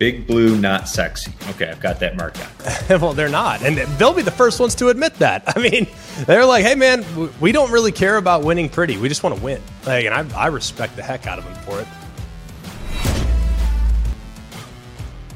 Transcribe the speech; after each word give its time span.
Big 0.00 0.26
blue, 0.26 0.60
not 0.60 0.88
sexy. 0.88 1.32
Okay, 1.50 1.68
I've 1.68 1.78
got 1.78 2.00
that 2.00 2.16
marked 2.16 2.40
down. 2.40 3.00
well, 3.00 3.12
they're 3.12 3.28
not. 3.28 3.62
And 3.62 3.78
they'll 3.96 4.12
be 4.12 4.22
the 4.22 4.30
first 4.32 4.58
ones 4.58 4.74
to 4.74 4.88
admit 4.88 5.14
that. 5.20 5.44
I 5.56 5.60
mean, 5.60 5.86
they're 6.26 6.44
like, 6.44 6.64
hey, 6.64 6.74
man, 6.74 7.04
we 7.40 7.52
don't 7.52 7.70
really 7.70 7.92
care 7.92 8.16
about 8.16 8.42
winning 8.42 8.68
pretty. 8.68 8.96
We 8.96 9.08
just 9.08 9.22
want 9.22 9.36
to 9.36 9.40
win. 9.40 9.62
Like, 9.86 10.04
and 10.06 10.12
I, 10.12 10.46
I 10.46 10.46
respect 10.48 10.96
the 10.96 11.02
heck 11.04 11.28
out 11.28 11.38
of 11.38 11.44
them 11.44 11.54
for 11.62 11.80
it. 11.80 11.86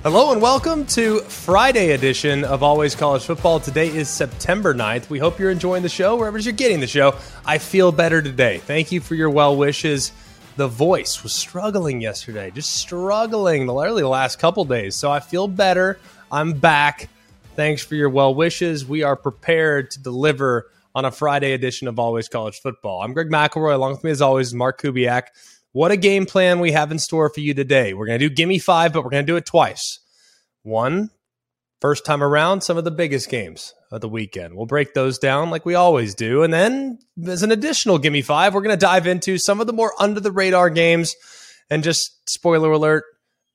Hello 0.02 0.32
and 0.32 0.42
welcome 0.42 0.86
to 0.86 1.20
Friday 1.20 1.92
edition 1.92 2.42
of 2.42 2.64
Always 2.64 2.96
College 2.96 3.22
Football. 3.22 3.60
Today 3.60 3.86
is 3.86 4.08
September 4.08 4.74
9th. 4.74 5.08
We 5.08 5.20
hope 5.20 5.38
you're 5.38 5.52
enjoying 5.52 5.84
the 5.84 5.88
show 5.88 6.16
wherever 6.16 6.36
you're 6.36 6.52
getting 6.52 6.80
the 6.80 6.88
show. 6.88 7.14
I 7.46 7.58
feel 7.58 7.92
better 7.92 8.20
today. 8.20 8.58
Thank 8.58 8.90
you 8.90 9.00
for 9.00 9.14
your 9.14 9.30
well 9.30 9.56
wishes 9.56 10.10
the 10.58 10.66
voice 10.66 11.22
was 11.22 11.32
struggling 11.32 12.00
yesterday, 12.00 12.50
just 12.50 12.72
struggling 12.72 13.66
the 13.66 13.72
the 13.72 14.08
last 14.08 14.40
couple 14.40 14.64
days. 14.64 14.96
So 14.96 15.08
I 15.08 15.20
feel 15.20 15.46
better. 15.46 16.00
I'm 16.32 16.52
back. 16.52 17.08
Thanks 17.54 17.84
for 17.84 17.94
your 17.94 18.10
well 18.10 18.34
wishes. 18.34 18.84
We 18.84 19.04
are 19.04 19.14
prepared 19.14 19.92
to 19.92 20.02
deliver 20.02 20.66
on 20.96 21.04
a 21.04 21.12
Friday 21.12 21.52
edition 21.52 21.86
of 21.86 22.00
Always 22.00 22.28
College 22.28 22.58
Football. 22.58 23.02
I'm 23.02 23.12
Greg 23.12 23.28
McElroy. 23.28 23.74
Along 23.74 23.92
with 23.92 24.02
me, 24.02 24.10
as 24.10 24.20
always, 24.20 24.52
Mark 24.52 24.82
Kubiak. 24.82 25.28
What 25.70 25.92
a 25.92 25.96
game 25.96 26.26
plan 26.26 26.58
we 26.58 26.72
have 26.72 26.90
in 26.90 26.98
store 26.98 27.30
for 27.30 27.38
you 27.38 27.54
today. 27.54 27.94
We're 27.94 28.06
going 28.06 28.18
to 28.18 28.28
do 28.28 28.34
Gimme 28.34 28.58
Five, 28.58 28.92
but 28.92 29.04
we're 29.04 29.10
going 29.10 29.24
to 29.24 29.32
do 29.32 29.36
it 29.36 29.46
twice. 29.46 30.00
One, 30.64 31.10
first 31.80 32.04
time 32.04 32.22
around, 32.22 32.62
some 32.62 32.76
of 32.76 32.84
the 32.84 32.90
biggest 32.90 33.28
games 33.28 33.74
of 33.90 34.00
the 34.00 34.08
weekend. 34.08 34.54
We'll 34.54 34.66
break 34.66 34.94
those 34.94 35.18
down 35.18 35.50
like 35.50 35.64
we 35.64 35.74
always 35.74 36.14
do. 36.14 36.42
And 36.42 36.52
then, 36.52 36.98
as 37.26 37.42
an 37.42 37.52
additional 37.52 37.98
Gimme 37.98 38.22
Five, 38.22 38.54
we're 38.54 38.62
going 38.62 38.76
to 38.76 38.80
dive 38.80 39.06
into 39.06 39.38
some 39.38 39.60
of 39.60 39.66
the 39.66 39.72
more 39.72 39.92
under 39.98 40.20
the 40.20 40.32
radar 40.32 40.70
games. 40.70 41.14
And 41.70 41.84
just 41.84 42.28
spoiler 42.28 42.72
alert 42.72 43.04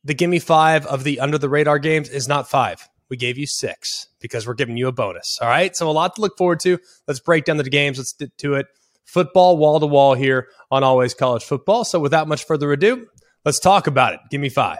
the 0.03 0.13
Gimme 0.13 0.39
Five 0.39 0.85
of 0.85 1.03
the 1.03 1.19
under 1.19 1.37
the 1.37 1.49
radar 1.49 1.79
games 1.79 2.09
is 2.09 2.27
not 2.27 2.49
five. 2.49 2.87
We 3.09 3.17
gave 3.17 3.37
you 3.37 3.45
six 3.45 4.07
because 4.19 4.47
we're 4.47 4.53
giving 4.53 4.77
you 4.77 4.87
a 4.87 4.91
bonus. 4.91 5.37
All 5.41 5.47
right. 5.47 5.75
So, 5.75 5.89
a 5.89 5.91
lot 5.91 6.15
to 6.15 6.21
look 6.21 6.37
forward 6.37 6.59
to. 6.61 6.79
Let's 7.07 7.19
break 7.19 7.45
down 7.45 7.57
the 7.57 7.63
games. 7.63 7.97
Let's 7.97 8.13
get 8.13 8.37
to 8.39 8.55
it. 8.55 8.67
Football 9.05 9.57
wall 9.57 9.79
to 9.79 9.85
wall 9.85 10.13
here 10.13 10.47
on 10.71 10.83
Always 10.83 11.13
College 11.13 11.43
Football. 11.43 11.85
So, 11.85 11.99
without 11.99 12.27
much 12.27 12.45
further 12.45 12.71
ado, 12.71 13.07
let's 13.45 13.59
talk 13.59 13.87
about 13.87 14.13
it. 14.13 14.19
Give 14.31 14.41
me 14.41 14.49
five. 14.49 14.79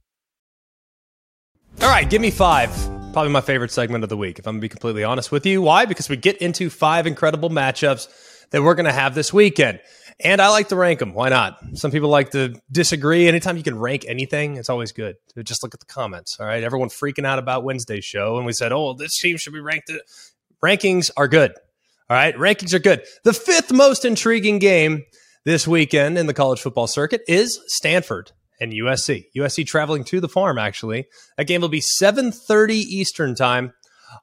All 1.79 1.87
right, 1.89 2.09
give 2.09 2.21
me 2.21 2.31
five. 2.31 2.69
Probably 3.13 3.31
my 3.31 3.41
favorite 3.41 3.71
segment 3.71 4.03
of 4.03 4.09
the 4.09 4.17
week, 4.17 4.39
if 4.39 4.47
I'm 4.47 4.53
going 4.53 4.61
to 4.61 4.65
be 4.65 4.69
completely 4.69 5.03
honest 5.03 5.31
with 5.31 5.45
you. 5.45 5.61
Why? 5.61 5.85
Because 5.85 6.09
we 6.09 6.15
get 6.15 6.37
into 6.37 6.69
five 6.69 7.07
incredible 7.07 7.49
matchups 7.49 8.07
that 8.51 8.61
we're 8.61 8.75
going 8.75 8.85
to 8.85 8.91
have 8.91 9.15
this 9.15 9.33
weekend. 9.33 9.79
And 10.19 10.41
I 10.41 10.49
like 10.49 10.67
to 10.69 10.75
rank 10.75 10.99
them. 10.99 11.13
Why 11.13 11.29
not? 11.29 11.57
Some 11.73 11.89
people 11.89 12.09
like 12.09 12.31
to 12.31 12.53
disagree. 12.71 13.27
Anytime 13.27 13.57
you 13.57 13.63
can 13.63 13.79
rank 13.79 14.05
anything, 14.07 14.57
it's 14.57 14.69
always 14.69 14.91
good. 14.91 15.15
Just 15.43 15.63
look 15.63 15.73
at 15.73 15.79
the 15.79 15.87
comments. 15.87 16.39
All 16.39 16.45
right. 16.45 16.63
Everyone 16.63 16.89
freaking 16.89 17.25
out 17.25 17.39
about 17.39 17.63
Wednesday's 17.63 18.05
show. 18.05 18.37
And 18.37 18.45
we 18.45 18.53
said, 18.53 18.71
oh, 18.71 18.93
this 18.93 19.17
team 19.17 19.37
should 19.37 19.53
be 19.53 19.59
ranked. 19.59 19.91
Rankings 20.63 21.09
are 21.17 21.27
good. 21.27 21.51
All 22.09 22.15
right. 22.17 22.35
Rankings 22.35 22.73
are 22.73 22.79
good. 22.79 23.03
The 23.23 23.33
fifth 23.33 23.71
most 23.71 24.05
intriguing 24.05 24.59
game 24.59 25.05
this 25.43 25.67
weekend 25.67 26.17
in 26.17 26.27
the 26.27 26.33
college 26.33 26.61
football 26.61 26.87
circuit 26.87 27.21
is 27.27 27.59
Stanford 27.67 28.31
and 28.61 28.71
USC. 28.71 29.25
USC 29.35 29.65
traveling 29.65 30.03
to 30.05 30.21
the 30.21 30.29
farm, 30.29 30.57
actually. 30.57 31.07
That 31.37 31.47
game 31.47 31.61
will 31.61 31.69
be 31.69 31.81
7.30 31.81 32.69
Eastern 32.69 33.35
time 33.35 33.73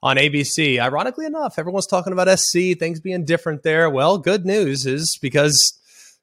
on 0.03 0.17
ABC. 0.17 0.81
Ironically 0.81 1.27
enough, 1.27 1.59
everyone's 1.59 1.89
talking 1.89 2.13
about 2.13 2.39
SC, 2.39 2.79
things 2.79 3.01
being 3.01 3.25
different 3.25 3.65
there. 3.65 3.91
Well, 3.91 4.17
good 4.17 4.47
news 4.47 4.87
is 4.87 5.19
because 5.21 5.79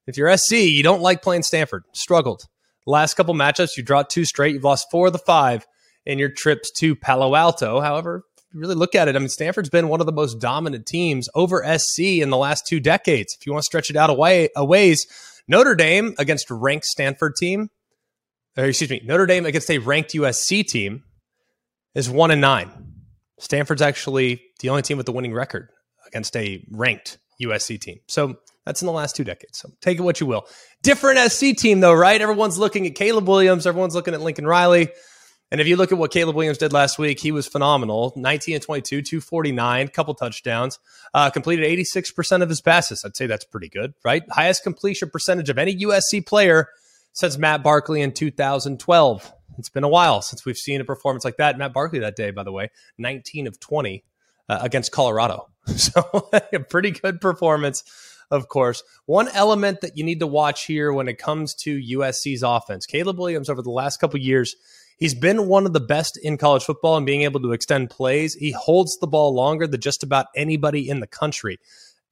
if 0.07 0.17
you're 0.17 0.35
SC, 0.35 0.53
you 0.53 0.81
don't 0.81 1.01
like 1.01 1.21
playing 1.21 1.43
Stanford. 1.43 1.83
Struggled. 1.91 2.45
last 2.87 3.15
couple 3.15 3.33
matchups, 3.33 3.75
you 3.75 3.83
dropped 3.83 4.11
two 4.11 4.25
straight. 4.25 4.53
You've 4.53 4.63
lost 4.63 4.87
four 4.89 5.07
of 5.07 5.13
the 5.13 5.19
five 5.19 5.67
in 6.05 6.17
your 6.17 6.29
trips 6.29 6.71
to 6.77 6.95
Palo 6.95 7.35
Alto. 7.35 7.81
However, 7.81 8.23
really 8.53 8.75
look 8.75 8.95
at 8.95 9.09
it, 9.09 9.15
I 9.15 9.19
mean, 9.19 9.27
Stanford's 9.27 9.69
been 9.69 9.89
one 9.89 9.99
of 9.99 10.05
the 10.05 10.13
most 10.13 10.39
dominant 10.39 10.85
teams 10.85 11.27
over 11.35 11.65
SC 11.77 11.99
in 11.99 12.29
the 12.29 12.37
last 12.37 12.65
two 12.65 12.79
decades. 12.79 13.35
If 13.37 13.45
you 13.45 13.51
want 13.51 13.63
to 13.63 13.65
stretch 13.65 13.89
it 13.89 13.97
out 13.97 14.09
away, 14.09 14.49
a 14.55 14.63
ways, 14.63 15.05
Notre 15.47 15.75
Dame 15.75 16.13
against 16.17 16.49
ranked 16.49 16.85
Stanford 16.85 17.35
team, 17.35 17.69
or 18.57 18.65
excuse 18.65 18.89
me, 18.89 19.01
Notre 19.03 19.25
Dame 19.25 19.45
against 19.45 19.69
a 19.69 19.77
ranked 19.79 20.13
USC 20.13 20.65
team 20.65 21.03
is 21.93 22.09
one 22.09 22.31
and 22.31 22.41
nine. 22.41 22.69
Stanford's 23.39 23.81
actually 23.81 24.41
the 24.59 24.69
only 24.69 24.81
team 24.81 24.97
with 24.97 25.05
the 25.05 25.11
winning 25.11 25.33
record 25.33 25.69
against 26.07 26.35
a 26.35 26.65
ranked 26.71 27.17
USC 27.41 27.79
team. 27.79 27.99
So 28.07 28.37
that's 28.65 28.81
in 28.81 28.85
the 28.85 28.91
last 28.91 29.15
two 29.15 29.23
decades. 29.23 29.59
So 29.59 29.69
take 29.81 29.99
it 29.99 30.01
what 30.01 30.19
you 30.19 30.27
will. 30.27 30.47
Different 30.81 31.19
SC 31.31 31.55
team, 31.55 31.81
though, 31.81 31.93
right? 31.93 32.19
Everyone's 32.19 32.57
looking 32.57 32.85
at 32.87 32.95
Caleb 32.95 33.27
Williams. 33.27 33.67
Everyone's 33.67 33.95
looking 33.95 34.13
at 34.13 34.21
Lincoln 34.21 34.47
Riley. 34.47 34.89
And 35.51 35.61
if 35.61 35.67
you 35.67 35.75
look 35.75 35.91
at 35.91 35.97
what 35.97 36.11
Caleb 36.11 36.35
Williams 36.35 36.57
did 36.57 36.73
last 36.73 36.97
week, 36.97 37.19
he 37.19 37.31
was 37.31 37.47
phenomenal 37.47 38.13
19 38.15 38.55
and 38.55 38.63
22, 38.63 39.01
249, 39.03 39.87
couple 39.89 40.15
touchdowns, 40.15 40.79
uh, 41.13 41.29
completed 41.29 41.65
86% 41.65 42.41
of 42.41 42.49
his 42.49 42.61
passes. 42.61 43.03
I'd 43.05 43.15
say 43.15 43.27
that's 43.27 43.45
pretty 43.45 43.69
good, 43.69 43.93
right? 44.03 44.23
Highest 44.31 44.63
completion 44.63 45.09
percentage 45.09 45.49
of 45.49 45.59
any 45.59 45.75
USC 45.77 46.25
player 46.25 46.69
since 47.15 47.37
Matt 47.37 47.63
Barkley 47.63 48.01
in 48.01 48.11
2012. 48.11 49.33
It's 49.57 49.69
been 49.69 49.83
a 49.83 49.89
while 49.89 50.21
since 50.21 50.45
we've 50.45 50.57
seen 50.57 50.81
a 50.81 50.85
performance 50.85 51.25
like 51.25 51.37
that. 51.37 51.57
Matt 51.57 51.73
Barkley 51.73 51.99
that 51.99 52.15
day, 52.15 52.29
by 52.29 52.43
the 52.43 52.51
way, 52.51 52.69
19 52.99 53.47
of 53.47 53.59
20 53.59 54.03
uh, 54.47 54.59
against 54.61 54.91
Colorado. 54.91 55.47
So 55.77 56.29
a 56.53 56.59
pretty 56.59 56.91
good 56.91 57.19
performance 57.19 57.83
of 58.31 58.47
course. 58.47 58.83
One 59.05 59.27
element 59.29 59.81
that 59.81 59.97
you 59.97 60.03
need 60.03 60.19
to 60.19 60.27
watch 60.27 60.65
here 60.65 60.91
when 60.91 61.07
it 61.07 61.17
comes 61.17 61.53
to 61.55 61.79
USC's 61.79 62.43
offense, 62.43 62.85
Caleb 62.85 63.17
Williams 63.17 63.49
over 63.49 63.61
the 63.61 63.71
last 63.71 63.99
couple 63.99 64.19
years, 64.19 64.55
he's 64.97 65.13
been 65.13 65.47
one 65.47 65.65
of 65.65 65.73
the 65.73 65.79
best 65.79 66.17
in 66.17 66.37
college 66.37 66.63
football 66.63 66.97
and 66.97 67.05
being 67.05 67.21
able 67.21 67.39
to 67.41 67.51
extend 67.51 67.89
plays. 67.89 68.33
He 68.33 68.51
holds 68.51 68.97
the 68.97 69.07
ball 69.07 69.33
longer 69.33 69.67
than 69.67 69.81
just 69.81 70.03
about 70.03 70.27
anybody 70.35 70.89
in 70.89 70.99
the 70.99 71.07
country. 71.07 71.59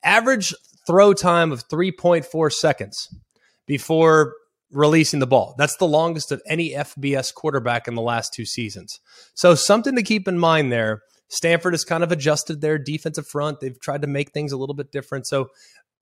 Average 0.04 0.54
throw 0.86 1.14
time 1.14 1.52
of 1.52 1.68
3.4 1.68 2.52
seconds 2.52 3.14
before 3.66 4.34
releasing 4.74 5.20
the 5.20 5.28
ball. 5.28 5.56
That's 5.58 5.78
the 5.78 5.88
longest 5.88 6.32
of 6.32 6.42
any 6.48 6.72
FBS 6.72 7.34
quarterback 7.34 7.88
in 7.88 7.96
the 7.96 8.02
last 8.02 8.34
two 8.34 8.46
seasons. 8.46 9.00
So 9.34 9.56
something 9.56 9.96
to 9.96 10.04
keep 10.04 10.28
in 10.28 10.40
mind 10.40 10.72
there. 10.72 11.02
Stanford 11.30 11.74
has 11.74 11.84
kind 11.84 12.04
of 12.04 12.12
adjusted 12.12 12.62
their 12.62 12.78
defensive 12.78 13.28
front. 13.28 13.60
They've 13.60 13.80
tried 13.80 14.02
to 14.02 14.08
make 14.08 14.32
things 14.32 14.52
a 14.52 14.58
little 14.58 14.76
bit 14.76 14.92
different. 14.92 15.26
So 15.26 15.50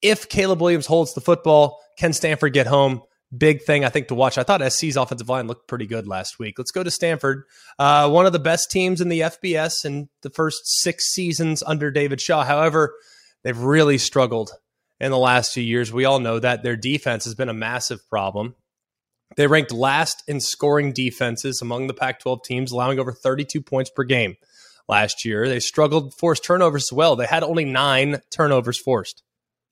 if 0.02 0.28
Caleb 0.28 0.62
Williams 0.62 0.88
holds 0.88 1.14
the 1.14 1.22
football, 1.22 1.80
can 1.98 2.12
Stanford 2.12 2.54
get 2.54 2.68
home? 2.68 3.02
big 3.36 3.64
thing 3.64 3.86
I 3.86 3.90
think 3.90 4.08
to 4.10 4.16
watch. 4.16 4.38
I 4.38 4.44
thought 4.44 4.62
SC's 4.72 4.98
offensive 4.98 5.30
line 5.30 5.48
looked 5.48 5.68
pretty 5.68 5.88
good 5.88 6.08
last 6.08 6.40
week. 6.40 6.56
Let's 6.58 6.72
go 6.72 6.84
to 6.84 6.92
Stanford, 6.92 7.44
uh, 7.80 8.10
one 8.10 8.26
of 8.26 8.34
the 8.34 8.40
best 8.40 8.70
teams 8.70 9.02
in 9.02 9.10
the 9.10 9.22
FBS 9.22 9.86
in 9.86 10.10
the 10.22 10.30
first 10.30 10.62
six 10.66 11.06
seasons 11.14 11.64
under 11.66 11.92
David 11.92 12.20
Shaw. 12.20 12.44
However, 12.44 12.94
they've 13.44 13.58
really 13.58 13.98
struggled 13.98 14.52
in 15.00 15.12
the 15.12 15.18
last 15.18 15.54
few 15.54 15.64
years. 15.64 15.94
We 15.94 16.06
all 16.06 16.20
know 16.20 16.40
that 16.40 16.64
their 16.64 16.76
defense 16.76 17.24
has 17.26 17.36
been 17.36 17.50
a 17.50 17.54
massive 17.54 18.00
problem. 18.10 18.56
They 19.38 19.48
ranked 19.48 19.72
last 19.72 20.24
in 20.28 20.40
scoring 20.40 20.92
defenses 20.94 21.62
among 21.62 21.88
the 21.88 21.94
Pac 21.94 22.20
12 22.20 22.44
teams, 22.44 22.72
allowing 22.72 23.00
over 23.00 23.12
32 23.12 23.62
points 23.62 23.90
per 23.90 24.04
game 24.04 24.36
last 24.88 25.24
year. 25.26 25.48
They 25.48 25.60
struggled 25.60 26.14
forced 26.18 26.44
turnovers 26.44 26.88
as 26.92 26.94
well. 26.94 27.16
They 27.16 27.26
had 27.26 27.44
only 27.44 27.66
nine 27.66 28.22
turnovers 28.30 28.80
forced. 28.80 29.24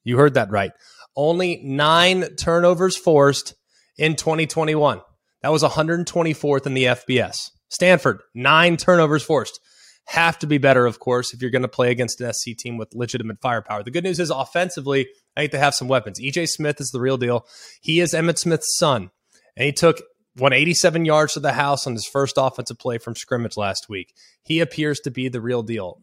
You 0.03 0.17
heard 0.17 0.35
that 0.35 0.51
right. 0.51 0.71
Only 1.15 1.61
nine 1.63 2.35
turnovers 2.35 2.95
forced 2.95 3.53
in 3.97 4.15
2021. 4.15 5.01
That 5.41 5.51
was 5.51 5.63
124th 5.63 6.65
in 6.65 6.73
the 6.73 6.85
FBS. 6.85 7.51
Stanford, 7.69 8.21
nine 8.33 8.77
turnovers 8.77 9.23
forced. 9.23 9.59
Have 10.05 10.39
to 10.39 10.47
be 10.47 10.57
better, 10.57 10.85
of 10.85 10.99
course, 10.99 11.33
if 11.33 11.41
you're 11.41 11.51
going 11.51 11.61
to 11.61 11.67
play 11.67 11.91
against 11.91 12.19
an 12.19 12.33
SC 12.33 12.57
team 12.57 12.77
with 12.77 12.95
legitimate 12.95 13.39
firepower. 13.41 13.83
The 13.83 13.91
good 13.91 14.03
news 14.03 14.19
is 14.19 14.31
offensively, 14.31 15.07
I 15.37 15.41
think 15.41 15.51
they 15.51 15.59
have 15.59 15.75
some 15.75 15.87
weapons. 15.87 16.19
EJ 16.19 16.47
Smith 16.47 16.81
is 16.81 16.89
the 16.89 16.99
real 16.99 17.17
deal. 17.17 17.45
He 17.81 17.99
is 17.99 18.13
Emmitt 18.13 18.39
Smith's 18.39 18.75
son, 18.75 19.11
and 19.55 19.65
he 19.65 19.71
took 19.71 19.97
187 20.37 21.05
yards 21.05 21.33
to 21.33 21.39
the 21.39 21.53
house 21.53 21.87
on 21.87 21.93
his 21.93 22.05
first 22.05 22.35
offensive 22.37 22.77
play 22.77 22.97
from 22.97 23.15
scrimmage 23.15 23.57
last 23.57 23.89
week. 23.89 24.13
He 24.43 24.59
appears 24.59 24.99
to 25.01 25.11
be 25.11 25.27
the 25.27 25.41
real 25.41 25.63
deal. 25.63 26.01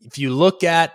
If 0.00 0.18
you 0.18 0.34
look 0.34 0.64
at 0.64 0.92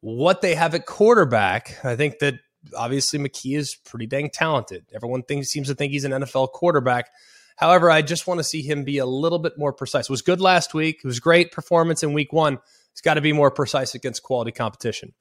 what 0.00 0.40
they 0.40 0.54
have 0.54 0.74
at 0.74 0.86
quarterback, 0.86 1.84
I 1.84 1.96
think 1.96 2.18
that 2.20 2.34
obviously 2.76 3.18
McKee 3.18 3.56
is 3.56 3.74
pretty 3.74 4.06
dang 4.06 4.30
talented. 4.30 4.84
Everyone 4.94 5.22
thinks 5.22 5.48
seems 5.48 5.68
to 5.68 5.74
think 5.74 5.92
he's 5.92 6.04
an 6.04 6.12
NFL 6.12 6.52
quarterback. 6.52 7.10
However, 7.56 7.90
I 7.90 8.02
just 8.02 8.26
want 8.26 8.38
to 8.38 8.44
see 8.44 8.62
him 8.62 8.84
be 8.84 8.98
a 8.98 9.06
little 9.06 9.38
bit 9.38 9.58
more 9.58 9.72
precise. 9.72 10.06
It 10.06 10.10
was 10.10 10.22
good 10.22 10.40
last 10.40 10.74
week. 10.74 11.00
It 11.04 11.06
was 11.06 11.20
great 11.20 11.52
performance 11.52 12.02
in 12.02 12.12
week 12.12 12.32
one. 12.32 12.58
He's 12.92 13.00
got 13.02 13.14
to 13.14 13.20
be 13.20 13.32
more 13.32 13.50
precise 13.50 13.94
against 13.94 14.22
quality 14.22 14.52
competition. 14.52 15.12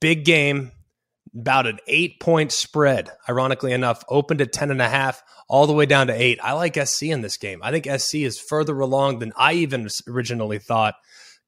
Big 0.00 0.24
game, 0.24 0.72
about 1.36 1.66
an 1.66 1.78
eight 1.86 2.20
point 2.20 2.52
spread, 2.52 3.10
ironically 3.28 3.72
enough, 3.72 4.02
opened 4.08 4.40
at 4.40 4.52
10 4.52 4.70
and 4.70 4.80
a 4.80 4.88
half, 4.88 5.22
all 5.48 5.66
the 5.66 5.72
way 5.72 5.86
down 5.86 6.06
to 6.08 6.12
eight. 6.12 6.38
I 6.42 6.52
like 6.52 6.76
SC 6.76 7.04
in 7.04 7.20
this 7.20 7.36
game. 7.36 7.60
I 7.62 7.70
think 7.70 7.86
SC 8.00 8.16
is 8.16 8.38
further 8.38 8.78
along 8.80 9.18
than 9.18 9.32
I 9.36 9.54
even 9.54 9.88
originally 10.08 10.58
thought 10.58 10.94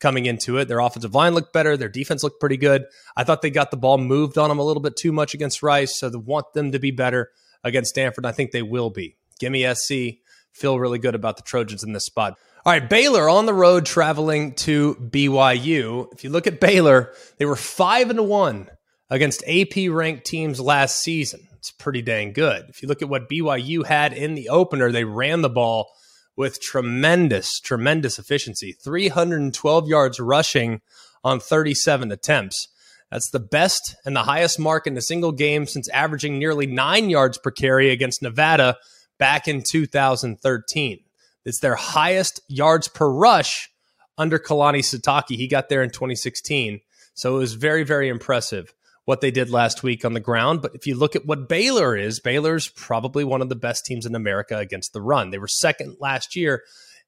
coming 0.00 0.26
into 0.26 0.58
it. 0.58 0.68
Their 0.68 0.78
offensive 0.78 1.14
line 1.14 1.34
looked 1.34 1.52
better. 1.52 1.76
Their 1.76 1.88
defense 1.88 2.22
looked 2.22 2.40
pretty 2.40 2.56
good. 2.56 2.84
I 3.16 3.24
thought 3.24 3.42
they 3.42 3.50
got 3.50 3.70
the 3.70 3.76
ball 3.76 3.98
moved 3.98 4.38
on 4.38 4.48
them 4.48 4.58
a 4.58 4.64
little 4.64 4.82
bit 4.82 4.96
too 4.96 5.12
much 5.12 5.34
against 5.34 5.62
Rice. 5.62 5.98
So 5.98 6.08
they 6.08 6.18
want 6.18 6.52
them 6.54 6.72
to 6.72 6.78
be 6.78 6.90
better 6.90 7.30
against 7.64 7.90
Stanford. 7.90 8.26
I 8.26 8.32
think 8.32 8.52
they 8.52 8.62
will 8.62 8.90
be. 8.90 9.16
Give 9.40 9.50
me 9.50 9.66
SC. 9.74 10.20
Feel 10.52 10.78
really 10.78 10.98
good 10.98 11.14
about 11.14 11.36
the 11.36 11.42
Trojans 11.42 11.82
in 11.82 11.92
this 11.92 12.06
spot. 12.06 12.34
All 12.64 12.72
right, 12.72 12.88
Baylor 12.88 13.28
on 13.28 13.46
the 13.46 13.54
road 13.54 13.86
traveling 13.86 14.54
to 14.56 14.94
BYU. 14.96 16.12
If 16.12 16.24
you 16.24 16.30
look 16.30 16.46
at 16.46 16.60
Baylor, 16.60 17.12
they 17.38 17.46
were 17.46 17.56
five 17.56 18.10
and 18.10 18.28
one 18.28 18.68
against 19.10 19.42
AP 19.48 19.90
ranked 19.90 20.24
teams 20.24 20.60
last 20.60 21.00
season. 21.02 21.48
It's 21.56 21.70
pretty 21.70 22.02
dang 22.02 22.32
good. 22.32 22.66
If 22.68 22.82
you 22.82 22.88
look 22.88 23.02
at 23.02 23.08
what 23.08 23.28
BYU 23.28 23.84
had 23.84 24.12
in 24.12 24.34
the 24.34 24.48
opener, 24.48 24.92
they 24.92 25.04
ran 25.04 25.42
the 25.42 25.48
ball 25.48 25.90
with 26.36 26.60
tremendous, 26.60 27.58
tremendous 27.58 28.18
efficiency 28.18 28.72
312 28.72 29.88
yards 29.88 30.20
rushing 30.20 30.80
on 31.24 31.40
37 31.40 32.12
attempts. 32.12 32.68
That's 33.10 33.30
the 33.30 33.40
best 33.40 33.96
and 34.04 34.14
the 34.14 34.22
highest 34.22 34.58
mark 34.58 34.86
in 34.86 34.96
a 34.96 35.02
single 35.02 35.32
game 35.32 35.66
since 35.66 35.88
averaging 35.88 36.38
nearly 36.38 36.66
nine 36.66 37.10
yards 37.10 37.38
per 37.38 37.50
carry 37.50 37.90
against 37.90 38.22
Nevada 38.22 38.76
back 39.18 39.48
in 39.48 39.62
2013. 39.68 41.00
It's 41.44 41.60
their 41.60 41.74
highest 41.74 42.40
yards 42.48 42.86
per 42.88 43.10
rush 43.10 43.70
under 44.16 44.38
Kalani 44.38 44.80
Sitake. 44.80 45.36
He 45.36 45.48
got 45.48 45.68
there 45.68 45.82
in 45.82 45.90
2016. 45.90 46.80
So 47.14 47.34
it 47.34 47.38
was 47.38 47.54
very, 47.54 47.82
very 47.82 48.08
impressive 48.08 48.72
what 49.08 49.22
they 49.22 49.30
did 49.30 49.48
last 49.48 49.82
week 49.82 50.04
on 50.04 50.12
the 50.12 50.20
ground. 50.20 50.60
But 50.60 50.74
if 50.74 50.86
you 50.86 50.94
look 50.94 51.16
at 51.16 51.24
what 51.24 51.48
Baylor 51.48 51.96
is, 51.96 52.20
Baylor's 52.20 52.68
probably 52.68 53.24
one 53.24 53.40
of 53.40 53.48
the 53.48 53.56
best 53.56 53.86
teams 53.86 54.04
in 54.04 54.14
America 54.14 54.58
against 54.58 54.92
the 54.92 55.00
run. 55.00 55.30
They 55.30 55.38
were 55.38 55.48
second 55.48 55.96
last 55.98 56.36
year 56.36 56.62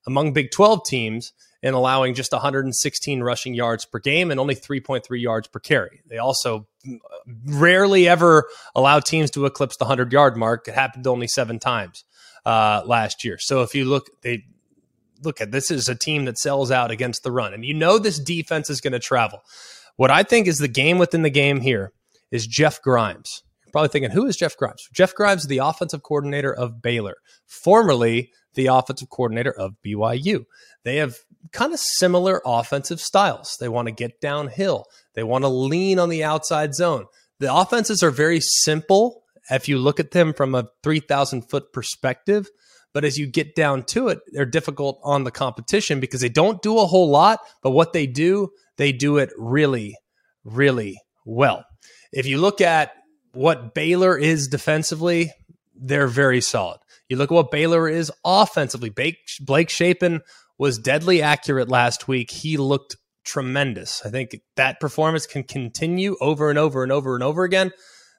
among 0.06 0.32
Big 0.32 0.50
12 0.50 0.82
teams 0.86 1.34
in 1.62 1.74
allowing 1.74 2.14
just 2.14 2.32
116 2.32 3.22
rushing 3.22 3.52
yards 3.52 3.84
per 3.84 3.98
game 3.98 4.30
and 4.30 4.40
only 4.40 4.54
3.3 4.54 5.02
yards 5.20 5.46
per 5.48 5.58
carry. 5.58 6.00
They 6.06 6.16
also 6.16 6.66
rarely 7.44 8.08
ever 8.08 8.48
allow 8.74 9.00
teams 9.00 9.30
to 9.32 9.44
eclipse 9.44 9.76
the 9.76 9.84
100 9.84 10.10
yard 10.10 10.38
mark. 10.38 10.68
It 10.68 10.74
happened 10.74 11.06
only 11.06 11.28
seven 11.28 11.58
times 11.58 12.06
uh, 12.46 12.80
last 12.86 13.26
year. 13.26 13.36
So 13.38 13.60
if 13.60 13.74
you 13.74 13.84
look, 13.84 14.06
they 14.22 14.46
look 15.22 15.42
at 15.42 15.50
this 15.50 15.70
is 15.70 15.86
a 15.90 15.94
team 15.94 16.24
that 16.24 16.38
sells 16.38 16.70
out 16.70 16.90
against 16.90 17.24
the 17.24 17.30
run, 17.30 17.52
and 17.52 17.62
you 17.62 17.74
know 17.74 17.98
this 17.98 18.18
defense 18.18 18.70
is 18.70 18.80
going 18.80 18.94
to 18.94 18.98
travel. 18.98 19.42
What 20.00 20.10
I 20.10 20.22
think 20.22 20.46
is 20.46 20.56
the 20.56 20.66
game 20.66 20.96
within 20.96 21.20
the 21.20 21.28
game 21.28 21.60
here 21.60 21.92
is 22.30 22.46
Jeff 22.46 22.80
Grimes. 22.80 23.42
You're 23.66 23.72
probably 23.72 23.90
thinking, 23.90 24.12
who 24.12 24.24
is 24.24 24.34
Jeff 24.34 24.56
Grimes? 24.56 24.88
Jeff 24.94 25.14
Grimes 25.14 25.46
the 25.46 25.58
offensive 25.58 26.02
coordinator 26.02 26.54
of 26.54 26.80
Baylor, 26.80 27.16
formerly 27.44 28.32
the 28.54 28.68
offensive 28.68 29.10
coordinator 29.10 29.52
of 29.52 29.74
BYU. 29.84 30.46
They 30.84 30.96
have 30.96 31.16
kind 31.52 31.74
of 31.74 31.80
similar 31.80 32.40
offensive 32.46 32.98
styles. 32.98 33.58
They 33.60 33.68
want 33.68 33.88
to 33.88 33.92
get 33.92 34.22
downhill, 34.22 34.86
they 35.12 35.22
want 35.22 35.44
to 35.44 35.48
lean 35.48 35.98
on 35.98 36.08
the 36.08 36.24
outside 36.24 36.74
zone. 36.74 37.04
The 37.38 37.54
offenses 37.54 38.02
are 38.02 38.10
very 38.10 38.40
simple 38.40 39.24
if 39.50 39.68
you 39.68 39.76
look 39.76 40.00
at 40.00 40.12
them 40.12 40.32
from 40.32 40.54
a 40.54 40.70
3,000 40.82 41.42
foot 41.42 41.74
perspective. 41.74 42.48
But 42.94 43.04
as 43.04 43.18
you 43.18 43.26
get 43.26 43.54
down 43.54 43.84
to 43.84 44.08
it, 44.08 44.20
they're 44.32 44.46
difficult 44.46 44.98
on 45.04 45.24
the 45.24 45.30
competition 45.30 46.00
because 46.00 46.22
they 46.22 46.30
don't 46.30 46.62
do 46.62 46.78
a 46.78 46.86
whole 46.86 47.10
lot. 47.10 47.40
But 47.62 47.70
what 47.70 47.92
they 47.92 48.06
do, 48.06 48.50
they 48.80 48.92
do 48.92 49.18
it 49.18 49.30
really, 49.36 49.94
really 50.42 50.98
well. 51.26 51.66
If 52.12 52.24
you 52.24 52.38
look 52.38 52.62
at 52.62 52.92
what 53.32 53.74
Baylor 53.74 54.16
is 54.16 54.48
defensively, 54.48 55.32
they're 55.74 56.06
very 56.06 56.40
solid. 56.40 56.78
You 57.10 57.18
look 57.18 57.30
at 57.30 57.34
what 57.34 57.50
Baylor 57.50 57.90
is 57.90 58.10
offensively. 58.24 58.90
Blake 59.40 59.68
Shapen 59.68 60.22
was 60.58 60.78
deadly 60.78 61.20
accurate 61.20 61.68
last 61.68 62.08
week. 62.08 62.30
He 62.30 62.56
looked 62.56 62.96
tremendous. 63.22 64.00
I 64.02 64.08
think 64.08 64.40
that 64.56 64.80
performance 64.80 65.26
can 65.26 65.42
continue 65.42 66.16
over 66.18 66.48
and 66.48 66.58
over 66.58 66.82
and 66.82 66.90
over 66.90 67.14
and 67.14 67.22
over 67.22 67.44
again. 67.44 67.72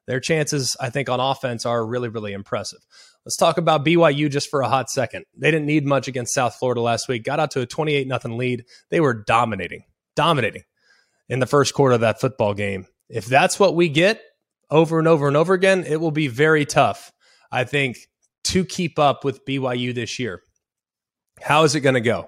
Their 0.06 0.20
chances, 0.20 0.78
I 0.80 0.92
think, 0.92 1.10
on 1.10 1.20
offense 1.20 1.66
are 1.66 1.84
really, 1.84 2.10
really 2.10 2.34
impressive. 2.34 2.80
Let's 3.26 3.38
talk 3.38 3.58
about 3.58 3.84
BYU 3.84 4.30
just 4.30 4.50
for 4.50 4.62
a 4.62 4.70
hot 4.70 4.92
second. 4.92 5.26
They 5.36 5.50
didn't 5.50 5.66
need 5.66 5.88
much 5.88 6.08
against 6.08 6.36
South 6.36 6.56
Florida 6.56 6.82
last 6.82 7.08
week, 7.08 7.24
got 7.24 7.40
out 7.40 7.50
to 7.52 7.62
a 7.62 7.66
28 7.66 8.08
0 8.08 8.36
lead. 8.36 8.64
They 8.92 9.00
were 9.00 9.14
dominating 9.14 9.86
dominating 10.16 10.64
in 11.30 11.40
the 11.40 11.48
first 11.48 11.74
quarter 11.74 11.96
of 11.96 12.02
that 12.02 12.20
football 12.20 12.54
game. 12.54 12.86
If 13.10 13.26
that's 13.26 13.60
what 13.60 13.76
we 13.76 13.90
get 13.90 14.22
over 14.70 15.00
and 15.00 15.08
over 15.08 15.28
and 15.28 15.38
over 15.38 15.54
again, 15.54 15.84
it 15.86 16.00
will 16.00 16.12
be 16.12 16.28
very 16.28 16.66
tough, 16.66 17.12
I 17.52 17.64
think, 17.64 17.98
to 18.46 18.66
keep 18.66 18.98
up 18.98 19.24
with 19.24 19.46
BYU 19.46 19.94
this 19.94 20.20
year. 20.20 20.42
How 21.42 21.64
is 21.64 21.76
it 21.76 21.82
going 21.82 21.96
to 21.96 22.02
go? 22.02 22.28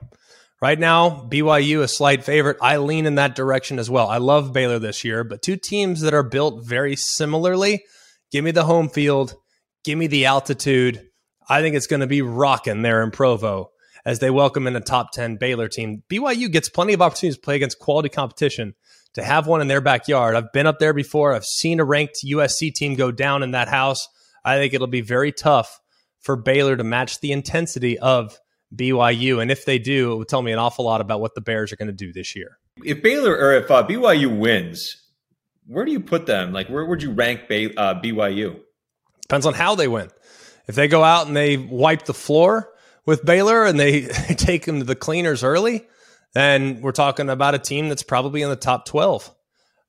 Right 0.62 0.80
now, 0.80 1.28
BYU 1.30 1.82
a 1.82 1.88
slight 1.90 2.24
favorite. 2.24 2.58
I 2.62 2.78
lean 2.78 3.06
in 3.06 3.16
that 3.16 3.36
direction 3.36 3.80
as 3.80 3.90
well. 3.90 4.08
I 4.08 4.18
love 4.18 4.54
Baylor 4.54 4.80
this 4.80 5.04
year, 5.04 5.26
but 5.26 5.42
two 5.42 5.58
teams 5.58 6.02
that 6.02 6.14
are 6.14 6.24
built 6.24 6.64
very 6.64 6.96
similarly. 6.96 7.84
Give 8.32 8.46
me 8.46 8.52
the 8.52 8.64
home 8.64 8.88
field. 8.88 9.36
Give 9.84 9.98
me 9.98 10.08
the 10.08 10.26
altitude. 10.26 11.06
I 11.50 11.62
think 11.62 11.76
it's 11.76 11.88
going 11.88 12.00
to 12.00 12.08
be 12.08 12.22
rocking 12.22 12.82
there 12.82 13.04
in 13.04 13.12
Provo 13.12 13.72
as 14.06 14.20
they 14.20 14.30
welcome 14.30 14.68
in 14.68 14.76
a 14.76 14.82
top 14.82 15.12
10 15.12 15.38
Baylor 15.38 15.68
team. 15.68 16.04
BYU 16.10 16.52
gets 16.52 16.70
plenty 16.70 16.94
of 16.94 17.02
opportunities 17.02 17.38
to 17.38 17.42
play 17.42 17.56
against 17.56 17.80
quality 17.80 18.10
competition. 18.10 18.76
To 19.14 19.24
have 19.24 19.46
one 19.46 19.62
in 19.62 19.68
their 19.68 19.82
backyard, 19.82 20.36
I've 20.36 20.52
been 20.52 20.66
up 20.66 20.80
there 20.80 20.94
before. 20.94 21.34
I've 21.34 21.46
seen 21.46 21.80
a 21.80 21.86
ranked 21.86 22.18
USC 22.26 22.74
team 22.74 22.96
go 22.96 23.12
down 23.12 23.44
in 23.44 23.52
that 23.52 23.68
house. 23.68 24.08
I 24.44 24.58
think 24.58 24.74
it'll 24.74 24.88
be 24.88 25.02
very 25.02 25.32
tough 25.32 25.80
for 26.20 26.36
Baylor 26.36 26.76
to 26.76 26.84
match 26.84 27.20
the 27.20 27.32
intensity 27.32 28.00
of 28.00 28.40
BYU. 28.76 29.42
And 29.42 29.52
if 29.52 29.66
they 29.66 29.78
do, 29.78 30.14
it 30.14 30.16
would 30.16 30.28
tell 30.28 30.42
me 30.42 30.52
an 30.52 30.60
awful 30.60 30.86
lot 30.86 31.00
about 31.00 31.22
what 31.22 31.36
the 31.36 31.42
Bears 31.42 31.72
are 31.72 31.76
going 31.76 31.88
to 31.88 31.94
do 31.94 32.12
this 32.12 32.36
year. 32.36 32.58
If 32.84 33.04
Baylor 33.04 33.38
or 33.38 33.54
if 33.54 33.70
uh, 33.70 33.86
BYU 33.86 34.36
wins, 34.38 34.98
where 35.68 35.86
do 35.86 35.92
you 35.92 36.00
put 36.00 36.26
them? 36.26 36.52
Like, 36.52 36.68
where 36.68 36.86
would 36.86 37.04
you 37.04 37.12
rank 37.12 37.48
Bay, 37.48 37.74
uh, 37.76 37.96
BYU? 38.02 38.60
Depends 39.22 39.46
on 39.46 39.54
how 39.54 39.76
they 39.76 39.88
win. 39.88 40.10
If 40.68 40.76
they 40.76 40.88
go 40.88 41.04
out 41.04 41.28
and 41.28 41.36
they 41.36 41.58
wipe 41.58 42.06
the 42.06 42.14
floor, 42.14 42.73
with 43.06 43.26
Baylor 43.26 43.66
and 43.66 43.80
they 43.80 44.02
take 44.38 44.66
them 44.66 44.80
to 44.80 44.86
the 44.86 44.96
cleaners 44.96 45.44
early, 45.44 45.88
then 46.34 46.82
we're 46.82 46.92
talking 46.92 47.30
about 47.30 47.56
a 47.56 47.60
team 47.60 47.90
that's 47.90 48.04
probably 48.04 48.42
in 48.42 48.50
the 48.50 48.56
top 48.56 48.86
12. 48.86 49.34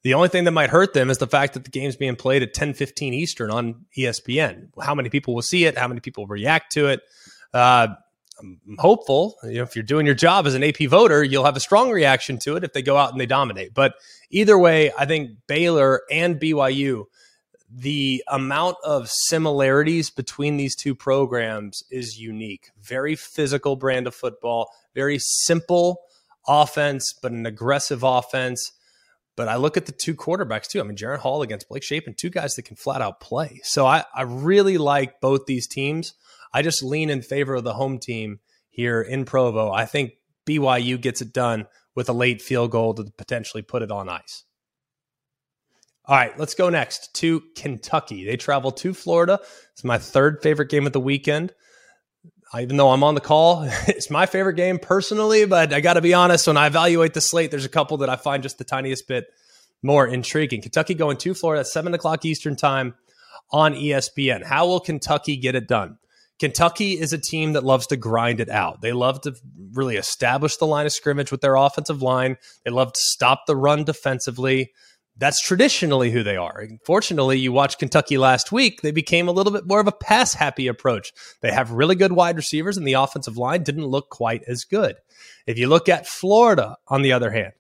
The 0.02 0.14
only 0.14 0.28
thing 0.28 0.44
that 0.44 0.50
might 0.50 0.68
hurt 0.68 0.92
them 0.92 1.08
is 1.08 1.16
the 1.16 1.26
fact 1.26 1.54
that 1.54 1.64
the 1.64 1.70
game's 1.70 1.96
being 1.96 2.14
played 2.14 2.42
at 2.42 2.52
10:15 2.52 3.14
Eastern 3.14 3.50
on 3.50 3.86
ESPN. 3.96 4.68
How 4.80 4.94
many 4.94 5.08
people 5.08 5.34
will 5.34 5.42
see 5.42 5.64
it? 5.64 5.78
How 5.78 5.88
many 5.88 6.00
people 6.00 6.26
react 6.26 6.72
to 6.72 6.88
it? 6.88 7.00
Uh, 7.54 7.88
I'm 8.38 8.60
hopeful. 8.78 9.36
You 9.44 9.54
know, 9.54 9.62
if 9.62 9.74
you're 9.74 9.82
doing 9.82 10.04
your 10.04 10.14
job 10.14 10.46
as 10.46 10.54
an 10.54 10.62
AP 10.62 10.88
voter, 10.88 11.24
you'll 11.24 11.44
have 11.44 11.56
a 11.56 11.60
strong 11.60 11.90
reaction 11.90 12.38
to 12.40 12.56
it 12.56 12.64
if 12.64 12.74
they 12.74 12.82
go 12.82 12.98
out 12.98 13.12
and 13.12 13.20
they 13.20 13.26
dominate. 13.26 13.72
But 13.72 13.94
either 14.28 14.58
way, 14.58 14.92
I 14.98 15.06
think 15.06 15.30
Baylor 15.46 16.02
and 16.10 16.38
BYU 16.38 17.04
the 17.76 18.22
amount 18.28 18.76
of 18.84 19.10
similarities 19.10 20.08
between 20.08 20.56
these 20.56 20.76
two 20.76 20.94
programs 20.94 21.82
is 21.90 22.20
unique. 22.20 22.70
Very 22.80 23.16
physical 23.16 23.74
brand 23.74 24.06
of 24.06 24.14
football, 24.14 24.70
very 24.94 25.18
simple 25.18 26.02
offense, 26.46 27.12
but 27.20 27.32
an 27.32 27.46
aggressive 27.46 28.04
offense. 28.04 28.70
But 29.34 29.48
I 29.48 29.56
look 29.56 29.76
at 29.76 29.86
the 29.86 29.92
two 29.92 30.14
quarterbacks 30.14 30.68
too. 30.68 30.78
I 30.78 30.84
mean, 30.84 30.96
Jaren 30.96 31.18
Hall 31.18 31.42
against 31.42 31.68
Blake 31.68 31.82
Shapen, 31.82 32.14
two 32.14 32.30
guys 32.30 32.54
that 32.54 32.62
can 32.62 32.76
flat 32.76 33.02
out 33.02 33.18
play. 33.18 33.60
So 33.64 33.84
I, 33.86 34.04
I 34.14 34.22
really 34.22 34.78
like 34.78 35.20
both 35.20 35.46
these 35.46 35.66
teams. 35.66 36.14
I 36.52 36.62
just 36.62 36.84
lean 36.84 37.10
in 37.10 37.22
favor 37.22 37.56
of 37.56 37.64
the 37.64 37.74
home 37.74 37.98
team 37.98 38.38
here 38.70 39.02
in 39.02 39.24
Provo. 39.24 39.72
I 39.72 39.86
think 39.86 40.12
BYU 40.46 41.00
gets 41.00 41.20
it 41.20 41.32
done 41.32 41.66
with 41.96 42.08
a 42.08 42.12
late 42.12 42.40
field 42.40 42.70
goal 42.70 42.94
to 42.94 43.04
potentially 43.16 43.62
put 43.62 43.82
it 43.82 43.90
on 43.90 44.08
ice. 44.08 44.44
All 46.06 46.16
right, 46.16 46.38
let's 46.38 46.54
go 46.54 46.68
next 46.68 47.14
to 47.14 47.42
Kentucky. 47.56 48.26
They 48.26 48.36
travel 48.36 48.72
to 48.72 48.92
Florida. 48.92 49.40
It's 49.72 49.84
my 49.84 49.96
third 49.96 50.42
favorite 50.42 50.68
game 50.68 50.86
of 50.86 50.92
the 50.92 51.00
weekend. 51.00 51.54
Even 52.58 52.76
though 52.76 52.90
I'm 52.90 53.02
on 53.02 53.14
the 53.14 53.22
call, 53.22 53.62
it's 53.88 54.10
my 54.10 54.26
favorite 54.26 54.54
game 54.54 54.78
personally, 54.78 55.46
but 55.46 55.72
I 55.72 55.80
got 55.80 55.94
to 55.94 56.02
be 56.02 56.12
honest, 56.12 56.46
when 56.46 56.58
I 56.58 56.66
evaluate 56.66 57.14
the 57.14 57.22
slate, 57.22 57.50
there's 57.50 57.64
a 57.64 57.70
couple 57.70 57.96
that 57.98 58.10
I 58.10 58.16
find 58.16 58.42
just 58.42 58.58
the 58.58 58.64
tiniest 58.64 59.08
bit 59.08 59.26
more 59.82 60.06
intriguing. 60.06 60.60
Kentucky 60.60 60.92
going 60.94 61.16
to 61.16 61.32
Florida 61.32 61.60
at 61.60 61.68
7 61.68 61.94
o'clock 61.94 62.24
Eastern 62.24 62.54
Time 62.54 62.94
on 63.50 63.74
ESPN. 63.74 64.44
How 64.44 64.66
will 64.66 64.80
Kentucky 64.80 65.36
get 65.36 65.54
it 65.54 65.66
done? 65.66 65.98
Kentucky 66.38 66.92
is 66.92 67.12
a 67.12 67.18
team 67.18 67.54
that 67.54 67.64
loves 67.64 67.86
to 67.86 67.96
grind 67.96 68.40
it 68.40 68.50
out. 68.50 68.82
They 68.82 68.92
love 68.92 69.22
to 69.22 69.34
really 69.72 69.96
establish 69.96 70.56
the 70.56 70.66
line 70.66 70.84
of 70.84 70.92
scrimmage 70.92 71.30
with 71.30 71.40
their 71.40 71.54
offensive 71.54 72.02
line. 72.02 72.36
They 72.64 72.70
love 72.70 72.92
to 72.92 73.00
stop 73.00 73.46
the 73.46 73.56
run 73.56 73.84
defensively 73.84 74.72
that's 75.16 75.40
traditionally 75.40 76.10
who 76.10 76.22
they 76.22 76.36
are. 76.36 76.66
Fortunately, 76.84 77.38
you 77.38 77.52
watched 77.52 77.78
Kentucky 77.78 78.18
last 78.18 78.50
week, 78.50 78.82
they 78.82 78.90
became 78.90 79.28
a 79.28 79.32
little 79.32 79.52
bit 79.52 79.66
more 79.66 79.80
of 79.80 79.86
a 79.86 79.92
pass 79.92 80.34
happy 80.34 80.66
approach. 80.66 81.12
They 81.40 81.52
have 81.52 81.70
really 81.70 81.94
good 81.94 82.12
wide 82.12 82.36
receivers, 82.36 82.76
and 82.76 82.86
the 82.86 82.94
offensive 82.94 83.36
line 83.36 83.62
didn't 83.62 83.86
look 83.86 84.10
quite 84.10 84.42
as 84.48 84.64
good. 84.64 84.96
If 85.46 85.58
you 85.58 85.68
look 85.68 85.88
at 85.88 86.08
Florida, 86.08 86.76
on 86.88 87.02
the 87.02 87.12
other 87.12 87.30
hand, 87.30 87.52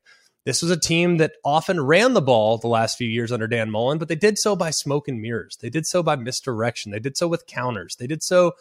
this 0.44 0.60
was 0.60 0.70
a 0.70 0.78
team 0.78 1.18
that 1.18 1.32
often 1.44 1.80
ran 1.80 2.12
the 2.12 2.20
ball 2.20 2.58
the 2.58 2.68
last 2.68 2.98
few 2.98 3.08
years 3.08 3.32
under 3.32 3.46
Dan 3.46 3.70
Mullen, 3.70 3.98
but 3.98 4.08
they 4.08 4.16
did 4.16 4.36
so 4.36 4.54
by 4.54 4.70
smoke 4.70 5.08
and 5.08 5.20
mirrors. 5.20 5.56
They 5.60 5.70
did 5.70 5.86
so 5.86 6.02
by 6.02 6.16
misdirection. 6.16 6.92
They 6.92 6.98
did 6.98 7.16
so 7.16 7.28
with 7.28 7.46
counters. 7.46 7.96
They 7.96 8.06
did 8.06 8.22
so 8.22 8.52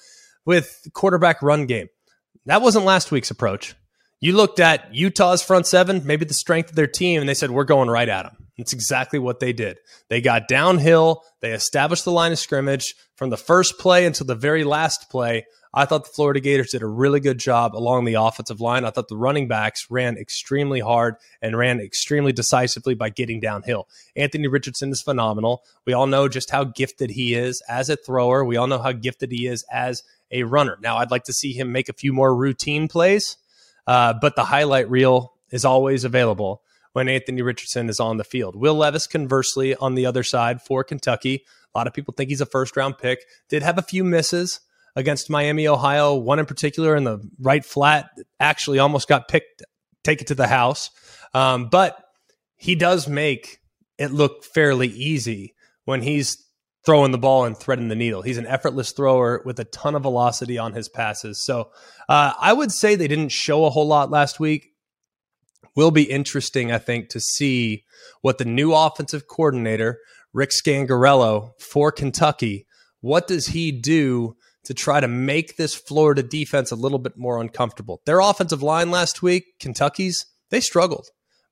with 0.45 0.87
quarterback 0.93 1.41
run 1.41 1.65
game. 1.65 1.89
That 2.45 2.61
wasn't 2.61 2.85
last 2.85 3.11
week's 3.11 3.31
approach. 3.31 3.75
You 4.21 4.33
looked 4.33 4.61
at 4.61 4.93
Utah's 4.95 5.41
front 5.41 5.67
seven, 5.67 6.05
maybe 6.05 6.23
the 6.23 6.33
strength 6.33 6.69
of 6.69 6.75
their 6.75 6.87
team, 6.87 7.19
and 7.19 7.27
they 7.27 7.33
said, 7.33 7.51
We're 7.51 7.65
going 7.65 7.89
right 7.89 8.07
at 8.07 8.23
them. 8.23 8.42
That's 8.57 8.73
exactly 8.73 9.17
what 9.17 9.39
they 9.39 9.51
did. 9.51 9.79
They 10.09 10.21
got 10.21 10.47
downhill. 10.47 11.23
They 11.41 11.53
established 11.53 12.05
the 12.05 12.11
line 12.11 12.31
of 12.31 12.39
scrimmage 12.39 12.93
from 13.15 13.29
the 13.31 13.37
first 13.37 13.79
play 13.79 14.05
until 14.05 14.27
the 14.27 14.35
very 14.35 14.63
last 14.63 15.09
play. 15.09 15.45
I 15.75 15.85
thought 15.85 16.03
the 16.03 16.11
Florida 16.11 16.39
Gators 16.39 16.69
did 16.69 16.83
a 16.83 16.87
really 16.87 17.19
good 17.19 17.39
job 17.39 17.75
along 17.75 18.05
the 18.05 18.13
offensive 18.13 18.61
line. 18.61 18.85
I 18.85 18.91
thought 18.91 19.07
the 19.07 19.17
running 19.17 19.47
backs 19.47 19.87
ran 19.89 20.17
extremely 20.17 20.81
hard 20.81 21.15
and 21.41 21.57
ran 21.57 21.79
extremely 21.79 22.31
decisively 22.31 22.93
by 22.93 23.09
getting 23.09 23.39
downhill. 23.39 23.87
Anthony 24.15 24.47
Richardson 24.47 24.91
is 24.91 25.01
phenomenal. 25.01 25.63
We 25.87 25.93
all 25.93 26.05
know 26.05 26.27
just 26.27 26.51
how 26.51 26.63
gifted 26.63 27.09
he 27.09 27.33
is 27.33 27.63
as 27.67 27.89
a 27.89 27.95
thrower. 27.95 28.45
We 28.45 28.55
all 28.55 28.67
know 28.67 28.77
how 28.77 28.91
gifted 28.91 29.31
he 29.31 29.47
is 29.47 29.65
as 29.71 30.03
a 30.29 30.43
runner. 30.43 30.77
Now, 30.79 30.97
I'd 30.97 31.09
like 31.09 31.23
to 31.23 31.33
see 31.33 31.53
him 31.53 31.71
make 31.71 31.89
a 31.89 31.93
few 31.93 32.13
more 32.13 32.35
routine 32.35 32.87
plays, 32.87 33.37
uh, 33.87 34.13
but 34.21 34.35
the 34.35 34.45
highlight 34.45 34.91
reel 34.91 35.33
is 35.49 35.65
always 35.65 36.03
available 36.03 36.61
when 36.93 37.09
Anthony 37.09 37.41
Richardson 37.41 37.89
is 37.89 37.99
on 37.99 38.17
the 38.17 38.23
field. 38.23 38.55
Will 38.55 38.75
Levis, 38.75 39.07
conversely, 39.07 39.75
on 39.75 39.95
the 39.95 40.05
other 40.05 40.23
side 40.23 40.61
for 40.61 40.83
Kentucky. 40.83 41.43
A 41.73 41.77
lot 41.77 41.87
of 41.87 41.93
people 41.93 42.13
think 42.15 42.29
he's 42.29 42.41
a 42.41 42.45
first 42.45 42.77
round 42.77 42.97
pick. 42.97 43.25
Did 43.49 43.63
have 43.63 43.77
a 43.77 43.83
few 43.83 44.03
misses 44.03 44.61
against 44.95 45.29
Miami, 45.29 45.67
Ohio. 45.67 46.15
One 46.15 46.39
in 46.39 46.45
particular 46.45 46.95
in 46.95 47.03
the 47.03 47.19
right 47.39 47.65
flat 47.65 48.09
actually 48.39 48.79
almost 48.79 49.07
got 49.07 49.27
picked, 49.27 49.63
taken 50.03 50.27
to 50.27 50.35
the 50.35 50.47
house. 50.47 50.91
Um, 51.33 51.69
but 51.69 51.97
he 52.55 52.75
does 52.75 53.07
make 53.07 53.59
it 53.97 54.11
look 54.11 54.43
fairly 54.43 54.87
easy 54.87 55.55
when 55.85 56.01
he's 56.01 56.37
throwing 56.85 57.11
the 57.11 57.17
ball 57.17 57.45
and 57.45 57.57
threading 57.57 57.87
the 57.87 57.95
needle. 57.95 58.21
He's 58.21 58.37
an 58.37 58.45
effortless 58.45 58.91
thrower 58.91 59.41
with 59.45 59.59
a 59.59 59.65
ton 59.65 59.95
of 59.95 60.01
velocity 60.01 60.57
on 60.57 60.73
his 60.73 60.89
passes. 60.89 61.43
So 61.43 61.71
uh, 62.09 62.33
I 62.39 62.53
would 62.53 62.71
say 62.71 62.95
they 62.95 63.07
didn't 63.07 63.29
show 63.29 63.65
a 63.65 63.69
whole 63.69 63.87
lot 63.87 64.11
last 64.11 64.39
week 64.39 64.72
will 65.75 65.91
be 65.91 66.03
interesting, 66.03 66.71
I 66.71 66.77
think, 66.77 67.09
to 67.09 67.19
see 67.19 67.83
what 68.21 68.37
the 68.37 68.45
new 68.45 68.73
offensive 68.73 69.27
coordinator, 69.27 69.99
Rick 70.33 70.51
Scangarello 70.51 71.51
for 71.59 71.91
Kentucky, 71.91 72.65
what 73.01 73.27
does 73.27 73.47
he 73.47 73.71
do 73.71 74.35
to 74.63 74.73
try 74.73 74.99
to 74.99 75.07
make 75.07 75.57
this 75.57 75.75
Florida 75.75 76.23
defense 76.23 76.71
a 76.71 76.75
little 76.75 76.99
bit 76.99 77.17
more 77.17 77.41
uncomfortable? 77.41 78.01
Their 78.05 78.19
offensive 78.19 78.63
line 78.63 78.91
last 78.91 79.21
week, 79.21 79.59
Kentucky's, 79.59 80.25
they 80.49 80.59
struggled. 80.59 81.07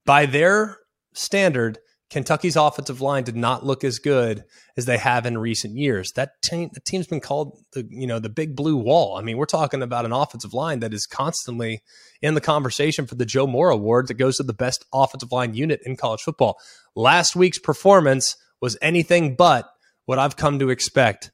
By 0.05 0.25
their 0.25 0.77
standard, 1.13 1.79
Kentucky's 2.11 2.57
offensive 2.57 2.99
line 2.99 3.23
did 3.23 3.37
not 3.37 3.65
look 3.65 3.85
as 3.85 3.97
good 3.97 4.43
as 4.75 4.85
they 4.85 4.97
have 4.97 5.25
in 5.25 5.37
recent 5.37 5.77
years. 5.77 6.11
That 6.11 6.41
team, 6.41 6.69
the 6.73 6.81
team's 6.81 7.07
been 7.07 7.21
called 7.21 7.57
the 7.71 7.87
you 7.89 8.05
know 8.05 8.19
the 8.19 8.29
big 8.29 8.53
blue 8.53 8.75
wall. 8.75 9.15
I 9.15 9.21
mean, 9.21 9.37
we're 9.37 9.45
talking 9.45 9.81
about 9.81 10.03
an 10.03 10.11
offensive 10.11 10.53
line 10.53 10.81
that 10.81 10.93
is 10.93 11.07
constantly 11.07 11.81
in 12.21 12.33
the 12.33 12.41
conversation 12.41 13.07
for 13.07 13.15
the 13.15 13.25
Joe 13.25 13.47
Moore 13.47 13.69
Award 13.69 14.09
that 14.09 14.15
goes 14.15 14.37
to 14.37 14.43
the 14.43 14.53
best 14.53 14.85
offensive 14.93 15.31
line 15.31 15.53
unit 15.53 15.79
in 15.85 15.95
college 15.95 16.21
football. 16.21 16.59
Last 16.95 17.33
week's 17.35 17.59
performance 17.59 18.35
was 18.59 18.77
anything 18.81 19.35
but 19.37 19.69
what 20.05 20.19
I've 20.19 20.35
come 20.35 20.59
to 20.59 20.69
expect 20.69 21.31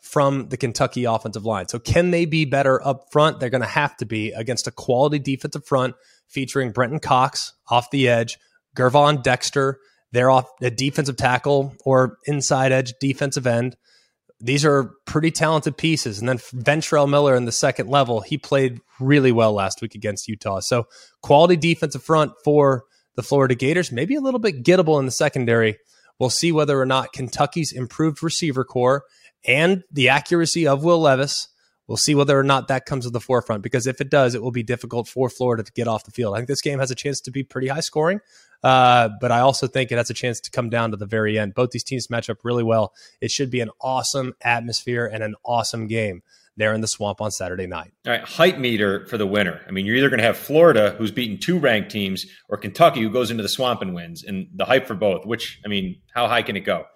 from 0.00 0.48
the 0.48 0.56
Kentucky 0.56 1.04
offensive 1.04 1.44
line. 1.44 1.68
So 1.68 1.78
can 1.78 2.12
they 2.12 2.24
be 2.24 2.46
better 2.46 2.84
up 2.86 3.12
front? 3.12 3.40
They're 3.40 3.50
going 3.50 3.60
to 3.60 3.66
have 3.66 3.94
to 3.98 4.06
be 4.06 4.32
against 4.32 4.66
a 4.66 4.70
quality 4.70 5.18
defensive 5.18 5.66
front 5.66 5.96
featuring 6.28 6.72
Brenton 6.72 6.98
Cox 6.98 7.52
off 7.68 7.90
the 7.90 8.08
edge, 8.08 8.38
Gervon 8.74 9.22
Dexter 9.22 9.78
they're 10.14 10.30
off 10.30 10.48
a 10.62 10.70
defensive 10.70 11.16
tackle 11.16 11.74
or 11.84 12.18
inside 12.26 12.72
edge 12.72 12.94
defensive 13.00 13.46
end. 13.46 13.76
These 14.40 14.64
are 14.64 14.92
pretty 15.06 15.30
talented 15.30 15.76
pieces. 15.76 16.18
And 16.18 16.28
then 16.28 16.38
Ventrell 16.38 17.08
Miller 17.08 17.34
in 17.34 17.44
the 17.44 17.52
second 17.52 17.88
level, 17.88 18.20
he 18.20 18.38
played 18.38 18.80
really 19.00 19.32
well 19.32 19.52
last 19.52 19.80
week 19.82 19.94
against 19.94 20.28
Utah. 20.28 20.60
So 20.60 20.86
quality 21.22 21.56
defensive 21.56 22.02
front 22.02 22.32
for 22.44 22.84
the 23.16 23.22
Florida 23.22 23.54
Gators, 23.54 23.92
maybe 23.92 24.14
a 24.14 24.20
little 24.20 24.40
bit 24.40 24.64
gettable 24.64 24.98
in 24.98 25.06
the 25.06 25.12
secondary. 25.12 25.78
We'll 26.18 26.30
see 26.30 26.52
whether 26.52 26.80
or 26.80 26.86
not 26.86 27.12
Kentucky's 27.12 27.72
improved 27.72 28.22
receiver 28.22 28.64
corps 28.64 29.04
and 29.46 29.82
the 29.90 30.08
accuracy 30.08 30.66
of 30.66 30.84
Will 30.84 31.00
Levis 31.00 31.48
We'll 31.86 31.98
see 31.98 32.14
whether 32.14 32.38
or 32.38 32.44
not 32.44 32.68
that 32.68 32.86
comes 32.86 33.04
to 33.04 33.10
the 33.10 33.20
forefront 33.20 33.62
because 33.62 33.86
if 33.86 34.00
it 34.00 34.08
does, 34.08 34.34
it 34.34 34.42
will 34.42 34.50
be 34.50 34.62
difficult 34.62 35.06
for 35.06 35.28
Florida 35.28 35.62
to 35.62 35.72
get 35.72 35.86
off 35.86 36.04
the 36.04 36.10
field. 36.10 36.34
I 36.34 36.38
think 36.38 36.48
this 36.48 36.62
game 36.62 36.78
has 36.78 36.90
a 36.90 36.94
chance 36.94 37.20
to 37.22 37.30
be 37.30 37.42
pretty 37.42 37.68
high 37.68 37.80
scoring, 37.80 38.20
uh, 38.64 39.10
but 39.20 39.30
I 39.30 39.40
also 39.40 39.66
think 39.66 39.92
it 39.92 39.98
has 39.98 40.08
a 40.08 40.14
chance 40.14 40.40
to 40.40 40.50
come 40.50 40.70
down 40.70 40.90
to 40.92 40.96
the 40.96 41.06
very 41.06 41.38
end. 41.38 41.54
Both 41.54 41.70
these 41.72 41.84
teams 41.84 42.08
match 42.08 42.30
up 42.30 42.38
really 42.44 42.64
well. 42.64 42.94
It 43.20 43.30
should 43.30 43.50
be 43.50 43.60
an 43.60 43.68
awesome 43.80 44.32
atmosphere 44.42 45.04
and 45.04 45.22
an 45.22 45.34
awesome 45.44 45.86
game 45.86 46.22
there 46.56 46.72
in 46.72 46.80
the 46.80 46.88
swamp 46.88 47.20
on 47.20 47.30
Saturday 47.30 47.66
night. 47.66 47.92
All 48.06 48.12
right, 48.12 48.22
hype 48.22 48.58
meter 48.58 49.06
for 49.06 49.18
the 49.18 49.26
winner. 49.26 49.60
I 49.68 49.70
mean, 49.70 49.84
you're 49.84 49.96
either 49.96 50.08
going 50.08 50.20
to 50.20 50.24
have 50.24 50.38
Florida, 50.38 50.94
who's 50.96 51.10
beaten 51.10 51.38
two 51.38 51.58
ranked 51.58 51.90
teams, 51.90 52.24
or 52.48 52.56
Kentucky, 52.56 53.02
who 53.02 53.10
goes 53.10 53.30
into 53.30 53.42
the 53.42 53.48
swamp 53.50 53.82
and 53.82 53.94
wins. 53.94 54.24
And 54.24 54.48
the 54.54 54.64
hype 54.64 54.86
for 54.86 54.94
both, 54.94 55.26
which, 55.26 55.60
I 55.64 55.68
mean, 55.68 56.00
how 56.14 56.26
high 56.26 56.42
can 56.42 56.56
it 56.56 56.60
go? 56.60 56.86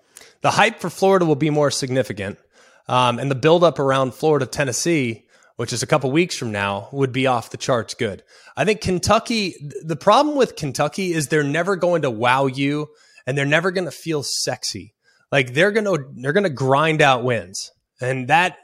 The 0.41 0.53
hype 0.53 0.81
for 0.81 0.89
Florida 0.89 1.27
will 1.27 1.35
be 1.37 1.51
more 1.51 1.71
significant. 1.71 2.39
Um, 2.87 3.19
and 3.19 3.31
the 3.31 3.35
buildup 3.35 3.79
around 3.79 4.15
Florida, 4.15 4.47
Tennessee, 4.47 5.27
which 5.59 5.73
is 5.73 5.83
a 5.83 5.89
couple 5.89 6.09
weeks 6.13 6.37
from 6.37 6.53
now, 6.53 6.89
would 6.93 7.11
be 7.11 7.27
off 7.27 7.51
the 7.51 7.57
charts 7.57 7.93
good. 7.93 8.23
I 8.57 8.65
think 8.65 8.81
Kentucky, 8.81 9.57
the 9.83 9.97
problem 9.97 10.37
with 10.37 10.55
Kentucky 10.55 11.13
is 11.13 11.27
they're 11.27 11.43
never 11.43 11.75
going 11.75 12.03
to 12.03 12.11
wow 12.13 12.47
you 12.47 12.87
and 13.27 13.37
they're 13.37 13.45
never 13.45 13.73
going 13.73 13.87
to 13.87 13.91
feel 13.91 14.23
sexy. 14.23 14.95
Like 15.33 15.55
they're 15.55 15.73
going 15.73 15.87
to, 15.87 16.13
they're 16.15 16.33
going 16.33 16.45
to 16.45 16.49
grind 16.49 17.03
out 17.03 17.25
wins. 17.25 17.73
And 18.01 18.29
that 18.29 18.57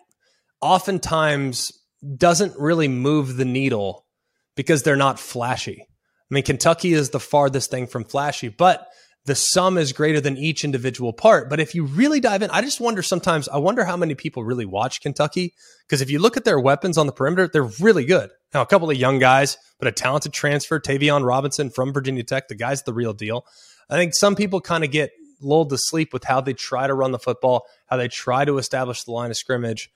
oftentimes 0.60 1.72
doesn't 2.16 2.56
really 2.60 2.86
move 2.86 3.36
the 3.36 3.44
needle 3.44 4.06
because 4.54 4.84
they're 4.84 4.94
not 4.94 5.18
flashy. 5.18 5.80
I 5.80 6.34
mean, 6.34 6.44
Kentucky 6.44 6.92
is 6.92 7.10
the 7.10 7.18
farthest 7.18 7.72
thing 7.72 7.88
from 7.88 8.04
flashy, 8.04 8.50
but 8.50 8.86
the 9.26 9.34
sum 9.34 9.78
is 9.78 9.92
greater 9.92 10.20
than 10.20 10.36
each 10.36 10.64
individual 10.64 11.12
part. 11.12 11.48
But 11.48 11.58
if 11.58 11.74
you 11.74 11.84
really 11.84 12.20
dive 12.20 12.42
in, 12.42 12.50
I 12.50 12.60
just 12.60 12.80
wonder 12.80 13.02
sometimes, 13.02 13.48
I 13.48 13.56
wonder 13.56 13.84
how 13.84 13.96
many 13.96 14.14
people 14.14 14.44
really 14.44 14.66
watch 14.66 15.00
Kentucky. 15.00 15.54
Because 15.86 16.02
if 16.02 16.10
you 16.10 16.18
look 16.18 16.36
at 16.36 16.44
their 16.44 16.60
weapons 16.60 16.98
on 16.98 17.06
the 17.06 17.12
perimeter, 17.12 17.48
they're 17.48 17.62
really 17.62 18.04
good. 18.04 18.30
Now, 18.52 18.60
a 18.62 18.66
couple 18.66 18.90
of 18.90 18.96
young 18.96 19.18
guys, 19.18 19.56
but 19.78 19.88
a 19.88 19.92
talented 19.92 20.32
transfer, 20.32 20.78
Tayvion 20.78 21.24
Robinson 21.24 21.70
from 21.70 21.92
Virginia 21.92 22.22
Tech, 22.22 22.48
the 22.48 22.54
guy's 22.54 22.82
the 22.82 22.92
real 22.92 23.14
deal. 23.14 23.46
I 23.88 23.96
think 23.96 24.14
some 24.14 24.36
people 24.36 24.60
kind 24.60 24.84
of 24.84 24.90
get 24.90 25.10
lulled 25.40 25.70
to 25.70 25.78
sleep 25.78 26.12
with 26.12 26.24
how 26.24 26.40
they 26.40 26.52
try 26.52 26.86
to 26.86 26.94
run 26.94 27.12
the 27.12 27.18
football, 27.18 27.66
how 27.86 27.96
they 27.96 28.08
try 28.08 28.44
to 28.44 28.58
establish 28.58 29.04
the 29.04 29.12
line 29.12 29.30
of 29.30 29.36
scrimmage. 29.36 29.90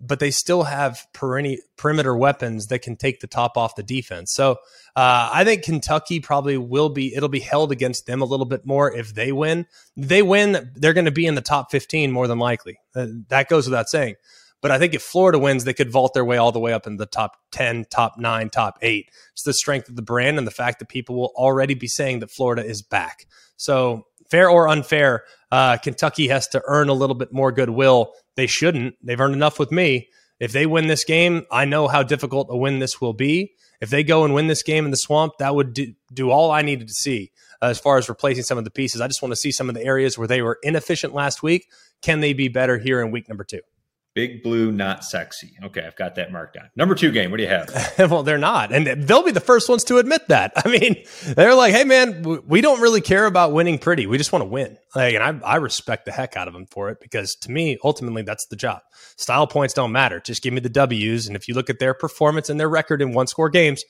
But 0.00 0.20
they 0.20 0.30
still 0.30 0.64
have 0.64 1.06
perini- 1.12 1.60
perimeter 1.76 2.16
weapons 2.16 2.66
that 2.66 2.82
can 2.82 2.96
take 2.96 3.20
the 3.20 3.26
top 3.26 3.56
off 3.56 3.74
the 3.76 3.82
defense. 3.82 4.32
So 4.32 4.52
uh, 4.96 5.30
I 5.32 5.44
think 5.44 5.62
Kentucky 5.62 6.20
probably 6.20 6.56
will 6.56 6.88
be, 6.88 7.14
it'll 7.14 7.28
be 7.28 7.40
held 7.40 7.72
against 7.72 8.06
them 8.06 8.22
a 8.22 8.24
little 8.24 8.46
bit 8.46 8.66
more 8.66 8.92
if 8.92 9.14
they 9.14 9.32
win. 9.32 9.66
They 9.96 10.22
win, 10.22 10.70
they're 10.74 10.92
going 10.92 11.04
to 11.04 11.10
be 11.10 11.26
in 11.26 11.34
the 11.34 11.40
top 11.40 11.70
15 11.70 12.10
more 12.10 12.26
than 12.26 12.38
likely. 12.38 12.78
Uh, 12.94 13.06
that 13.28 13.48
goes 13.48 13.66
without 13.66 13.88
saying. 13.88 14.16
But 14.60 14.72
I 14.72 14.78
think 14.78 14.94
if 14.94 15.02
Florida 15.02 15.38
wins, 15.38 15.64
they 15.64 15.74
could 15.74 15.92
vault 15.92 16.14
their 16.14 16.24
way 16.24 16.36
all 16.36 16.50
the 16.50 16.58
way 16.58 16.72
up 16.72 16.86
in 16.86 16.96
the 16.96 17.06
top 17.06 17.36
10, 17.52 17.86
top 17.90 18.18
nine, 18.18 18.50
top 18.50 18.78
eight. 18.82 19.10
It's 19.32 19.44
the 19.44 19.52
strength 19.52 19.88
of 19.88 19.94
the 19.94 20.02
brand 20.02 20.36
and 20.36 20.46
the 20.46 20.52
fact 20.52 20.80
that 20.80 20.88
people 20.88 21.14
will 21.14 21.32
already 21.36 21.74
be 21.74 21.86
saying 21.86 22.18
that 22.20 22.30
Florida 22.30 22.64
is 22.64 22.82
back. 22.82 23.26
So, 23.56 24.06
fair 24.30 24.48
or 24.50 24.68
unfair, 24.68 25.24
uh, 25.50 25.76
Kentucky 25.78 26.28
has 26.28 26.48
to 26.48 26.62
earn 26.66 26.88
a 26.88 26.94
little 26.94 27.14
bit 27.16 27.32
more 27.32 27.52
goodwill. 27.52 28.12
They 28.36 28.46
shouldn't. 28.46 28.94
They've 29.02 29.20
earned 29.20 29.34
enough 29.34 29.58
with 29.58 29.72
me. 29.72 30.08
If 30.40 30.52
they 30.52 30.66
win 30.66 30.86
this 30.86 31.04
game, 31.04 31.46
I 31.50 31.64
know 31.64 31.88
how 31.88 32.02
difficult 32.02 32.48
a 32.50 32.56
win 32.56 32.78
this 32.78 33.00
will 33.00 33.12
be. 33.12 33.54
If 33.80 33.90
they 33.90 34.04
go 34.04 34.24
and 34.24 34.34
win 34.34 34.46
this 34.46 34.62
game 34.62 34.84
in 34.84 34.90
the 34.90 34.96
swamp, 34.96 35.34
that 35.38 35.54
would 35.54 35.72
do, 35.72 35.94
do 36.12 36.30
all 36.30 36.50
I 36.50 36.62
needed 36.62 36.88
to 36.88 36.94
see 36.94 37.32
uh, 37.62 37.66
as 37.66 37.78
far 37.78 37.98
as 37.98 38.08
replacing 38.08 38.44
some 38.44 38.58
of 38.58 38.64
the 38.64 38.70
pieces. 38.70 39.00
I 39.00 39.08
just 39.08 39.22
want 39.22 39.32
to 39.32 39.36
see 39.36 39.52
some 39.52 39.68
of 39.68 39.74
the 39.74 39.84
areas 39.84 40.18
where 40.18 40.28
they 40.28 40.42
were 40.42 40.58
inefficient 40.62 41.14
last 41.14 41.42
week. 41.42 41.68
Can 42.02 42.20
they 42.20 42.32
be 42.32 42.48
better 42.48 42.78
here 42.78 43.00
in 43.00 43.10
week 43.10 43.28
number 43.28 43.44
two? 43.44 43.60
Big 44.14 44.42
blue, 44.42 44.72
not 44.72 45.04
sexy. 45.04 45.52
Okay, 45.62 45.82
I've 45.86 45.94
got 45.94 46.16
that 46.16 46.32
marked 46.32 46.54
down. 46.54 46.70
Number 46.74 46.94
two 46.94 47.12
game. 47.12 47.30
What 47.30 47.36
do 47.36 47.44
you 47.44 47.48
have? 47.48 47.70
well, 48.10 48.22
they're 48.22 48.36
not, 48.36 48.72
and 48.72 48.86
they'll 49.06 49.22
be 49.22 49.30
the 49.30 49.38
first 49.38 49.68
ones 49.68 49.84
to 49.84 49.98
admit 49.98 50.26
that. 50.28 50.52
I 50.64 50.68
mean, 50.68 51.04
they're 51.24 51.54
like, 51.54 51.72
"Hey, 51.72 51.84
man, 51.84 52.42
we 52.46 52.60
don't 52.60 52.80
really 52.80 53.00
care 53.00 53.26
about 53.26 53.52
winning 53.52 53.78
pretty. 53.78 54.06
We 54.06 54.18
just 54.18 54.32
want 54.32 54.42
to 54.42 54.48
win." 54.48 54.76
Like, 54.96 55.14
and 55.14 55.22
I, 55.22 55.46
I 55.46 55.56
respect 55.56 56.04
the 56.04 56.12
heck 56.12 56.36
out 56.36 56.48
of 56.48 56.54
them 56.54 56.66
for 56.66 56.90
it 56.90 56.98
because 57.00 57.36
to 57.42 57.50
me, 57.50 57.78
ultimately, 57.84 58.22
that's 58.22 58.46
the 58.46 58.56
job. 58.56 58.80
Style 59.16 59.46
points 59.46 59.74
don't 59.74 59.92
matter. 59.92 60.20
Just 60.20 60.42
give 60.42 60.52
me 60.52 60.60
the 60.60 60.68
W's. 60.68 61.26
And 61.28 61.36
if 61.36 61.46
you 61.46 61.54
look 61.54 61.70
at 61.70 61.78
their 61.78 61.94
performance 61.94 62.48
and 62.50 62.58
their 62.58 62.68
record 62.68 63.00
in 63.00 63.12
one 63.12 63.26
score 63.28 63.50
games, 63.50 63.84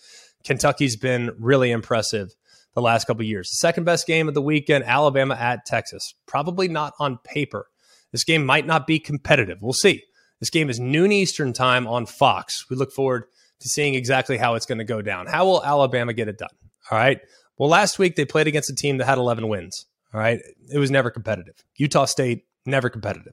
Kentucky's 0.45 0.97
been 0.97 1.31
really 1.39 1.71
impressive 1.71 2.35
the 2.75 2.83
last 2.83 3.07
couple 3.07 3.23
years. 3.25 3.51
The 3.51 3.57
second 3.57 3.85
best 3.85 4.07
game 4.07 4.29
of 4.29 4.35
the 4.35 4.43
weekend, 4.43 4.85
Alabama 4.85 5.35
at 5.35 5.65
Texas. 5.67 6.15
Probably 6.27 6.69
not 6.69 6.93
on 6.99 7.19
paper. 7.19 7.67
This 8.13 8.25
game 8.25 8.45
might 8.47 8.67
not 8.67 8.87
be 8.87 8.99
competitive. 8.99 9.59
We'll 9.61 9.73
see. 9.73 10.03
This 10.41 10.51
game 10.51 10.71
is 10.71 10.79
noon 10.79 11.13
Eastern 11.13 11.53
time 11.53 11.87
on 11.87 12.07
Fox. 12.07 12.67
We 12.71 12.77
look 12.77 12.93
forward 12.93 13.25
to 13.61 13.69
seeing 13.69 13.95
exactly 13.95 14.37
how 14.37 14.55
it's 14.55 14.67
going 14.67 14.79
to 14.79 14.85
go 14.85 15.03
down. 15.03 15.27
How 15.27 15.45
will 15.45 15.65
Alabama 15.65 16.13
get 16.13 16.29
it 16.29 16.39
done? 16.39 16.49
All 16.91 16.99
right. 16.99 17.21
Well, 17.59 17.69
last 17.69 17.99
week 17.99 18.17
they 18.17 18.25
played 18.25 18.47
against 18.47 18.71
a 18.71 18.75
team 18.75 18.99
that 18.99 19.07
had 19.07 19.19
11 19.19 19.49
wins. 19.49 19.87
All 20.15 20.21
right. 20.21 20.41
It 20.73 20.79
was 20.79 20.91
never 20.91 21.11
competitive. 21.11 21.55
Utah 21.77 22.05
State, 22.05 22.45
never 22.65 22.89
competitive. 22.89 23.33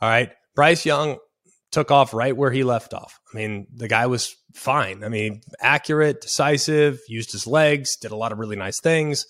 All 0.00 0.08
right. 0.08 0.30
Bryce 0.54 0.86
Young 0.86 1.18
took 1.70 1.90
off 1.90 2.14
right 2.14 2.36
where 2.36 2.50
he 2.50 2.64
left 2.64 2.94
off. 2.94 3.20
I 3.32 3.36
mean, 3.36 3.66
the 3.74 3.88
guy 3.88 4.06
was 4.06 4.34
fine. 4.54 5.04
I 5.04 5.08
mean, 5.08 5.42
accurate, 5.60 6.22
decisive, 6.22 7.00
used 7.08 7.32
his 7.32 7.46
legs, 7.46 7.96
did 7.96 8.12
a 8.12 8.16
lot 8.16 8.32
of 8.32 8.38
really 8.38 8.56
nice 8.56 8.80
things. 8.80 9.26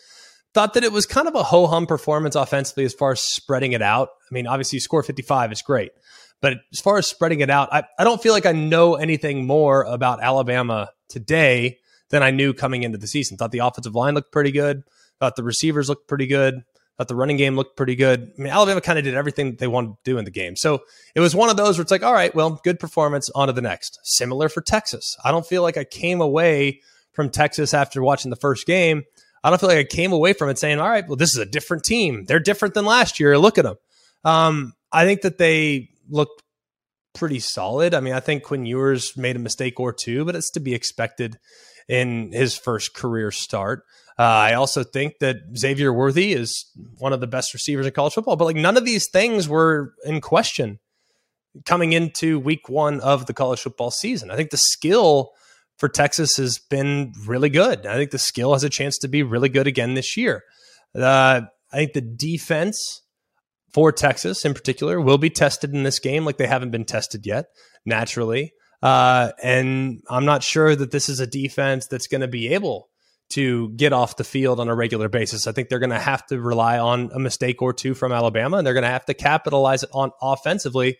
Thought 0.54 0.74
that 0.74 0.84
it 0.84 0.92
was 0.92 1.06
kind 1.06 1.28
of 1.28 1.34
a 1.34 1.42
ho 1.42 1.66
hum 1.66 1.86
performance 1.86 2.34
offensively 2.34 2.84
as 2.84 2.94
far 2.94 3.12
as 3.12 3.20
spreading 3.20 3.72
it 3.72 3.82
out. 3.82 4.08
I 4.30 4.32
mean, 4.32 4.46
obviously, 4.46 4.76
you 4.76 4.80
score 4.80 5.02
55 5.02 5.52
is 5.52 5.60
great. 5.60 5.90
But 6.40 6.58
as 6.72 6.80
far 6.80 6.98
as 6.98 7.06
spreading 7.06 7.40
it 7.40 7.50
out, 7.50 7.72
I, 7.72 7.84
I 7.98 8.04
don't 8.04 8.22
feel 8.22 8.32
like 8.32 8.46
I 8.46 8.52
know 8.52 8.94
anything 8.94 9.46
more 9.46 9.82
about 9.82 10.22
Alabama 10.22 10.90
today 11.08 11.78
than 12.10 12.22
I 12.22 12.30
knew 12.30 12.52
coming 12.52 12.82
into 12.82 12.98
the 12.98 13.06
season. 13.06 13.36
Thought 13.36 13.52
the 13.52 13.60
offensive 13.60 13.94
line 13.94 14.14
looked 14.14 14.32
pretty 14.32 14.52
good. 14.52 14.82
Thought 15.18 15.36
the 15.36 15.42
receivers 15.42 15.88
looked 15.88 16.08
pretty 16.08 16.26
good. 16.26 16.62
Thought 16.98 17.08
the 17.08 17.16
running 17.16 17.36
game 17.36 17.56
looked 17.56 17.76
pretty 17.76 17.94
good. 17.94 18.32
I 18.38 18.42
mean, 18.42 18.52
Alabama 18.52 18.80
kind 18.80 18.98
of 18.98 19.04
did 19.04 19.14
everything 19.14 19.50
that 19.50 19.58
they 19.58 19.66
wanted 19.66 19.88
to 19.88 19.96
do 20.04 20.18
in 20.18 20.24
the 20.24 20.30
game. 20.30 20.56
So 20.56 20.80
it 21.14 21.20
was 21.20 21.34
one 21.34 21.50
of 21.50 21.56
those 21.56 21.76
where 21.76 21.82
it's 21.82 21.90
like, 21.90 22.02
all 22.02 22.12
right, 22.12 22.34
well, 22.34 22.60
good 22.64 22.78
performance, 22.78 23.28
on 23.34 23.48
to 23.48 23.52
the 23.52 23.60
next. 23.60 23.98
Similar 24.02 24.48
for 24.48 24.62
Texas. 24.62 25.16
I 25.22 25.30
don't 25.30 25.46
feel 25.46 25.62
like 25.62 25.76
I 25.76 25.84
came 25.84 26.20
away 26.20 26.80
from 27.12 27.28
Texas 27.28 27.74
after 27.74 28.02
watching 28.02 28.30
the 28.30 28.36
first 28.36 28.66
game. 28.66 29.04
I 29.44 29.50
don't 29.50 29.58
feel 29.58 29.68
like 29.68 29.78
I 29.78 29.84
came 29.84 30.12
away 30.12 30.32
from 30.32 30.48
it 30.48 30.58
saying, 30.58 30.80
all 30.80 30.88
right, 30.88 31.06
well, 31.06 31.16
this 31.16 31.32
is 31.34 31.38
a 31.38 31.46
different 31.46 31.84
team. 31.84 32.24
They're 32.24 32.40
different 32.40 32.74
than 32.74 32.84
last 32.84 33.20
year. 33.20 33.38
Look 33.38 33.58
at 33.58 33.64
them. 33.64 33.76
Um, 34.24 34.72
I 34.90 35.04
think 35.04 35.20
that 35.20 35.38
they 35.38 35.90
looked 36.08 36.42
pretty 37.14 37.40
solid. 37.40 37.94
I 37.94 38.00
mean, 38.00 38.12
I 38.12 38.20
think 38.20 38.42
Quinn 38.42 38.66
Ewers 38.66 39.16
made 39.16 39.36
a 39.36 39.40
mistake 39.40 39.80
or 39.80 39.92
two, 39.92 40.24
but 40.24 40.36
it's 40.36 40.50
to 40.50 40.60
be 40.60 40.74
expected 40.74 41.38
in 41.88 42.32
his 42.32 42.56
first 42.56 42.94
career 42.94 43.30
start. 43.30 43.84
Uh, 44.18 44.22
I 44.22 44.54
also 44.54 44.82
think 44.82 45.18
that 45.20 45.36
Xavier 45.56 45.92
Worthy 45.92 46.32
is 46.32 46.66
one 46.98 47.12
of 47.12 47.20
the 47.20 47.26
best 47.26 47.52
receivers 47.52 47.86
in 47.86 47.92
college 47.92 48.14
football, 48.14 48.36
but 48.36 48.46
like 48.46 48.56
none 48.56 48.76
of 48.76 48.84
these 48.84 49.08
things 49.10 49.48
were 49.48 49.92
in 50.04 50.20
question 50.20 50.78
coming 51.64 51.92
into 51.92 52.38
week 52.38 52.68
one 52.68 53.00
of 53.00 53.26
the 53.26 53.34
college 53.34 53.60
football 53.60 53.90
season. 53.90 54.30
I 54.30 54.36
think 54.36 54.50
the 54.50 54.56
skill 54.56 55.30
for 55.78 55.88
Texas 55.88 56.36
has 56.36 56.58
been 56.58 57.12
really 57.26 57.50
good. 57.50 57.86
I 57.86 57.94
think 57.94 58.10
the 58.10 58.18
skill 58.18 58.52
has 58.52 58.64
a 58.64 58.70
chance 58.70 58.98
to 58.98 59.08
be 59.08 59.22
really 59.22 59.48
good 59.48 59.66
again 59.66 59.94
this 59.94 60.16
year. 60.16 60.42
Uh, 60.94 61.42
I 61.72 61.76
think 61.76 61.92
the 61.92 62.00
defense 62.00 63.02
for 63.76 63.92
Texas 63.92 64.46
in 64.46 64.54
particular 64.54 64.98
will 64.98 65.18
be 65.18 65.28
tested 65.28 65.74
in 65.74 65.82
this 65.82 65.98
game 65.98 66.24
like 66.24 66.38
they 66.38 66.46
haven't 66.46 66.70
been 66.70 66.86
tested 66.86 67.26
yet, 67.26 67.44
naturally. 67.84 68.54
Uh, 68.82 69.32
and 69.42 70.00
I'm 70.08 70.24
not 70.24 70.42
sure 70.42 70.74
that 70.74 70.92
this 70.92 71.10
is 71.10 71.20
a 71.20 71.26
defense 71.26 71.86
that's 71.86 72.06
going 72.06 72.22
to 72.22 72.26
be 72.26 72.54
able 72.54 72.88
to 73.32 73.68
get 73.76 73.92
off 73.92 74.16
the 74.16 74.24
field 74.24 74.60
on 74.60 74.70
a 74.70 74.74
regular 74.74 75.10
basis. 75.10 75.46
I 75.46 75.52
think 75.52 75.68
they're 75.68 75.78
going 75.78 75.90
to 75.90 75.98
have 75.98 76.24
to 76.28 76.40
rely 76.40 76.78
on 76.78 77.10
a 77.12 77.18
mistake 77.18 77.60
or 77.60 77.74
two 77.74 77.92
from 77.92 78.12
Alabama, 78.12 78.56
and 78.56 78.66
they're 78.66 78.72
going 78.72 78.82
to 78.82 78.88
have 78.88 79.04
to 79.04 79.14
capitalize 79.14 79.82
it 79.82 79.90
on 79.92 80.10
offensively 80.22 80.96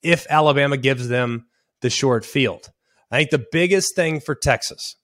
if 0.00 0.24
Alabama 0.30 0.76
gives 0.76 1.08
them 1.08 1.46
the 1.80 1.90
short 1.90 2.24
field. 2.24 2.70
I 3.10 3.18
think 3.18 3.30
the 3.30 3.46
biggest 3.50 3.96
thing 3.96 4.20
for 4.20 4.36
Texas 4.36 4.94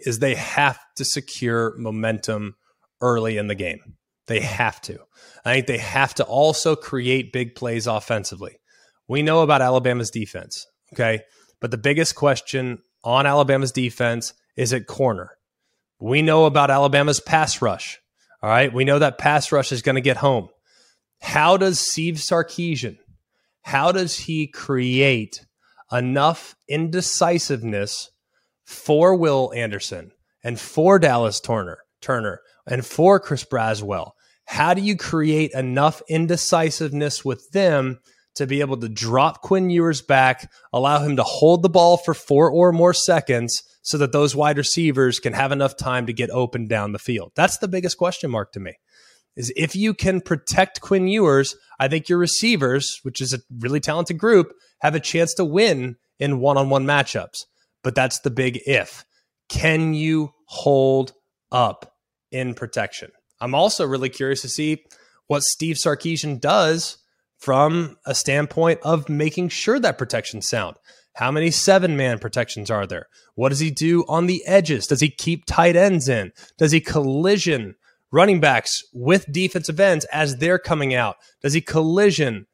is 0.00 0.18
they 0.18 0.34
have 0.34 0.78
to 0.96 1.06
secure 1.06 1.72
momentum 1.78 2.56
early 3.00 3.38
in 3.38 3.46
the 3.46 3.54
game. 3.54 3.96
They 4.28 4.40
have 4.40 4.80
to. 4.82 4.98
I 5.44 5.54
think 5.54 5.66
they 5.66 5.78
have 5.78 6.14
to 6.14 6.24
also 6.24 6.76
create 6.76 7.32
big 7.32 7.54
plays 7.54 7.86
offensively. 7.86 8.60
We 9.08 9.22
know 9.22 9.40
about 9.40 9.62
Alabama's 9.62 10.10
defense, 10.10 10.66
okay? 10.92 11.22
But 11.60 11.70
the 11.70 11.78
biggest 11.78 12.14
question 12.14 12.78
on 13.02 13.26
Alabama's 13.26 13.72
defense 13.72 14.34
is 14.56 14.72
at 14.72 14.86
corner. 14.86 15.32
We 15.98 16.22
know 16.22 16.44
about 16.44 16.70
Alabama's 16.70 17.20
pass 17.20 17.60
rush. 17.62 17.98
All 18.42 18.50
right. 18.50 18.72
We 18.72 18.84
know 18.84 18.98
that 19.00 19.18
pass 19.18 19.50
rush 19.50 19.72
is 19.72 19.82
going 19.82 19.96
to 19.96 20.00
get 20.00 20.18
home. 20.18 20.48
How 21.20 21.56
does 21.56 21.80
Steve 21.80 22.16
Sarkisian, 22.16 22.98
how 23.62 23.90
does 23.90 24.16
he 24.16 24.46
create 24.46 25.44
enough 25.90 26.54
indecisiveness 26.68 28.10
for 28.64 29.16
Will 29.16 29.52
Anderson 29.56 30.12
and 30.44 30.60
for 30.60 30.98
Dallas 30.98 31.40
Turner, 31.40 31.78
Turner 32.00 32.40
and 32.66 32.86
for 32.86 33.18
Chris 33.18 33.44
Braswell 33.44 34.12
how 34.48 34.72
do 34.72 34.80
you 34.80 34.96
create 34.96 35.52
enough 35.52 36.00
indecisiveness 36.08 37.22
with 37.22 37.50
them 37.50 37.98
to 38.34 38.46
be 38.46 38.60
able 38.60 38.78
to 38.78 38.88
drop 38.88 39.42
Quinn 39.42 39.68
Ewers 39.68 40.00
back, 40.00 40.50
allow 40.72 41.00
him 41.00 41.16
to 41.16 41.22
hold 41.22 41.62
the 41.62 41.68
ball 41.68 41.98
for 41.98 42.14
four 42.14 42.50
or 42.50 42.72
more 42.72 42.94
seconds 42.94 43.62
so 43.82 43.98
that 43.98 44.12
those 44.12 44.34
wide 44.34 44.56
receivers 44.56 45.18
can 45.18 45.34
have 45.34 45.52
enough 45.52 45.76
time 45.76 46.06
to 46.06 46.14
get 46.14 46.30
open 46.30 46.66
down 46.66 46.92
the 46.92 46.98
field? 46.98 47.32
That's 47.36 47.58
the 47.58 47.68
biggest 47.68 47.98
question 47.98 48.30
mark 48.30 48.52
to 48.52 48.60
me. 48.60 48.72
Is 49.36 49.52
if 49.54 49.76
you 49.76 49.92
can 49.92 50.22
protect 50.22 50.80
Quinn 50.80 51.08
Ewers, 51.08 51.54
I 51.78 51.88
think 51.88 52.08
your 52.08 52.18
receivers, 52.18 53.00
which 53.02 53.20
is 53.20 53.34
a 53.34 53.40
really 53.58 53.80
talented 53.80 54.16
group, 54.16 54.54
have 54.80 54.94
a 54.94 55.00
chance 55.00 55.34
to 55.34 55.44
win 55.44 55.96
in 56.18 56.40
one 56.40 56.56
on 56.56 56.70
one 56.70 56.86
matchups. 56.86 57.44
But 57.84 57.94
that's 57.94 58.20
the 58.20 58.30
big 58.30 58.60
if. 58.66 59.04
Can 59.50 59.92
you 59.92 60.32
hold 60.46 61.12
up 61.52 61.92
in 62.30 62.54
protection? 62.54 63.10
I'm 63.40 63.54
also 63.54 63.86
really 63.86 64.08
curious 64.08 64.42
to 64.42 64.48
see 64.48 64.84
what 65.26 65.42
Steve 65.42 65.76
Sarkisian 65.76 66.40
does 66.40 66.98
from 67.38 67.96
a 68.04 68.14
standpoint 68.14 68.80
of 68.82 69.08
making 69.08 69.50
sure 69.50 69.78
that 69.78 69.98
protection's 69.98 70.48
sound. 70.48 70.76
How 71.14 71.30
many 71.30 71.50
seven 71.50 71.96
man 71.96 72.18
protections 72.18 72.70
are 72.70 72.86
there? 72.86 73.06
What 73.34 73.50
does 73.50 73.60
he 73.60 73.70
do 73.70 74.04
on 74.08 74.26
the 74.26 74.44
edges? 74.46 74.86
Does 74.86 75.00
he 75.00 75.10
keep 75.10 75.44
tight 75.46 75.76
ends 75.76 76.08
in? 76.08 76.32
Does 76.58 76.72
he 76.72 76.80
collision 76.80 77.74
running 78.10 78.40
backs 78.40 78.82
with 78.92 79.30
defensive 79.30 79.78
ends 79.78 80.04
as 80.06 80.36
they're 80.36 80.58
coming 80.58 80.94
out? 80.94 81.16
Does 81.42 81.52
he 81.52 81.60
collision 81.60 82.46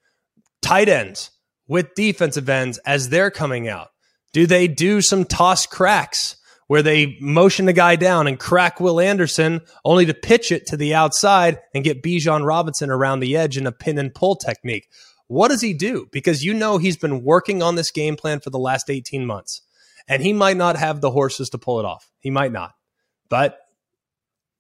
tight 0.63 0.89
ends 0.89 1.31
with 1.69 1.95
defensive 1.95 2.49
ends 2.49 2.79
as 2.79 3.09
they're 3.09 3.31
coming 3.31 3.69
out? 3.69 3.89
Do 4.33 4.47
they 4.47 4.67
do 4.67 5.01
some 5.01 5.25
toss 5.25 5.67
cracks 5.67 6.37
where 6.67 6.83
they 6.83 7.17
motion 7.21 7.67
the 7.67 7.73
guy 7.73 7.97
down 7.97 8.27
and 8.27 8.39
crack 8.39 8.81
Will 8.81 9.01
Anderson, 9.01 9.61
only 9.85 10.07
to 10.07 10.15
pitch 10.15 10.51
it 10.51 10.67
to 10.67 10.77
the 10.77 10.95
outside 10.95 11.61
and 11.75 11.85
get 11.85 12.03
Bijan 12.03 12.47
Robinson 12.47 12.91
around 12.91 13.21
the 13.21 13.37
edge 13.37 13.57
in 13.57 13.67
a 13.67 13.73
pin 13.73 13.99
and 13.99 14.15
pull 14.15 14.37
technique. 14.37 14.89
What 15.27 15.49
does 15.49 15.61
he 15.61 15.75
do? 15.75 16.07
Because 16.13 16.45
you 16.45 16.55
know 16.55 16.79
he's 16.79 16.97
been 16.97 17.23
working 17.23 17.63
on 17.63 17.75
this 17.75 17.91
game 17.91 18.17
plan 18.17 18.41
for 18.41 18.51
the 18.51 18.59
last 18.59 18.91
18 18.91 19.27
months, 19.27 19.63
and 20.09 20.23
he 20.23 20.33
might 20.33 20.57
not 20.57 20.77
have 20.77 21.01
the 21.01 21.11
horses 21.11 21.49
to 21.51 21.59
pull 21.59 21.81
it 21.81 21.87
off. 21.87 22.11
He 22.19 22.31
might 22.31 22.53
not, 22.53 22.73
but 23.29 23.59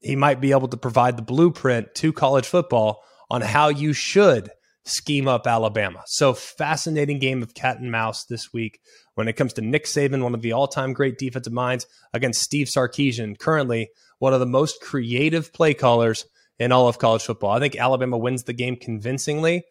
he 0.00 0.16
might 0.16 0.40
be 0.40 0.52
able 0.52 0.68
to 0.68 0.76
provide 0.76 1.16
the 1.16 1.22
blueprint 1.22 1.94
to 1.96 2.12
college 2.12 2.46
football 2.46 3.02
on 3.30 3.40
how 3.40 3.68
you 3.68 3.92
should 3.92 4.50
scheme 4.84 5.26
up 5.26 5.46
Alabama. 5.46 6.02
So 6.06 6.34
fascinating 6.34 7.18
game 7.18 7.42
of 7.42 7.54
cat 7.54 7.78
and 7.78 7.90
mouse 7.90 8.24
this 8.24 8.52
week 8.52 8.80
when 9.14 9.28
it 9.28 9.34
comes 9.34 9.52
to 9.54 9.62
Nick 9.62 9.84
Saban, 9.84 10.22
one 10.22 10.34
of 10.34 10.42
the 10.42 10.52
all-time 10.52 10.92
great 10.92 11.18
defensive 11.18 11.52
minds, 11.52 11.86
against 12.12 12.42
Steve 12.42 12.68
Sarkisian, 12.68 13.38
currently 13.38 13.90
one 14.18 14.34
of 14.34 14.40
the 14.40 14.46
most 14.46 14.80
creative 14.80 15.52
play 15.52 15.74
callers 15.74 16.26
in 16.58 16.72
all 16.72 16.88
of 16.88 16.98
college 16.98 17.22
football. 17.22 17.50
I 17.50 17.60
think 17.60 17.76
Alabama 17.76 18.16
wins 18.18 18.44
the 18.44 18.52
game 18.52 18.76
convincingly 18.76 19.64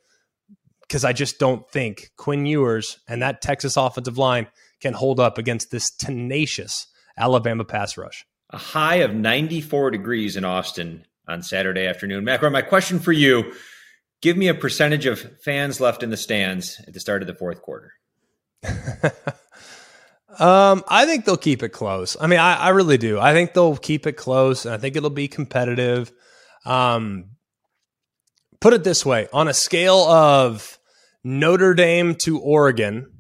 because 0.81 1.05
I 1.05 1.13
just 1.13 1.39
don't 1.39 1.69
think 1.71 2.11
Quinn 2.17 2.45
Ewers 2.45 2.99
and 3.07 3.21
that 3.21 3.41
Texas 3.41 3.77
offensive 3.77 4.17
line 4.17 4.47
can 4.81 4.93
hold 4.93 5.19
up 5.19 5.37
against 5.37 5.71
this 5.71 5.89
tenacious 5.89 6.87
Alabama 7.17 7.63
pass 7.63 7.97
rush. 7.97 8.25
A 8.49 8.57
high 8.57 8.95
of 8.95 9.13
94 9.13 9.91
degrees 9.91 10.35
in 10.35 10.45
Austin 10.45 11.05
on 11.27 11.41
Saturday 11.41 11.87
afternoon. 11.87 12.23
Macro, 12.23 12.49
my 12.49 12.61
question 12.61 12.99
for 12.99 13.11
you 13.11 13.53
give 14.21 14.37
me 14.37 14.47
a 14.47 14.53
percentage 14.53 15.05
of 15.05 15.41
fans 15.41 15.81
left 15.81 16.03
in 16.03 16.09
the 16.09 16.17
stands 16.17 16.79
at 16.87 16.93
the 16.93 16.99
start 16.99 17.21
of 17.21 17.27
the 17.27 17.33
fourth 17.33 17.61
quarter. 17.61 17.93
Um, 20.39 20.83
I 20.87 21.05
think 21.05 21.25
they'll 21.25 21.37
keep 21.37 21.63
it 21.63 21.69
close. 21.69 22.17
I 22.19 22.27
mean, 22.27 22.39
I, 22.39 22.55
I, 22.55 22.69
really 22.69 22.97
do. 22.97 23.19
I 23.19 23.33
think 23.33 23.53
they'll 23.53 23.77
keep 23.77 24.07
it 24.07 24.13
close, 24.13 24.65
and 24.65 24.73
I 24.73 24.77
think 24.77 24.95
it'll 24.95 25.09
be 25.09 25.27
competitive. 25.27 26.11
Um, 26.65 27.31
put 28.59 28.73
it 28.73 28.83
this 28.83 29.05
way: 29.05 29.27
on 29.33 29.47
a 29.47 29.53
scale 29.53 29.99
of 29.99 30.79
Notre 31.23 31.73
Dame 31.73 32.15
to 32.23 32.39
Oregon, 32.39 33.11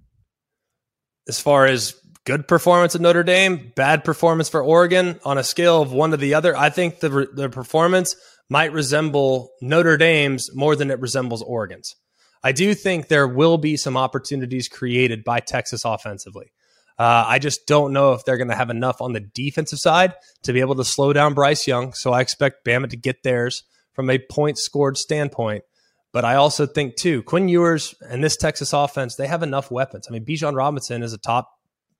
as 1.27 1.39
far 1.39 1.65
as 1.65 1.95
good 2.25 2.47
performance 2.47 2.95
at 2.95 3.01
Notre 3.01 3.23
Dame, 3.23 3.71
bad 3.75 4.03
performance 4.03 4.49
for 4.49 4.63
Oregon, 4.63 5.19
on 5.23 5.37
a 5.37 5.43
scale 5.43 5.81
of 5.81 5.91
one 5.91 6.11
to 6.11 6.17
the 6.17 6.33
other, 6.33 6.55
I 6.55 6.69
think 6.69 6.99
the 6.99 7.27
the 7.33 7.49
performance 7.49 8.15
might 8.49 8.73
resemble 8.73 9.51
Notre 9.61 9.97
Dame's 9.97 10.49
more 10.53 10.75
than 10.75 10.91
it 10.91 10.99
resembles 10.99 11.41
Oregon's. 11.41 11.95
I 12.43 12.51
do 12.51 12.73
think 12.73 13.07
there 13.07 13.27
will 13.27 13.57
be 13.57 13.77
some 13.77 13.95
opportunities 13.95 14.67
created 14.67 15.23
by 15.23 15.39
Texas 15.39 15.85
offensively. 15.85 16.51
Uh, 16.99 17.25
I 17.27 17.39
just 17.39 17.65
don't 17.65 17.93
know 17.93 18.13
if 18.13 18.23
they're 18.23 18.37
going 18.37 18.49
to 18.49 18.55
have 18.55 18.69
enough 18.69 19.01
on 19.01 19.13
the 19.13 19.19
defensive 19.19 19.79
side 19.79 20.13
to 20.43 20.53
be 20.53 20.59
able 20.59 20.75
to 20.75 20.83
slow 20.83 21.13
down 21.13 21.33
Bryce 21.33 21.65
Young. 21.67 21.93
So 21.93 22.13
I 22.13 22.21
expect 22.21 22.65
Bama 22.65 22.89
to 22.89 22.97
get 22.97 23.23
theirs 23.23 23.63
from 23.93 24.09
a 24.09 24.19
point 24.19 24.57
scored 24.57 24.97
standpoint. 24.97 25.63
But 26.11 26.25
I 26.25 26.35
also 26.35 26.67
think, 26.67 26.95
too, 26.95 27.23
Quinn 27.23 27.49
Ewers 27.49 27.95
and 28.07 28.23
this 28.23 28.37
Texas 28.37 28.71
offense, 28.73 29.15
they 29.15 29.25
have 29.25 29.41
enough 29.41 29.71
weapons. 29.71 30.05
I 30.07 30.11
mean, 30.13 30.25
Bijan 30.25 30.55
Robinson 30.55 31.01
is 31.01 31.13
a 31.13 31.17
top 31.17 31.49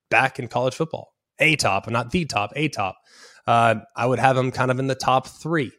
back 0.10 0.38
in 0.38 0.47
college 0.47 0.75
football, 0.75 1.15
a 1.39 1.56
top, 1.56 1.89
not 1.89 2.12
the 2.12 2.25
top, 2.25 2.51
a 2.56 2.67
top. 2.67 2.97
Uh, 3.47 3.75
I 3.95 4.06
would 4.06 4.19
have 4.19 4.38
him 4.38 4.51
kind 4.51 4.69
of 4.69 4.77
in 4.77 4.86
the 4.86 4.93
top 4.93 5.27
three 5.27 5.71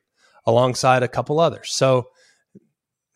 alongside 0.45 1.05
a 1.05 1.09
couple 1.09 1.39
others. 1.39 1.69
So, 1.73 2.09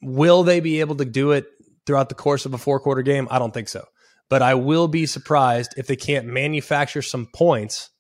will 0.03 0.43
they 0.43 0.61
be 0.61 0.81
able 0.81 0.97
to 0.97 1.05
do 1.05 1.33
it 1.33 1.47
throughout 1.87 2.09
the 2.09 2.15
course 2.15 2.47
of 2.47 2.55
a 2.55 2.59
four 2.59 2.81
quarter 2.81 3.03
game? 3.03 3.29
I 3.31 3.39
don't 3.39 3.55
think 3.55 3.69
so. 3.69 3.85
But 4.29 4.43
I 4.43 4.55
will 4.55 4.89
be 4.89 5.07
surprised 5.07 5.75
if 5.77 5.87
they 5.87 5.97
can't 5.97 6.27
manufacture 6.27 7.03
some 7.03 7.27
points 7.33 7.91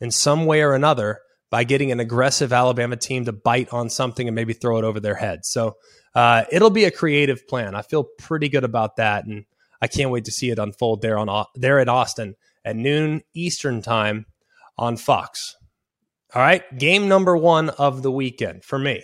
in 0.00 0.10
some 0.10 0.46
way 0.46 0.62
or 0.62 0.74
another 0.74 1.20
by 1.50 1.64
getting 1.64 1.90
an 1.90 2.00
aggressive 2.00 2.52
Alabama 2.52 2.96
team 2.96 3.24
to 3.24 3.32
bite 3.32 3.72
on 3.72 3.90
something 3.90 4.28
and 4.28 4.34
maybe 4.34 4.52
throw 4.52 4.78
it 4.78 4.84
over 4.84 5.00
their 5.00 5.14
head. 5.14 5.44
So 5.44 5.76
uh, 6.14 6.44
it'll 6.50 6.70
be 6.70 6.84
a 6.84 6.90
creative 6.90 7.46
plan. 7.48 7.74
I 7.74 7.82
feel 7.82 8.04
pretty 8.04 8.48
good 8.48 8.64
about 8.64 8.96
that, 8.96 9.26
and 9.26 9.44
I 9.80 9.88
can't 9.88 10.10
wait 10.10 10.26
to 10.26 10.32
see 10.32 10.50
it 10.50 10.58
unfold 10.58 11.02
there 11.02 11.18
on 11.18 11.46
there 11.54 11.80
at 11.80 11.88
Austin 11.88 12.34
at 12.64 12.76
noon 12.76 13.22
Eastern 13.34 13.82
time 13.82 14.26
on 14.78 14.96
Fox. 14.96 15.56
All 16.34 16.42
right, 16.42 16.62
game 16.78 17.08
number 17.08 17.36
one 17.36 17.70
of 17.70 18.02
the 18.02 18.10
weekend 18.10 18.64
for 18.64 18.78
me. 18.78 19.02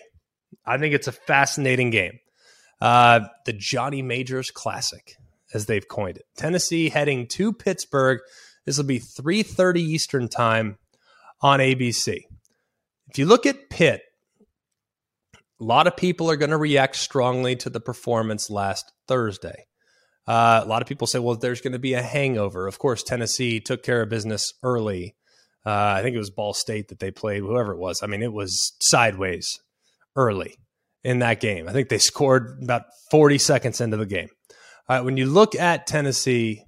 I 0.64 0.78
think 0.78 0.94
it's 0.94 1.08
a 1.08 1.12
fascinating 1.12 1.90
game. 1.90 2.18
Uh, 2.80 3.20
the 3.44 3.52
Johnny 3.52 4.02
Majors 4.02 4.50
Classic, 4.50 5.16
as 5.54 5.66
they've 5.66 5.86
coined 5.88 6.18
it. 6.18 6.26
Tennessee 6.36 6.88
heading 6.88 7.26
to 7.28 7.52
Pittsburgh. 7.52 8.20
This 8.64 8.76
will 8.76 8.84
be 8.84 8.98
3:30 8.98 9.80
Eastern 9.80 10.28
time 10.28 10.78
on 11.40 11.60
ABC. 11.60 12.26
If 13.08 13.18
you 13.18 13.26
look 13.26 13.46
at 13.46 13.70
Pitt, 13.70 14.02
a 15.34 15.64
lot 15.64 15.86
of 15.86 15.96
people 15.96 16.30
are 16.30 16.36
going 16.36 16.50
to 16.50 16.56
react 16.56 16.96
strongly 16.96 17.56
to 17.56 17.70
the 17.70 17.80
performance 17.80 18.50
last 18.50 18.92
Thursday. 19.08 19.66
Uh, 20.26 20.60
a 20.62 20.66
lot 20.66 20.82
of 20.82 20.88
people 20.88 21.06
say, 21.06 21.20
well, 21.20 21.36
there's 21.36 21.60
going 21.60 21.72
to 21.72 21.78
be 21.78 21.94
a 21.94 22.02
hangover. 22.02 22.66
Of 22.66 22.80
course, 22.80 23.02
Tennessee 23.02 23.60
took 23.60 23.84
care 23.84 24.02
of 24.02 24.08
business 24.08 24.52
early 24.62 25.14
uh, 25.66 25.94
I 25.98 26.02
think 26.02 26.14
it 26.14 26.18
was 26.18 26.30
Ball 26.30 26.54
State 26.54 26.88
that 26.88 27.00
they 27.00 27.10
played, 27.10 27.40
whoever 27.40 27.72
it 27.72 27.78
was. 27.78 28.00
I 28.02 28.06
mean, 28.06 28.22
it 28.22 28.32
was 28.32 28.74
sideways 28.80 29.60
early 30.14 30.56
in 31.06 31.20
that 31.20 31.38
game. 31.38 31.68
I 31.68 31.72
think 31.72 31.88
they 31.88 31.98
scored 31.98 32.58
about 32.60 32.82
40 33.12 33.38
seconds 33.38 33.80
into 33.80 33.96
the 33.96 34.06
game. 34.06 34.28
All 34.88 34.96
right, 34.96 35.04
when 35.04 35.16
you 35.16 35.26
look 35.26 35.54
at 35.54 35.86
Tennessee 35.86 36.64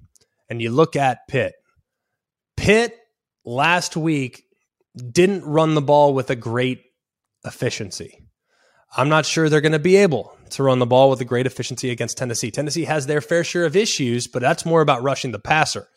and 0.49 0.61
you 0.61 0.71
look 0.71 0.95
at 0.95 1.27
Pitt, 1.27 1.55
Pitt 2.55 2.95
last 3.43 3.97
week 3.97 4.43
didn't 4.95 5.43
run 5.43 5.75
the 5.75 5.81
ball 5.81 6.13
with 6.13 6.29
a 6.29 6.37
great 6.37 6.79
efficiency. 7.43 8.17
I'm 8.95 9.09
not 9.09 9.25
sure 9.25 9.49
they're 9.49 9.59
going 9.59 9.73
to 9.73 9.79
be 9.79 9.97
able 9.97 10.37
to 10.51 10.63
run 10.63 10.79
the 10.79 10.85
ball 10.85 11.09
with 11.09 11.19
a 11.19 11.25
great 11.25 11.45
efficiency 11.45 11.91
against 11.91 12.17
Tennessee. 12.17 12.49
Tennessee 12.49 12.85
has 12.85 13.07
their 13.07 13.19
fair 13.19 13.43
share 13.43 13.65
of 13.65 13.75
issues, 13.75 14.27
but 14.27 14.41
that's 14.41 14.65
more 14.65 14.79
about 14.79 15.03
rushing 15.03 15.33
the 15.33 15.39
passer. 15.39 15.89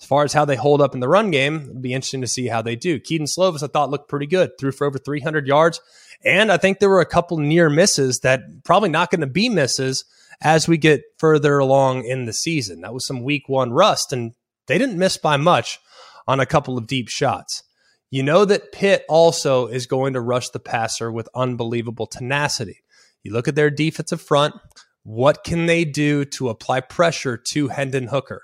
As 0.00 0.06
far 0.06 0.24
as 0.24 0.32
how 0.32 0.44
they 0.44 0.56
hold 0.56 0.82
up 0.82 0.94
in 0.94 1.00
the 1.00 1.08
run 1.08 1.30
game, 1.30 1.62
it'd 1.62 1.82
be 1.82 1.94
interesting 1.94 2.20
to 2.20 2.26
see 2.26 2.48
how 2.48 2.62
they 2.62 2.76
do. 2.76 2.98
Kedon 2.98 3.26
Slovis, 3.26 3.62
I 3.62 3.68
thought 3.68 3.90
looked 3.90 4.08
pretty 4.08 4.26
good, 4.26 4.50
threw 4.58 4.72
for 4.72 4.86
over 4.86 4.98
300 4.98 5.46
yards. 5.46 5.80
And 6.24 6.50
I 6.50 6.56
think 6.56 6.78
there 6.78 6.90
were 6.90 7.00
a 7.00 7.06
couple 7.06 7.38
near 7.38 7.70
misses 7.70 8.20
that 8.20 8.40
probably 8.64 8.88
not 8.88 9.10
going 9.10 9.20
to 9.20 9.26
be 9.26 9.48
misses 9.48 10.04
as 10.42 10.66
we 10.66 10.78
get 10.78 11.02
further 11.18 11.58
along 11.58 12.04
in 12.04 12.24
the 12.24 12.32
season. 12.32 12.80
That 12.80 12.94
was 12.94 13.06
some 13.06 13.22
week 13.22 13.48
one 13.48 13.72
rust, 13.72 14.12
and 14.12 14.32
they 14.66 14.78
didn't 14.78 14.98
miss 14.98 15.16
by 15.16 15.36
much 15.36 15.78
on 16.26 16.40
a 16.40 16.46
couple 16.46 16.76
of 16.76 16.86
deep 16.86 17.08
shots. 17.08 17.62
You 18.10 18.22
know 18.22 18.44
that 18.44 18.72
Pitt 18.72 19.04
also 19.08 19.66
is 19.66 19.86
going 19.86 20.12
to 20.12 20.20
rush 20.20 20.48
the 20.50 20.60
passer 20.60 21.10
with 21.10 21.28
unbelievable 21.34 22.06
tenacity. 22.06 22.80
You 23.22 23.32
look 23.32 23.48
at 23.48 23.54
their 23.54 23.70
defensive 23.70 24.20
front. 24.20 24.54
What 25.02 25.44
can 25.44 25.66
they 25.66 25.84
do 25.84 26.24
to 26.26 26.48
apply 26.48 26.80
pressure 26.80 27.36
to 27.36 27.68
Hendon 27.68 28.06
Hooker? 28.06 28.42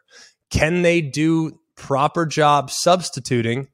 Can 0.51 0.83
they 0.83 1.01
do 1.01 1.59
proper 1.77 2.27
job 2.27 2.71
substituting 2.71 3.69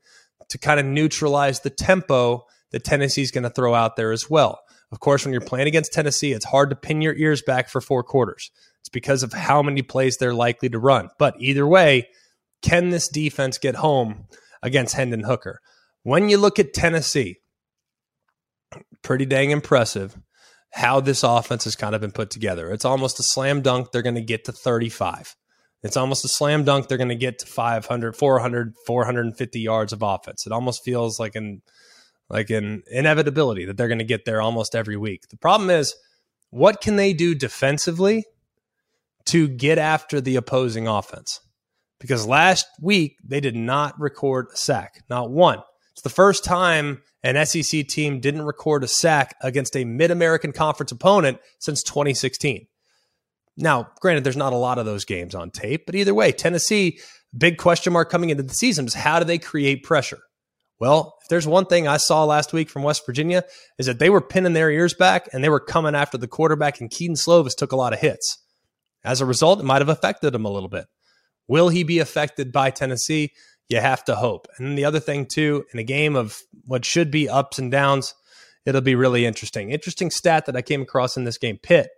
to 0.48 0.58
kind 0.58 0.78
of 0.78 0.86
neutralize 0.86 1.60
the 1.60 1.70
tempo 1.70 2.46
that 2.70 2.84
Tennessee's 2.84 3.30
going 3.30 3.44
to 3.44 3.50
throw 3.50 3.74
out 3.74 3.96
there 3.96 4.12
as 4.12 4.30
well? 4.30 4.60
Of 4.92 5.00
course, 5.00 5.24
when 5.24 5.32
you're 5.32 5.40
playing 5.40 5.66
against 5.66 5.92
Tennessee, 5.92 6.32
it's 6.32 6.44
hard 6.44 6.70
to 6.70 6.76
pin 6.76 7.02
your 7.02 7.14
ears 7.14 7.42
back 7.42 7.68
for 7.68 7.80
four 7.80 8.02
quarters. 8.02 8.50
It's 8.80 8.88
because 8.88 9.22
of 9.22 9.32
how 9.32 9.62
many 9.62 9.82
plays 9.82 10.16
they're 10.16 10.34
likely 10.34 10.68
to 10.68 10.78
run. 10.78 11.08
But 11.18 11.34
either 11.40 11.66
way, 11.66 12.08
can 12.62 12.90
this 12.90 13.08
defense 13.08 13.58
get 13.58 13.76
home 13.76 14.26
against 14.62 14.94
Hendon 14.94 15.24
Hooker? 15.24 15.60
When 16.04 16.28
you 16.28 16.38
look 16.38 16.60
at 16.60 16.72
Tennessee, 16.72 17.38
pretty 19.02 19.26
dang 19.26 19.50
impressive 19.50 20.16
how 20.72 21.00
this 21.00 21.22
offense 21.22 21.64
has 21.64 21.74
kind 21.74 21.94
of 21.94 22.00
been 22.00 22.12
put 22.12 22.30
together. 22.30 22.70
It's 22.70 22.84
almost 22.84 23.18
a 23.18 23.22
slam 23.22 23.62
dunk. 23.62 23.90
They're 23.90 24.02
going 24.02 24.14
to 24.14 24.20
get 24.20 24.44
to 24.44 24.52
35. 24.52 25.34
It's 25.82 25.96
almost 25.96 26.24
a 26.24 26.28
slam 26.28 26.64
dunk. 26.64 26.88
They're 26.88 26.98
going 26.98 27.08
to 27.08 27.14
get 27.14 27.38
to 27.40 27.46
500, 27.46 28.16
400, 28.16 28.74
450 28.86 29.60
yards 29.60 29.92
of 29.92 30.02
offense. 30.02 30.46
It 30.46 30.52
almost 30.52 30.84
feels 30.84 31.20
like 31.20 31.36
an 31.36 31.62
like 32.28 32.50
an 32.50 32.82
inevitability 32.90 33.64
that 33.66 33.76
they're 33.76 33.88
going 33.88 33.98
to 33.98 34.04
get 34.04 34.24
there 34.24 34.42
almost 34.42 34.74
every 34.74 34.96
week. 34.96 35.28
The 35.28 35.36
problem 35.36 35.70
is, 35.70 35.94
what 36.50 36.80
can 36.80 36.96
they 36.96 37.12
do 37.12 37.36
defensively 37.36 38.24
to 39.26 39.46
get 39.46 39.78
after 39.78 40.20
the 40.20 40.34
opposing 40.34 40.88
offense? 40.88 41.40
Because 42.00 42.26
last 42.26 42.66
week 42.80 43.16
they 43.24 43.40
did 43.40 43.54
not 43.54 43.98
record 44.00 44.48
a 44.52 44.56
sack, 44.56 45.04
not 45.08 45.30
one. 45.30 45.60
It's 45.92 46.02
the 46.02 46.10
first 46.10 46.44
time 46.44 47.02
an 47.22 47.44
SEC 47.46 47.88
team 47.88 48.20
didn't 48.20 48.42
record 48.42 48.84
a 48.84 48.88
sack 48.88 49.34
against 49.40 49.76
a 49.76 49.84
Mid 49.84 50.10
American 50.10 50.52
Conference 50.52 50.92
opponent 50.92 51.38
since 51.58 51.82
2016. 51.82 52.66
Now, 53.56 53.88
granted, 54.00 54.24
there's 54.24 54.36
not 54.36 54.52
a 54.52 54.56
lot 54.56 54.78
of 54.78 54.86
those 54.86 55.04
games 55.04 55.34
on 55.34 55.50
tape, 55.50 55.86
but 55.86 55.94
either 55.94 56.14
way, 56.14 56.32
Tennessee, 56.32 56.98
big 57.36 57.58
question 57.58 57.92
mark 57.92 58.10
coming 58.10 58.30
into 58.30 58.42
the 58.42 58.54
season 58.54 58.86
is 58.86 58.94
how 58.94 59.18
do 59.18 59.24
they 59.24 59.38
create 59.38 59.82
pressure? 59.82 60.18
Well, 60.78 61.16
if 61.22 61.28
there's 61.28 61.46
one 61.46 61.64
thing 61.64 61.88
I 61.88 61.96
saw 61.96 62.24
last 62.24 62.52
week 62.52 62.68
from 62.68 62.82
West 62.82 63.06
Virginia 63.06 63.44
is 63.78 63.86
that 63.86 63.98
they 63.98 64.10
were 64.10 64.20
pinning 64.20 64.52
their 64.52 64.70
ears 64.70 64.92
back 64.92 65.28
and 65.32 65.42
they 65.42 65.48
were 65.48 65.60
coming 65.60 65.94
after 65.94 66.18
the 66.18 66.28
quarterback, 66.28 66.80
and 66.80 66.90
Kedon 66.90 67.16
Slovis 67.16 67.56
took 67.56 67.72
a 67.72 67.76
lot 67.76 67.94
of 67.94 67.98
hits. 67.98 68.38
As 69.02 69.20
a 69.20 69.26
result, 69.26 69.60
it 69.60 69.64
might 69.64 69.80
have 69.80 69.88
affected 69.88 70.34
him 70.34 70.44
a 70.44 70.50
little 70.50 70.68
bit. 70.68 70.86
Will 71.48 71.70
he 71.70 71.82
be 71.82 72.00
affected 72.00 72.52
by 72.52 72.70
Tennessee? 72.70 73.32
You 73.68 73.80
have 73.80 74.04
to 74.04 74.16
hope. 74.16 74.48
And 74.58 74.76
the 74.76 74.84
other 74.84 75.00
thing, 75.00 75.26
too, 75.26 75.64
in 75.72 75.78
a 75.78 75.84
game 75.84 76.14
of 76.14 76.38
what 76.66 76.84
should 76.84 77.10
be 77.10 77.28
ups 77.28 77.58
and 77.58 77.70
downs, 77.70 78.14
it'll 78.66 78.80
be 78.80 78.94
really 78.94 79.24
interesting. 79.24 79.70
Interesting 79.70 80.10
stat 80.10 80.46
that 80.46 80.56
I 80.56 80.62
came 80.62 80.82
across 80.82 81.16
in 81.16 81.24
this 81.24 81.38
game 81.38 81.58
Pitt 81.62 81.88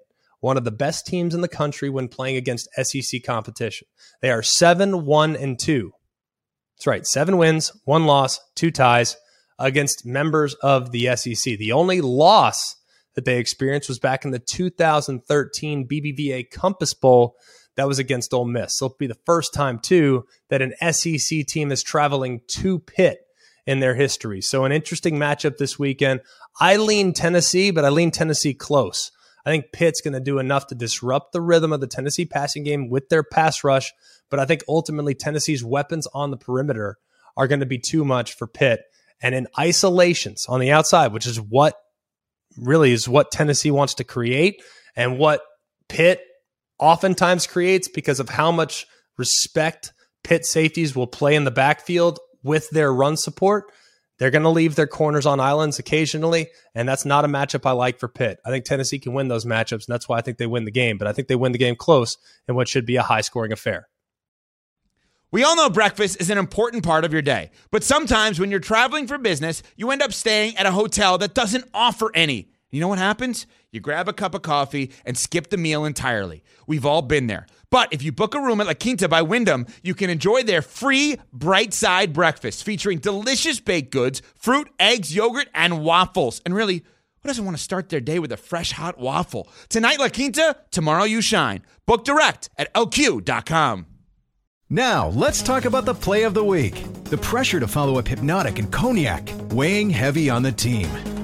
one 0.40 0.57
of 0.57 0.64
the 0.64 0.70
best 0.70 1.07
teams 1.07 1.35
in 1.35 1.40
the 1.40 1.48
country 1.48 1.90
when 1.90 2.09
playing 2.09 2.37
against 2.37 2.68
SEC 2.83 3.22
competition. 3.24 3.88
They 4.22 4.31
are 4.31 4.42
7 4.42 5.05
1 5.05 5.37
and 5.37 5.59
2. 5.59 5.92
That's 6.79 6.87
right, 6.87 7.05
seven 7.05 7.38
wins, 7.38 7.72
one 7.87 8.07
loss, 8.07 8.38
two 8.55 8.70
ties 8.70 9.16
against 9.59 10.07
members 10.07 10.55
of 10.55 10.92
the 10.92 11.16
SEC. 11.16 11.59
The 11.59 11.72
only 11.72 12.01
loss 12.01 12.77
that 13.16 13.24
they 13.24 13.38
experienced 13.38 13.88
was 13.88 13.98
back 13.98 14.24
in 14.24 14.31
the 14.31 14.38
2013 14.38 15.88
BBVA 15.88 16.48
Compass 16.53 16.94
Bowl 16.94 17.35
that 17.74 17.88
was 17.88 17.98
against 17.98 18.33
Ole 18.33 18.44
Miss. 18.44 18.77
So 18.77 18.87
it'll 18.87 18.96
be 18.96 19.09
the 19.09 19.18
first 19.27 19.53
time, 19.53 19.81
too, 19.81 20.24
that 20.51 20.62
an 20.62 20.72
SEC 20.92 21.44
team 21.46 21.72
is 21.72 21.83
traveling 21.83 22.42
to 22.59 22.79
Pitt 22.79 23.18
in 23.66 23.81
their 23.81 23.96
history. 23.96 24.40
So 24.40 24.64
an 24.64 24.70
interesting 24.70 25.16
matchup 25.16 25.57
this 25.57 25.81
weekend. 25.81 26.20
I 26.61 26.77
lean 26.77 27.12
Tennessee, 27.12 27.72
but 27.72 27.85
I 27.85 27.88
lean 27.88 28.12
Tennessee 28.12 28.55
close. 28.55 29.11
I 29.44 29.51
think 29.51 29.72
Pitt's 29.72 30.01
going 30.01 30.14
to 30.14 30.20
do 30.20 30.38
enough 30.38 30.66
to 30.68 30.74
disrupt 30.74 31.33
the 31.33 31.40
rhythm 31.40 31.72
of 31.72 31.81
the 31.81 31.87
Tennessee 31.87 32.27
passing 32.27 32.64
game 32.64 32.88
with 32.90 33.09
their 33.09 33.22
pass 33.22 33.64
rush, 33.64 33.92
but 34.31 34.40
I 34.40 34.44
think 34.44 34.62
ultimately 34.68 35.14
Tennessee's 35.14 35.64
weapons 35.64 36.07
on 36.12 36.31
the 36.31 36.37
perimeter 36.37 36.98
are 37.37 37.46
going 37.46 37.61
to 37.61 37.66
be 37.66 37.79
too 37.79 38.05
much 38.05 38.35
for 38.35 38.46
Pitt. 38.46 38.83
And 39.22 39.35
in 39.35 39.48
isolations 39.59 40.46
on 40.48 40.61
the 40.61 40.70
outside, 40.70 41.12
which 41.12 41.27
is 41.27 41.40
what 41.40 41.74
really 42.57 42.92
is 42.92 43.09
what 43.09 43.31
Tennessee 43.31 43.70
wants 43.70 43.94
to 43.94 44.05
create 44.05 44.62
and 44.96 45.18
what 45.18 45.42
Pitt 45.88 46.20
oftentimes 46.79 47.46
creates 47.46 47.88
because 47.88 48.20
of 48.20 48.29
how 48.29 48.53
much 48.53 48.87
respect 49.16 49.92
Pitt 50.24 50.44
safeties 50.44 50.94
will 50.94 51.07
play 51.07 51.35
in 51.35 51.44
the 51.44 51.51
backfield 51.51 52.18
with 52.42 52.68
their 52.70 52.92
run 52.92 53.16
support. 53.16 53.72
They're 54.18 54.31
going 54.31 54.42
to 54.42 54.48
leave 54.48 54.74
their 54.74 54.87
corners 54.87 55.26
on 55.26 55.38
islands 55.38 55.78
occasionally, 55.78 56.48
and 56.74 56.88
that's 56.88 57.04
not 57.04 57.24
a 57.24 57.28
matchup 57.28 57.64
I 57.64 57.72
like 57.72 58.00
for 58.00 58.09
Pitt. 58.09 58.40
I 58.44 58.50
think 58.50 58.64
Tennessee 58.64 58.98
can 58.98 59.12
win 59.12 59.28
those 59.28 59.44
matchups, 59.44 59.87
and 59.87 59.94
that's 59.94 60.09
why 60.09 60.18
I 60.18 60.22
think 60.22 60.38
they 60.38 60.46
win 60.46 60.64
the 60.64 60.72
game. 60.72 60.98
But 60.98 61.07
I 61.07 61.12
think 61.12 61.28
they 61.28 61.37
win 61.37 61.52
the 61.52 61.59
game 61.59 61.76
close 61.76 62.18
in 62.48 62.57
what 62.57 62.68
should 62.68 62.85
be 62.85 62.96
a 62.96 63.02
high 63.02 63.20
scoring 63.20 63.52
affair. 63.52 63.88
We 65.31 65.44
all 65.44 65.57
know 65.57 65.68
breakfast 65.68 66.20
is 66.20 66.31
an 66.31 66.38
important 66.38 66.85
part 66.85 67.04
of 67.04 67.12
your 67.12 67.22
day, 67.22 67.50
but 67.70 67.85
sometimes 67.85 68.40
when 68.40 68.50
you're 68.50 68.61
traveling 68.61 69.07
for 69.07 69.18
business, 69.18 69.62
you 69.76 69.90
end 69.90 70.02
up 70.02 70.12
staying 70.12 70.57
at 70.57 70.66
a 70.66 70.72
hotel 70.72 71.18
that 71.18 71.35
doesn't 71.35 71.68
offer 71.74 72.11
any. 72.14 72.50
You 72.70 72.81
know 72.81 72.88
what 72.88 72.98
happens? 72.98 73.46
You 73.70 73.81
grab 73.81 74.09
a 74.09 74.12
cup 74.12 74.35
of 74.35 74.42
coffee 74.42 74.92
and 75.07 75.16
skip 75.16 75.48
the 75.48 75.57
meal 75.57 75.85
entirely. 75.85 76.42
We've 76.66 76.85
all 76.85 77.00
been 77.00 77.26
there. 77.26 77.46
But 77.70 77.92
if 77.92 78.02
you 78.02 78.12
book 78.12 78.35
a 78.35 78.40
room 78.40 78.61
at 78.61 78.66
La 78.66 78.74
Quinta 78.74 79.09
by 79.09 79.22
Wyndham, 79.22 79.66
you 79.83 79.94
can 79.94 80.11
enjoy 80.11 80.42
their 80.42 80.61
free 80.61 81.16
bright 81.33 81.72
side 81.72 82.12
breakfast 82.12 82.64
featuring 82.64 82.98
delicious 82.98 83.61
baked 83.61 83.90
goods, 83.90 84.20
fruit, 84.35 84.68
eggs, 84.78 85.14
yogurt, 85.14 85.48
and 85.54 85.83
waffles. 85.83 86.42
And 86.44 86.54
really, 86.54 86.85
who 87.22 87.26
doesn't 87.26 87.44
want 87.44 87.57
to 87.57 87.62
start 87.62 87.88
their 87.88 88.00
day 88.00 88.18
with 88.18 88.33
a 88.33 88.37
fresh 88.37 88.72
hot 88.72 88.98
waffle? 88.98 89.48
Tonight, 89.68 89.98
La 89.98 90.09
Quinta, 90.09 90.57
tomorrow, 90.70 91.04
you 91.04 91.22
shine. 91.22 91.62
Book 91.87 92.04
direct 92.04 92.50
at 92.59 92.72
lq.com. 92.74 93.87
Now, 94.70 95.09
let's 95.09 95.40
talk 95.42 95.64
about 95.64 95.87
the 95.87 95.94
play 95.94 96.24
of 96.24 96.35
the 96.35 96.44
week. 96.44 96.85
The 97.04 97.16
pressure 97.16 97.61
to 97.61 97.66
follow 97.66 97.98
up 97.98 98.07
Hypnotic 98.07 98.59
and 98.59 98.70
Cognac, 98.70 99.31
weighing 99.50 99.88
heavy 99.88 100.28
on 100.28 100.42
the 100.42 100.52
team. 100.52 100.90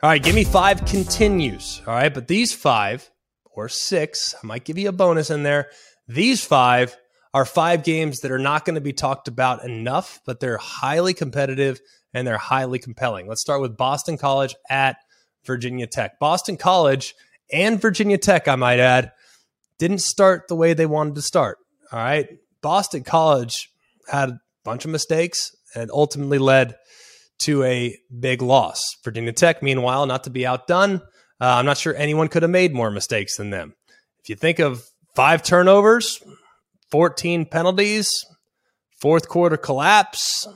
All 0.00 0.08
right, 0.08 0.22
give 0.22 0.36
me 0.36 0.44
five 0.44 0.84
continues. 0.84 1.82
All 1.84 1.92
right, 1.92 2.14
but 2.14 2.28
these 2.28 2.52
five 2.54 3.10
or 3.44 3.68
six, 3.68 4.32
I 4.40 4.46
might 4.46 4.64
give 4.64 4.78
you 4.78 4.88
a 4.88 4.92
bonus 4.92 5.28
in 5.28 5.42
there. 5.42 5.70
These 6.06 6.44
five 6.44 6.96
are 7.34 7.44
five 7.44 7.82
games 7.82 8.20
that 8.20 8.30
are 8.30 8.38
not 8.38 8.64
going 8.64 8.76
to 8.76 8.80
be 8.80 8.92
talked 8.92 9.26
about 9.26 9.64
enough, 9.64 10.20
but 10.24 10.38
they're 10.38 10.56
highly 10.56 11.14
competitive 11.14 11.80
and 12.14 12.24
they're 12.24 12.38
highly 12.38 12.78
compelling. 12.78 13.26
Let's 13.26 13.40
start 13.40 13.60
with 13.60 13.76
Boston 13.76 14.16
College 14.16 14.54
at 14.70 14.98
Virginia 15.44 15.88
Tech. 15.88 16.20
Boston 16.20 16.56
College 16.56 17.16
and 17.52 17.82
Virginia 17.82 18.18
Tech, 18.18 18.46
I 18.46 18.54
might 18.54 18.78
add, 18.78 19.10
didn't 19.80 19.98
start 19.98 20.46
the 20.46 20.54
way 20.54 20.74
they 20.74 20.86
wanted 20.86 21.16
to 21.16 21.22
start. 21.22 21.58
All 21.90 21.98
right. 21.98 22.28
Boston 22.62 23.02
College 23.02 23.68
had 24.08 24.28
a 24.28 24.40
bunch 24.62 24.84
of 24.84 24.92
mistakes 24.92 25.56
and 25.74 25.90
ultimately 25.90 26.38
led 26.38 26.76
to 27.38 27.62
a 27.62 27.96
big 28.18 28.42
loss. 28.42 28.82
Virginia 29.04 29.32
Tech, 29.32 29.62
meanwhile, 29.62 30.06
not 30.06 30.24
to 30.24 30.30
be 30.30 30.46
outdone, 30.46 31.02
uh, 31.40 31.44
I'm 31.44 31.66
not 31.66 31.78
sure 31.78 31.94
anyone 31.94 32.28
could 32.28 32.42
have 32.42 32.50
made 32.50 32.74
more 32.74 32.90
mistakes 32.90 33.36
than 33.36 33.50
them. 33.50 33.74
If 34.20 34.28
you 34.28 34.36
think 34.36 34.58
of 34.58 34.84
five 35.14 35.42
turnovers, 35.42 36.22
14 36.90 37.46
penalties, 37.46 38.10
fourth 39.00 39.28
quarter 39.28 39.56
collapse, 39.56 40.48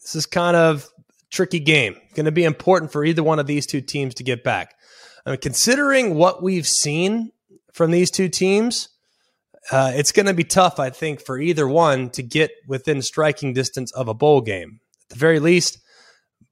this 0.00 0.14
is 0.14 0.26
kind 0.26 0.56
of 0.56 0.88
tricky 1.30 1.60
game. 1.60 1.96
Going 2.14 2.26
to 2.26 2.32
be 2.32 2.44
important 2.44 2.92
for 2.92 3.04
either 3.04 3.22
one 3.22 3.38
of 3.38 3.46
these 3.46 3.66
two 3.66 3.80
teams 3.80 4.14
to 4.14 4.24
get 4.24 4.44
back. 4.44 4.74
I 5.26 5.30
mean, 5.30 5.40
considering 5.40 6.14
what 6.14 6.42
we've 6.42 6.66
seen 6.66 7.32
from 7.72 7.90
these 7.90 8.10
two 8.10 8.28
teams, 8.28 8.88
uh, 9.70 9.92
it's 9.94 10.12
going 10.12 10.26
to 10.26 10.34
be 10.34 10.44
tough, 10.44 10.78
I 10.78 10.90
think, 10.90 11.20
for 11.20 11.38
either 11.38 11.68
one 11.68 12.10
to 12.10 12.22
get 12.22 12.50
within 12.66 13.02
striking 13.02 13.52
distance 13.52 13.92
of 13.92 14.08
a 14.08 14.14
bowl 14.14 14.40
game 14.40 14.80
the 15.10 15.16
very 15.16 15.40
least, 15.40 15.78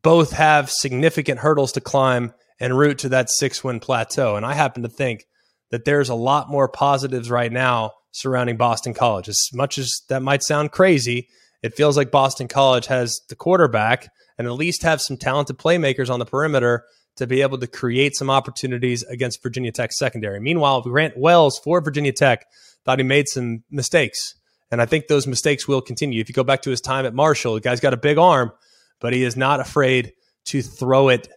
both 0.02 0.32
have 0.32 0.70
significant 0.70 1.40
hurdles 1.40 1.72
to 1.72 1.80
climb 1.80 2.32
and 2.60 2.78
route 2.78 2.98
to 2.98 3.08
that 3.10 3.30
six 3.30 3.62
win 3.62 3.80
plateau. 3.80 4.36
And 4.36 4.46
I 4.46 4.54
happen 4.54 4.82
to 4.82 4.88
think 4.88 5.26
that 5.70 5.84
there's 5.84 6.08
a 6.08 6.14
lot 6.14 6.48
more 6.48 6.68
positives 6.68 7.30
right 7.30 7.52
now 7.52 7.92
surrounding 8.12 8.56
Boston 8.56 8.94
College. 8.94 9.28
As 9.28 9.48
much 9.52 9.78
as 9.78 10.02
that 10.08 10.22
might 10.22 10.42
sound 10.42 10.72
crazy, 10.72 11.28
it 11.62 11.74
feels 11.74 11.96
like 11.96 12.10
Boston 12.10 12.48
College 12.48 12.86
has 12.86 13.20
the 13.28 13.36
quarterback 13.36 14.08
and 14.38 14.46
at 14.46 14.52
least 14.52 14.82
have 14.82 15.00
some 15.00 15.16
talented 15.16 15.58
playmakers 15.58 16.10
on 16.10 16.18
the 16.18 16.24
perimeter 16.24 16.84
to 17.16 17.26
be 17.26 17.42
able 17.42 17.58
to 17.58 17.66
create 17.66 18.14
some 18.14 18.30
opportunities 18.30 19.02
against 19.04 19.42
Virginia 19.42 19.72
Tech 19.72 19.92
secondary. 19.92 20.38
Meanwhile, 20.38 20.82
Grant 20.82 21.16
Wells 21.16 21.58
for 21.58 21.80
Virginia 21.80 22.12
Tech 22.12 22.46
thought 22.84 22.98
he 22.98 23.04
made 23.04 23.28
some 23.28 23.64
mistakes 23.70 24.34
and 24.70 24.82
I 24.82 24.86
think 24.86 25.06
those 25.06 25.26
mistakes 25.26 25.68
will 25.68 25.80
continue. 25.80 26.20
If 26.20 26.28
you 26.28 26.34
go 26.34 26.44
back 26.44 26.62
to 26.62 26.70
his 26.70 26.80
time 26.80 27.06
at 27.06 27.14
Marshall, 27.14 27.54
the 27.54 27.60
guy's 27.60 27.80
got 27.80 27.94
a 27.94 27.98
big 27.98 28.18
arm, 28.18 28.52
but 29.00 29.12
he 29.12 29.22
is 29.22 29.36
not 29.36 29.60
afraid 29.60 30.12
to 30.46 30.62
throw 30.62 31.08
it 31.08 31.28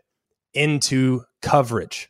into 0.53 1.23
coverage. 1.41 2.09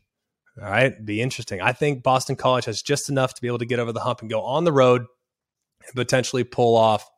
All 0.61 0.69
right, 0.69 0.93
be 1.05 1.21
interesting. 1.21 1.61
I 1.61 1.71
think 1.71 2.03
Boston 2.03 2.35
College 2.35 2.65
has 2.65 2.81
just 2.81 3.09
enough 3.09 3.33
to 3.33 3.41
be 3.41 3.47
able 3.47 3.59
to 3.59 3.65
get 3.65 3.79
over 3.79 3.93
the 3.93 4.01
hump 4.01 4.21
and 4.21 4.29
go 4.29 4.41
on 4.41 4.65
the 4.65 4.73
road 4.73 5.05
and 5.85 5.95
potentially 5.95 6.43
pull 6.43 6.75
off 6.75 7.09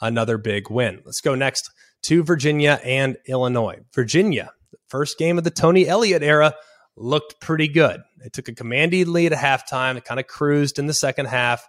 another 0.00 0.38
big 0.38 0.70
win. 0.70 1.00
Let's 1.04 1.20
go 1.20 1.34
next 1.34 1.70
to 2.04 2.22
Virginia 2.22 2.80
and 2.84 3.16
Illinois. 3.28 3.78
Virginia, 3.94 4.50
the 4.72 4.78
first 4.88 5.18
game 5.18 5.38
of 5.38 5.44
the 5.44 5.50
Tony 5.50 5.86
Elliott 5.86 6.22
era, 6.22 6.54
looked 6.96 7.40
pretty 7.40 7.68
good. 7.68 8.00
They 8.20 8.28
took 8.28 8.48
a 8.48 8.54
commanding 8.54 9.12
lead 9.12 9.32
at 9.32 9.38
halftime, 9.38 9.96
it 9.96 10.04
kind 10.04 10.18
of 10.18 10.26
cruised 10.26 10.78
in 10.78 10.86
the 10.86 10.94
second 10.94 11.26
half, 11.26 11.66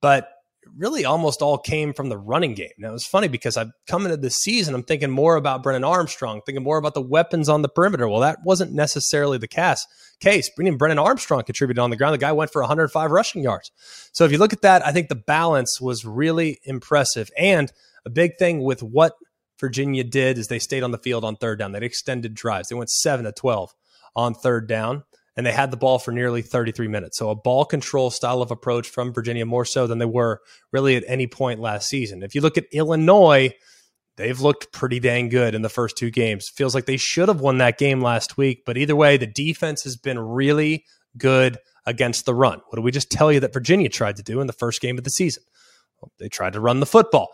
but 0.00 0.28
really 0.76 1.04
almost 1.04 1.42
all 1.42 1.58
came 1.58 1.92
from 1.92 2.08
the 2.08 2.18
running 2.18 2.54
game. 2.54 2.70
Now 2.78 2.94
it's 2.94 3.06
funny 3.06 3.28
because 3.28 3.56
I've 3.56 3.70
come 3.86 4.04
into 4.04 4.16
this 4.16 4.36
season, 4.36 4.74
I'm 4.74 4.82
thinking 4.82 5.10
more 5.10 5.36
about 5.36 5.62
Brennan 5.62 5.84
Armstrong, 5.84 6.40
thinking 6.44 6.64
more 6.64 6.78
about 6.78 6.94
the 6.94 7.02
weapons 7.02 7.48
on 7.48 7.62
the 7.62 7.68
perimeter. 7.68 8.08
Well, 8.08 8.20
that 8.20 8.38
wasn't 8.44 8.72
necessarily 8.72 9.38
the 9.38 9.48
case. 9.48 9.86
Case, 10.20 10.50
Brennan 10.56 10.98
Armstrong 10.98 11.42
contributed 11.42 11.80
on 11.80 11.90
the 11.90 11.96
ground. 11.96 12.14
The 12.14 12.18
guy 12.18 12.32
went 12.32 12.52
for 12.52 12.62
105 12.62 13.10
rushing 13.10 13.42
yards. 13.42 13.70
So 14.12 14.24
if 14.24 14.32
you 14.32 14.38
look 14.38 14.52
at 14.52 14.62
that, 14.62 14.86
I 14.86 14.92
think 14.92 15.08
the 15.08 15.14
balance 15.16 15.80
was 15.80 16.04
really 16.04 16.58
impressive. 16.64 17.30
And 17.36 17.72
a 18.04 18.10
big 18.10 18.32
thing 18.38 18.62
with 18.62 18.82
what 18.82 19.14
Virginia 19.58 20.04
did 20.04 20.38
is 20.38 20.48
they 20.48 20.58
stayed 20.58 20.82
on 20.82 20.90
the 20.90 20.98
field 20.98 21.24
on 21.24 21.36
third 21.36 21.58
down. 21.58 21.72
They 21.72 21.80
extended 21.80 22.34
drives. 22.34 22.68
They 22.68 22.74
went 22.74 22.90
seven 22.90 23.24
to 23.24 23.32
12 23.32 23.72
on 24.14 24.34
third 24.34 24.68
down 24.68 25.04
and 25.36 25.46
they 25.46 25.52
had 25.52 25.70
the 25.70 25.76
ball 25.76 25.98
for 25.98 26.12
nearly 26.12 26.42
33 26.42 26.88
minutes. 26.88 27.18
So 27.18 27.30
a 27.30 27.34
ball 27.34 27.64
control 27.64 28.10
style 28.10 28.42
of 28.42 28.50
approach 28.50 28.88
from 28.88 29.12
Virginia 29.12 29.46
more 29.46 29.64
so 29.64 29.86
than 29.86 29.98
they 29.98 30.04
were 30.04 30.40
really 30.72 30.96
at 30.96 31.04
any 31.06 31.26
point 31.26 31.60
last 31.60 31.88
season. 31.88 32.22
If 32.22 32.34
you 32.34 32.40
look 32.40 32.58
at 32.58 32.66
Illinois, 32.72 33.52
they've 34.16 34.40
looked 34.40 34.72
pretty 34.72 35.00
dang 35.00 35.28
good 35.28 35.54
in 35.54 35.62
the 35.62 35.68
first 35.68 35.96
two 35.96 36.10
games. 36.10 36.48
Feels 36.48 36.74
like 36.74 36.86
they 36.86 36.98
should 36.98 37.28
have 37.28 37.40
won 37.40 37.58
that 37.58 37.78
game 37.78 38.00
last 38.00 38.36
week, 38.36 38.64
but 38.66 38.76
either 38.76 38.96
way, 38.96 39.16
the 39.16 39.26
defense 39.26 39.84
has 39.84 39.96
been 39.96 40.18
really 40.18 40.84
good 41.16 41.58
against 41.86 42.26
the 42.26 42.34
run. 42.34 42.60
What 42.68 42.76
did 42.76 42.84
we 42.84 42.90
just 42.90 43.10
tell 43.10 43.32
you 43.32 43.40
that 43.40 43.52
Virginia 43.52 43.88
tried 43.88 44.16
to 44.16 44.22
do 44.22 44.40
in 44.40 44.46
the 44.46 44.52
first 44.52 44.80
game 44.80 44.98
of 44.98 45.04
the 45.04 45.10
season? 45.10 45.42
Well, 46.00 46.12
they 46.18 46.28
tried 46.28 46.52
to 46.54 46.60
run 46.60 46.80
the 46.80 46.86
football. 46.86 47.28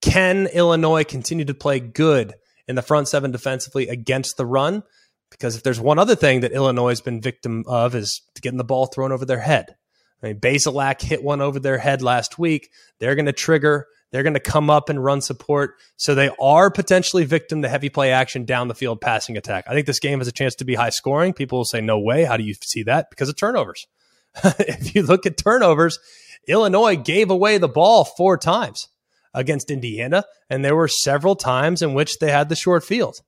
Can 0.00 0.46
Illinois 0.46 1.04
continue 1.04 1.44
to 1.44 1.54
play 1.54 1.80
good 1.80 2.34
in 2.68 2.76
the 2.76 2.82
front 2.82 3.08
seven 3.08 3.30
defensively 3.30 3.88
against 3.88 4.36
the 4.36 4.46
run? 4.46 4.82
Because 5.30 5.56
if 5.56 5.62
there's 5.62 5.80
one 5.80 5.98
other 5.98 6.14
thing 6.14 6.40
that 6.40 6.52
Illinois 6.52 6.90
has 6.90 7.00
been 7.00 7.20
victim 7.20 7.64
of 7.66 7.94
is 7.94 8.22
getting 8.40 8.58
the 8.58 8.64
ball 8.64 8.86
thrown 8.86 9.12
over 9.12 9.24
their 9.24 9.40
head. 9.40 9.76
I 10.22 10.28
mean, 10.28 10.40
Bazelak 10.40 11.02
hit 11.02 11.22
one 11.22 11.40
over 11.40 11.60
their 11.60 11.78
head 11.78 12.00
last 12.00 12.38
week. 12.38 12.70
They're 13.00 13.14
going 13.14 13.26
to 13.26 13.32
trigger 13.32 13.86
They're 14.12 14.22
going 14.22 14.34
to 14.34 14.40
come 14.40 14.70
up 14.70 14.88
and 14.88 15.02
run 15.02 15.20
support. 15.20 15.74
So 15.96 16.14
they 16.14 16.30
are 16.40 16.70
potentially 16.70 17.24
victim 17.24 17.62
to 17.62 17.68
heavy 17.68 17.90
play 17.90 18.12
action 18.12 18.44
down 18.44 18.68
the 18.68 18.74
field 18.74 19.00
passing 19.00 19.36
attack. 19.36 19.64
I 19.68 19.74
think 19.74 19.86
this 19.86 20.00
game 20.00 20.20
has 20.20 20.28
a 20.28 20.32
chance 20.32 20.54
to 20.56 20.64
be 20.64 20.74
high 20.74 20.90
scoring. 20.90 21.32
People 21.32 21.58
will 21.58 21.64
say, 21.64 21.80
no 21.80 21.98
way. 21.98 22.24
How 22.24 22.36
do 22.36 22.44
you 22.44 22.54
see 22.54 22.84
that? 22.84 23.10
Because 23.10 23.28
of 23.28 23.36
turnovers. 23.36 23.86
if 24.44 24.94
you 24.94 25.02
look 25.02 25.26
at 25.26 25.36
turnovers, 25.36 25.98
Illinois 26.46 26.96
gave 26.96 27.30
away 27.30 27.58
the 27.58 27.68
ball 27.68 28.04
four 28.04 28.38
times 28.38 28.88
against 29.34 29.70
Indiana, 29.70 30.24
and 30.48 30.64
there 30.64 30.76
were 30.76 30.88
several 30.88 31.36
times 31.36 31.82
in 31.82 31.92
which 31.92 32.18
they 32.18 32.30
had 32.30 32.48
the 32.48 32.56
short 32.56 32.84
field. 32.84 33.20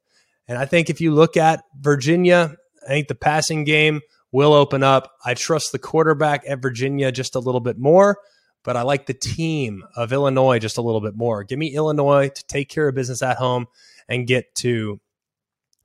And 0.49 0.57
I 0.59 0.65
think 0.65 0.89
if 0.89 1.01
you 1.01 1.15
look 1.15 1.37
at 1.37 1.63
Virginia, 1.79 2.57
I 2.85 2.89
think 2.89 3.09
the 3.09 3.15
passing 3.15 3.65
game 3.65 4.01
will 4.33 4.55
open 4.55 4.83
up. 4.83 5.13
I 5.25 5.35
trust 5.35 5.73
the 5.73 5.79
quarterback 5.79 6.43
at 6.49 6.63
Virginia 6.63 7.13
just 7.13 7.35
a 7.35 7.39
little 7.39 7.61
bit 7.61 7.79
more, 7.79 8.19
but 8.65 8.77
I 8.77 8.83
like 8.83 9.07
the 9.07 9.15
team 9.15 9.85
of 9.95 10.13
Illinois 10.13 10.59
just 10.59 10.79
a 10.79 10.83
little 10.83 11.01
bit 11.01 11.15
more. 11.15 11.45
Give 11.45 11.59
me 11.59 11.75
Illinois 11.75 12.31
to 12.31 12.47
take 12.47 12.69
care 12.69 12.89
of 12.89 12.95
business 12.95 13.23
at 13.23 13.37
home 13.37 13.67
and 14.09 14.27
get 14.27 14.55
to 14.57 15.01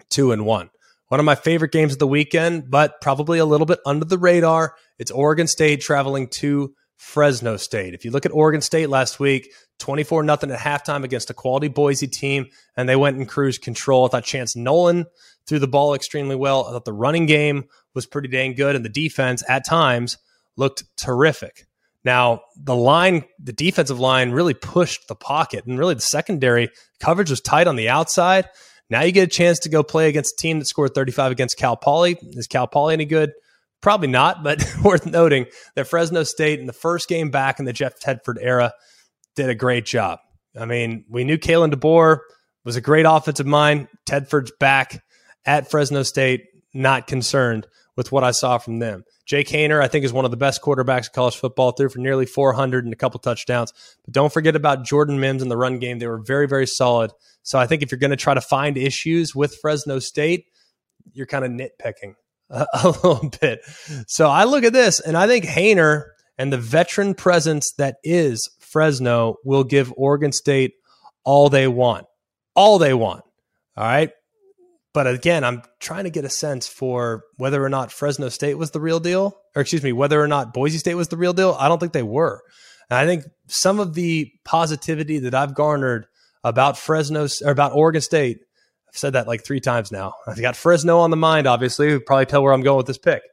two 0.09 0.31
and 0.31 0.45
one. 0.45 0.69
One 1.09 1.19
of 1.19 1.25
my 1.25 1.35
favorite 1.35 1.71
games 1.71 1.93
of 1.93 1.99
the 1.99 2.07
weekend, 2.07 2.71
but 2.71 2.99
probably 3.01 3.37
a 3.37 3.45
little 3.45 3.67
bit 3.67 3.79
under 3.85 4.05
the 4.05 4.17
radar. 4.17 4.75
It's 4.97 5.11
Oregon 5.11 5.47
State 5.47 5.81
traveling 5.81 6.27
to 6.39 6.73
Fresno 7.03 7.57
State. 7.57 7.93
If 7.93 8.05
you 8.05 8.11
look 8.11 8.25
at 8.25 8.31
Oregon 8.31 8.61
State 8.61 8.89
last 8.89 9.19
week, 9.19 9.51
24 9.79 10.23
nothing 10.23 10.49
at 10.51 10.59
halftime 10.59 11.03
against 11.03 11.29
a 11.29 11.33
quality 11.33 11.67
Boise 11.67 12.07
team, 12.07 12.47
and 12.77 12.87
they 12.87 12.95
went 12.95 13.17
in 13.17 13.25
cruise 13.25 13.57
control. 13.57 14.05
I 14.05 14.07
thought 14.07 14.23
Chance 14.23 14.55
Nolan 14.55 15.05
threw 15.45 15.59
the 15.59 15.67
ball 15.67 15.93
extremely 15.93 16.35
well. 16.35 16.65
I 16.65 16.71
thought 16.71 16.85
the 16.85 16.93
running 16.93 17.25
game 17.25 17.65
was 17.93 18.05
pretty 18.05 18.29
dang 18.29 18.55
good, 18.55 18.75
and 18.75 18.85
the 18.85 18.89
defense 18.89 19.43
at 19.47 19.65
times 19.65 20.17
looked 20.55 20.85
terrific. 20.95 21.67
Now, 22.05 22.41
the 22.55 22.75
line, 22.75 23.25
the 23.37 23.53
defensive 23.53 23.99
line 23.99 24.31
really 24.31 24.53
pushed 24.53 25.07
the 25.07 25.15
pocket, 25.15 25.65
and 25.65 25.77
really 25.77 25.95
the 25.95 26.01
secondary 26.01 26.69
coverage 26.99 27.29
was 27.29 27.41
tight 27.41 27.67
on 27.67 27.75
the 27.75 27.89
outside. 27.89 28.49
Now 28.89 29.01
you 29.01 29.11
get 29.11 29.27
a 29.27 29.31
chance 29.31 29.59
to 29.59 29.69
go 29.69 29.83
play 29.83 30.07
against 30.07 30.39
a 30.39 30.41
team 30.41 30.59
that 30.59 30.65
scored 30.65 30.95
35 30.95 31.31
against 31.31 31.57
Cal 31.57 31.75
Poly. 31.75 32.17
Is 32.21 32.47
Cal 32.47 32.67
Poly 32.67 32.93
any 32.93 33.05
good? 33.05 33.33
Probably 33.83 34.07
not, 34.07 34.43
but 34.43 34.65
worth 34.83 35.05
noting 35.05 35.45
that 35.75 35.87
Fresno 35.87 36.23
State 36.23 36.61
in 36.61 36.67
the 36.67 36.73
first 36.73 37.09
game 37.09 37.29
back 37.29 37.59
in 37.59 37.65
the 37.65 37.73
Jeff 37.73 37.99
Tedford 37.99 38.37
era 38.39 38.71
did 39.35 39.49
a 39.49 39.55
great 39.55 39.85
job. 39.85 40.19
I 40.57 40.63
mean, 40.63 41.03
we 41.09 41.25
knew 41.25 41.37
Kalen 41.37 41.73
DeBoer 41.73 42.19
was 42.63 42.77
a 42.77 42.81
great 42.81 43.05
offensive 43.05 43.45
mind. 43.45 43.89
Tedford's 44.09 44.53
back 44.57 45.03
at 45.45 45.69
Fresno 45.69 46.03
State, 46.03 46.45
not 46.73 47.07
concerned 47.07 47.67
with 47.97 48.09
what 48.09 48.23
I 48.23 48.31
saw 48.31 48.57
from 48.57 48.79
them. 48.79 49.03
Jake 49.25 49.49
Haener, 49.49 49.81
I 49.81 49.89
think, 49.89 50.05
is 50.05 50.13
one 50.13 50.23
of 50.23 50.31
the 50.31 50.37
best 50.37 50.61
quarterbacks 50.61 51.07
in 51.07 51.13
college 51.13 51.35
football, 51.35 51.73
threw 51.73 51.89
for 51.89 51.99
nearly 51.99 52.25
400 52.25 52.85
and 52.85 52.93
a 52.93 52.97
couple 52.97 53.19
touchdowns. 53.19 53.73
But 54.05 54.13
don't 54.13 54.31
forget 54.31 54.55
about 54.55 54.85
Jordan 54.85 55.19
Mims 55.19 55.41
in 55.41 55.49
the 55.49 55.57
run 55.57 55.79
game. 55.79 55.99
They 55.99 56.07
were 56.07 56.23
very, 56.25 56.47
very 56.47 56.67
solid. 56.67 57.11
So 57.41 57.59
I 57.59 57.67
think 57.67 57.81
if 57.81 57.91
you're 57.91 57.99
going 57.99 58.11
to 58.11 58.15
try 58.15 58.33
to 58.33 58.41
find 58.41 58.77
issues 58.77 59.35
with 59.35 59.57
Fresno 59.61 59.99
State, 59.99 60.45
you're 61.11 61.27
kind 61.27 61.43
of 61.43 61.51
nitpicking 61.51 62.13
a, 62.83 62.87
little 62.87 63.31
bit. 63.41 63.61
So 64.07 64.29
I 64.29 64.43
look 64.43 64.63
at 64.63 64.73
this 64.73 64.99
and 64.99 65.17
I 65.17 65.27
think 65.27 65.45
Haener 65.45 66.05
and 66.37 66.53
the 66.53 66.57
veteran 66.57 67.15
presence 67.15 67.73
that 67.77 67.95
is 68.03 68.47
Fresno 68.59 69.35
will 69.43 69.63
give 69.63 69.93
Oregon 69.97 70.31
State 70.31 70.73
all 71.23 71.49
they 71.49 71.67
want. 71.67 72.05
All 72.55 72.77
they 72.77 72.93
want. 72.93 73.23
All 73.75 73.85
right. 73.85 74.11
But 74.93 75.07
again, 75.07 75.43
I'm 75.43 75.63
trying 75.79 76.03
to 76.03 76.11
get 76.11 76.25
a 76.25 76.29
sense 76.29 76.67
for 76.67 77.23
whether 77.37 77.63
or 77.63 77.69
not 77.69 77.91
Fresno 77.91 78.29
State 78.29 78.59
was 78.59 78.69
the 78.69 78.79
real 78.79 78.99
deal, 78.99 79.35
or 79.55 79.61
excuse 79.63 79.81
me, 79.81 79.91
whether 79.91 80.21
or 80.21 80.27
not 80.27 80.53
Boise 80.53 80.77
State 80.77 80.93
was 80.93 81.07
the 81.07 81.17
real 81.17 81.33
deal. 81.33 81.57
I 81.59 81.67
don't 81.67 81.79
think 81.79 81.93
they 81.93 82.03
were. 82.03 82.43
And 82.91 82.99
I 82.99 83.05
think 83.07 83.23
some 83.47 83.79
of 83.79 83.95
the 83.95 84.31
positivity 84.45 85.17
that 85.19 85.33
I've 85.33 85.55
garnered 85.55 86.05
about 86.43 86.77
Fresno 86.77 87.27
or 87.43 87.51
about 87.51 87.73
Oregon 87.73 88.01
State, 88.01 88.41
I've 88.93 88.99
said 88.99 89.13
that 89.13 89.27
like 89.27 89.43
three 89.43 89.59
times 89.59 89.91
now. 89.91 90.13
I've 90.27 90.39
got 90.39 90.55
Fresno 90.55 90.99
on 90.99 91.09
the 91.09 91.17
mind, 91.17 91.47
obviously. 91.47 91.89
You 91.89 91.99
probably 91.99 92.27
tell 92.27 92.43
where 92.43 92.53
I'm 92.53 92.61
going 92.61 92.77
with 92.77 92.85
this 92.85 92.97
pick. 92.97 93.23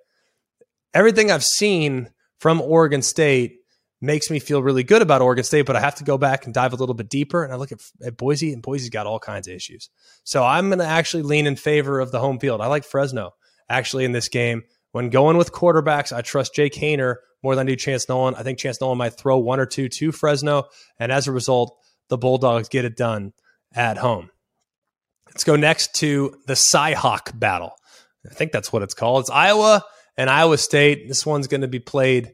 Everything 0.95 1.31
I've 1.31 1.45
seen 1.45 2.11
from 2.39 2.61
Oregon 2.61 3.03
State 3.03 3.59
makes 4.01 4.31
me 4.31 4.39
feel 4.39 4.63
really 4.63 4.83
good 4.83 5.03
about 5.03 5.21
Oregon 5.21 5.45
State, 5.45 5.67
but 5.67 5.77
I 5.77 5.81
have 5.81 5.97
to 5.97 6.05
go 6.05 6.17
back 6.17 6.47
and 6.47 6.55
dive 6.55 6.73
a 6.73 6.77
little 6.77 6.95
bit 6.95 7.11
deeper. 7.11 7.45
And 7.45 7.53
I 7.53 7.57
look 7.57 7.73
at, 7.73 7.81
at 8.03 8.17
Boise, 8.17 8.53
and 8.53 8.63
Boise's 8.63 8.89
got 8.89 9.07
all 9.07 9.19
kinds 9.19 9.47
of 9.47 9.55
issues. 9.55 9.91
So 10.25 10.43
I'm 10.43 10.69
going 10.69 10.79
to 10.79 10.87
actually 10.87 11.23
lean 11.23 11.47
in 11.47 11.57
favor 11.57 12.01
of 12.01 12.11
the 12.11 12.21
home 12.21 12.39
field. 12.39 12.63
I 12.63 12.67
like 12.67 12.85
Fresno 12.85 13.35
actually 13.69 14.07
in 14.07 14.13
this 14.13 14.29
game. 14.29 14.63
When 14.93 15.11
going 15.11 15.37
with 15.37 15.53
quarterbacks, 15.53 16.17
I 16.17 16.23
trust 16.23 16.55
Jake 16.55 16.75
Haener 16.75 17.17
more 17.43 17.55
than 17.55 17.67
I 17.67 17.71
do 17.71 17.77
Chance 17.77 18.09
Nolan. 18.09 18.35
I 18.35 18.43
think 18.43 18.59
Chance 18.59 18.81
Nolan 18.81 18.99
might 18.99 19.15
throw 19.15 19.39
one 19.39 19.61
or 19.61 19.67
two 19.67 19.89
to 19.89 20.13
Fresno. 20.13 20.65
And 20.99 21.13
as 21.13 21.29
a 21.29 21.33
result, 21.33 21.77
the 22.09 22.19
Bulldogs 22.19 22.69
get 22.69 22.85
it 22.85 22.97
done 22.97 23.33
at 23.75 23.99
home. 23.99 24.31
Let's 25.31 25.45
go 25.45 25.57
next 25.57 25.95
to 25.97 26.37
the 26.47 26.55
Cyhawk 26.55 27.39
battle. 27.39 27.73
I 28.29 28.35
think 28.35 28.53
that's 28.53 28.73
what 28.73 28.83
it's 28.83 28.95
called. 28.95 29.23
It's 29.23 29.31
Iowa 29.31 29.83
and 30.17 30.29
Iowa 30.29 30.59
State. 30.59 31.09
This 31.09 31.25
one's 31.25 31.47
going 31.47 31.63
to 31.63 31.69
be 31.69 31.79
played 31.79 32.33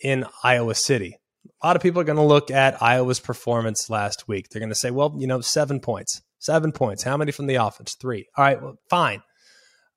in 0.00 0.24
Iowa 0.42 0.74
City. 0.74 1.18
A 1.62 1.66
lot 1.66 1.76
of 1.76 1.82
people 1.82 2.00
are 2.00 2.04
going 2.04 2.16
to 2.16 2.22
look 2.22 2.50
at 2.50 2.82
Iowa's 2.82 3.20
performance 3.20 3.90
last 3.90 4.28
week. 4.28 4.48
They're 4.48 4.60
going 4.60 4.70
to 4.70 4.74
say, 4.74 4.90
well, 4.90 5.14
you 5.18 5.26
know, 5.26 5.40
seven 5.40 5.80
points. 5.80 6.22
Seven 6.38 6.70
points. 6.70 7.02
How 7.02 7.16
many 7.16 7.32
from 7.32 7.46
the 7.46 7.56
offense? 7.56 7.96
Three. 8.00 8.26
All 8.36 8.44
right, 8.44 8.62
well, 8.62 8.76
fine. 8.88 9.22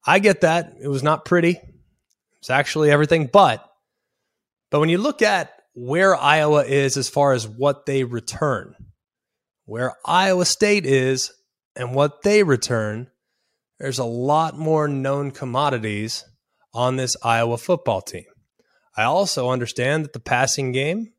I 0.05 0.19
get 0.19 0.41
that. 0.41 0.73
It 0.81 0.87
was 0.87 1.03
not 1.03 1.25
pretty. 1.25 1.59
It's 2.39 2.49
actually 2.49 2.89
everything 2.89 3.27
but. 3.27 3.63
But 4.71 4.79
when 4.79 4.89
you 4.89 4.97
look 4.97 5.21
at 5.21 5.51
where 5.73 6.15
Iowa 6.15 6.63
is 6.63 6.97
as 6.97 7.09
far 7.09 7.33
as 7.33 7.47
what 7.47 7.85
they 7.85 8.03
return, 8.03 8.75
where 9.65 9.93
Iowa 10.05 10.45
State 10.45 10.85
is 10.85 11.31
and 11.75 11.95
what 11.95 12.23
they 12.23 12.43
return, 12.43 13.09
there's 13.79 13.99
a 13.99 14.05
lot 14.05 14.57
more 14.57 14.87
known 14.87 15.31
commodities 15.31 16.25
on 16.73 16.95
this 16.95 17.15
Iowa 17.23 17.57
football 17.57 18.01
team. 18.01 18.25
I 18.95 19.03
also 19.03 19.49
understand 19.49 20.03
that 20.03 20.13
the 20.13 20.19
passing 20.19 20.71
game 20.71 21.13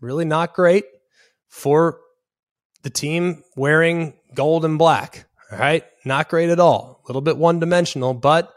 really 0.00 0.24
not 0.24 0.54
great 0.54 0.84
for 1.48 2.00
the 2.82 2.90
team 2.90 3.42
wearing 3.56 4.14
gold 4.34 4.64
and 4.64 4.78
black. 4.78 5.26
All 5.52 5.58
right, 5.58 5.84
not 6.04 6.28
great 6.28 6.50
at 6.50 6.58
all. 6.58 7.00
A 7.04 7.08
little 7.08 7.22
bit 7.22 7.36
one 7.36 7.60
dimensional, 7.60 8.14
but 8.14 8.52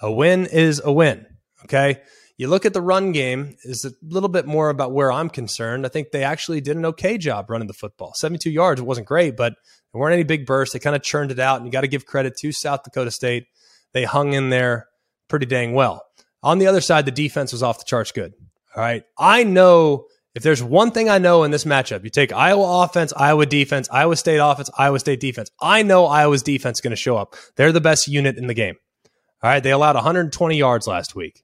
a 0.00 0.10
win 0.10 0.46
is 0.46 0.80
a 0.82 0.90
win. 0.90 1.26
Okay. 1.64 2.00
You 2.40 2.48
look 2.48 2.64
at 2.64 2.72
the 2.72 2.80
run 2.80 3.12
game 3.12 3.54
is 3.64 3.84
a 3.84 3.92
little 4.00 4.30
bit 4.30 4.46
more 4.46 4.70
about 4.70 4.92
where 4.92 5.12
I'm 5.12 5.28
concerned. 5.28 5.84
I 5.84 5.90
think 5.90 6.10
they 6.10 6.24
actually 6.24 6.62
did 6.62 6.74
an 6.74 6.86
okay 6.86 7.18
job 7.18 7.50
running 7.50 7.68
the 7.68 7.74
football. 7.74 8.14
72 8.16 8.48
yards, 8.48 8.80
it 8.80 8.84
wasn't 8.84 9.08
great, 9.08 9.36
but 9.36 9.52
there 9.92 10.00
weren't 10.00 10.14
any 10.14 10.22
big 10.22 10.46
bursts. 10.46 10.72
They 10.72 10.78
kind 10.78 10.96
of 10.96 11.02
churned 11.02 11.30
it 11.30 11.38
out, 11.38 11.58
and 11.58 11.66
you 11.66 11.70
got 11.70 11.82
to 11.82 11.86
give 11.86 12.06
credit 12.06 12.38
to 12.38 12.50
South 12.50 12.82
Dakota 12.82 13.10
State. 13.10 13.44
They 13.92 14.04
hung 14.04 14.32
in 14.32 14.48
there 14.48 14.86
pretty 15.28 15.44
dang 15.44 15.74
well. 15.74 16.02
On 16.42 16.56
the 16.56 16.66
other 16.66 16.80
side, 16.80 17.04
the 17.04 17.10
defense 17.10 17.52
was 17.52 17.62
off 17.62 17.78
the 17.78 17.84
charts 17.84 18.10
good. 18.10 18.32
All 18.74 18.82
right. 18.82 19.02
I 19.18 19.44
know 19.44 20.06
if 20.34 20.42
there's 20.42 20.62
one 20.62 20.92
thing 20.92 21.10
I 21.10 21.18
know 21.18 21.44
in 21.44 21.50
this 21.50 21.66
matchup, 21.66 22.04
you 22.04 22.08
take 22.08 22.32
Iowa 22.32 22.84
offense, 22.84 23.12
Iowa 23.14 23.44
defense, 23.44 23.86
Iowa 23.92 24.16
State 24.16 24.38
offense, 24.38 24.70
Iowa 24.78 24.98
State 24.98 25.20
defense. 25.20 25.50
I 25.60 25.82
know 25.82 26.06
Iowa's 26.06 26.42
defense 26.42 26.78
is 26.78 26.80
going 26.80 26.92
to 26.92 26.96
show 26.96 27.18
up. 27.18 27.36
They're 27.56 27.70
the 27.70 27.82
best 27.82 28.08
unit 28.08 28.38
in 28.38 28.46
the 28.46 28.54
game. 28.54 28.76
All 29.42 29.50
right. 29.50 29.62
They 29.62 29.72
allowed 29.72 29.96
120 29.96 30.56
yards 30.56 30.86
last 30.86 31.14
week. 31.14 31.42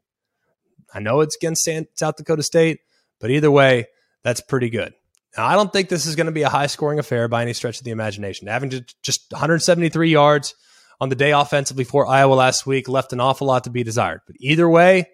I 0.97 1.01
know 1.01 1.21
it's 1.21 1.37
against 1.37 1.69
South 1.95 2.17
Dakota 2.17 2.43
State, 2.43 2.79
but 3.21 3.31
either 3.31 3.51
way, 3.51 3.87
that's 4.25 4.41
pretty 4.41 4.71
good. 4.71 4.95
Now, 5.37 5.47
I 5.47 5.55
don't 5.55 5.73
think 5.73 5.89
this 5.89 6.07
is 6.07 6.17
going 6.17 6.27
to 6.27 6.33
be 6.33 6.43
a 6.43 6.49
high 6.49 6.69
scoring 6.69 6.99
affair 6.99 7.29
by 7.29 7.43
any 7.43 7.53
stretch 7.53 7.79
of 7.79 7.85
the 7.85 7.91
imagination. 7.91 8.49
Having 8.49 8.87
just 9.03 9.31
173 9.31 10.11
yards, 10.11 10.55
on 11.01 11.09
the 11.09 11.15
day 11.15 11.33
offensively 11.33 11.85
for 11.85 12.07
Iowa 12.07 12.35
last 12.35 12.67
week 12.67 12.89
left 12.89 13.13
an 13.13 13.21
awful 13.21 13.47
lot 13.47 13.65
to 13.65 13.71
be 13.71 13.83
desired. 13.83 14.21
But 14.27 14.37
either 14.41 14.69
way, 14.69 15.11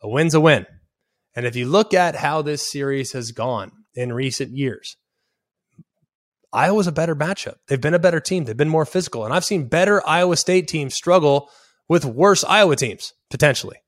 a 0.00 0.08
win's 0.08 0.34
a 0.34 0.40
win. 0.40 0.66
And 1.34 1.46
if 1.46 1.56
you 1.56 1.66
look 1.66 1.94
at 1.94 2.14
how 2.14 2.42
this 2.42 2.70
series 2.70 3.12
has 3.12 3.32
gone 3.32 3.72
in 3.94 4.12
recent 4.12 4.56
years, 4.56 4.96
Iowa's 6.52 6.86
a 6.86 6.92
better 6.92 7.16
matchup. 7.16 7.56
They've 7.66 7.80
been 7.80 7.94
a 7.94 7.98
better 7.98 8.20
team. 8.20 8.44
They've 8.44 8.56
been 8.56 8.68
more 8.68 8.86
physical. 8.86 9.24
And 9.24 9.34
I've 9.34 9.44
seen 9.44 9.68
better 9.68 10.06
Iowa 10.06 10.36
State 10.36 10.68
teams 10.68 10.94
struggle 10.94 11.50
with 11.88 12.04
worse 12.04 12.44
Iowa 12.44 12.76
teams, 12.76 13.12
potentially. 13.30 13.78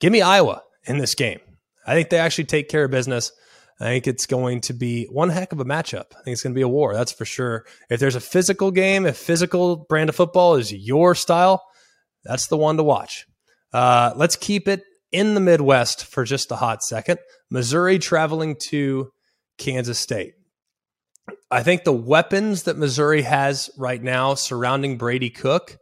Give 0.00 0.12
me 0.12 0.22
Iowa 0.22 0.62
in 0.84 0.98
this 0.98 1.14
game. 1.14 1.40
I 1.86 1.94
think 1.94 2.08
they 2.08 2.18
actually 2.18 2.44
take 2.44 2.68
care 2.68 2.84
of 2.84 2.90
business. 2.90 3.32
I 3.80 3.84
think 3.84 4.06
it's 4.06 4.26
going 4.26 4.60
to 4.62 4.72
be 4.72 5.06
one 5.06 5.30
heck 5.30 5.52
of 5.52 5.60
a 5.60 5.64
matchup. 5.64 6.06
I 6.12 6.22
think 6.22 6.34
it's 6.34 6.42
going 6.42 6.54
to 6.54 6.58
be 6.58 6.62
a 6.62 6.68
war, 6.68 6.94
that's 6.94 7.12
for 7.12 7.24
sure. 7.24 7.64
If 7.90 7.98
there's 8.00 8.14
a 8.14 8.20
physical 8.20 8.70
game, 8.70 9.04
if 9.04 9.16
physical 9.16 9.84
brand 9.88 10.08
of 10.08 10.16
football 10.16 10.54
is 10.54 10.72
your 10.72 11.14
style, 11.14 11.62
that's 12.24 12.46
the 12.46 12.56
one 12.56 12.76
to 12.76 12.82
watch. 12.82 13.26
Uh, 13.72 14.12
let's 14.16 14.36
keep 14.36 14.68
it 14.68 14.82
in 15.10 15.34
the 15.34 15.40
Midwest 15.40 16.04
for 16.04 16.24
just 16.24 16.52
a 16.52 16.56
hot 16.56 16.82
second. 16.82 17.18
Missouri 17.50 17.98
traveling 17.98 18.56
to 18.68 19.10
Kansas 19.58 19.98
State. 19.98 20.34
I 21.50 21.62
think 21.62 21.84
the 21.84 21.92
weapons 21.92 22.64
that 22.64 22.78
Missouri 22.78 23.22
has 23.22 23.70
right 23.78 24.02
now 24.02 24.34
surrounding 24.34 24.98
Brady 24.98 25.30
Cook 25.30 25.76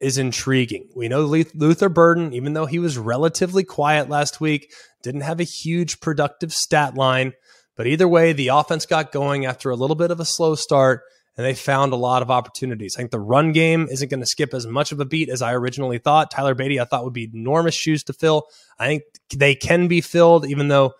is 0.00 0.18
intriguing. 0.18 0.88
We 0.94 1.08
know 1.08 1.22
Luther 1.22 1.88
Burden, 1.88 2.32
even 2.32 2.52
though 2.52 2.66
he 2.66 2.78
was 2.78 2.96
relatively 2.96 3.64
quiet 3.64 4.08
last 4.08 4.40
week, 4.40 4.72
didn't 5.02 5.22
have 5.22 5.40
a 5.40 5.44
huge 5.44 6.00
productive 6.00 6.52
stat 6.52 6.94
line, 6.94 7.32
But 7.78 7.86
either 7.86 8.08
way, 8.08 8.32
the 8.32 8.48
offense 8.48 8.86
got 8.86 9.12
going 9.12 9.46
after 9.46 9.70
a 9.70 9.76
little 9.76 9.94
bit 9.96 10.10
of 10.10 10.18
a 10.18 10.24
slow 10.24 10.56
start 10.56 11.02
and 11.36 11.46
they 11.46 11.54
found 11.54 11.92
a 11.92 11.96
lot 11.96 12.22
of 12.22 12.30
opportunities. 12.30 12.96
I 12.96 12.98
think 12.98 13.12
the 13.12 13.20
run 13.20 13.52
game 13.52 13.86
isn't 13.88 14.10
going 14.10 14.20
to 14.20 14.26
skip 14.26 14.52
as 14.52 14.66
much 14.66 14.90
of 14.90 14.98
a 14.98 15.04
beat 15.04 15.28
as 15.28 15.40
I 15.40 15.54
originally 15.54 15.98
thought. 15.98 16.32
Tyler 16.32 16.56
Badie, 16.56 16.80
I 16.80 16.84
thought 16.84 17.04
would 17.04 17.12
be 17.12 17.30
enormous 17.32 17.76
shoes 17.76 18.02
to 18.04 18.12
fill. 18.12 18.48
I 18.80 18.88
think 18.88 19.04
they 19.32 19.54
can 19.54 19.86
be 19.86 20.00
filled, 20.00 20.44
even 20.46 20.66
though 20.66 20.94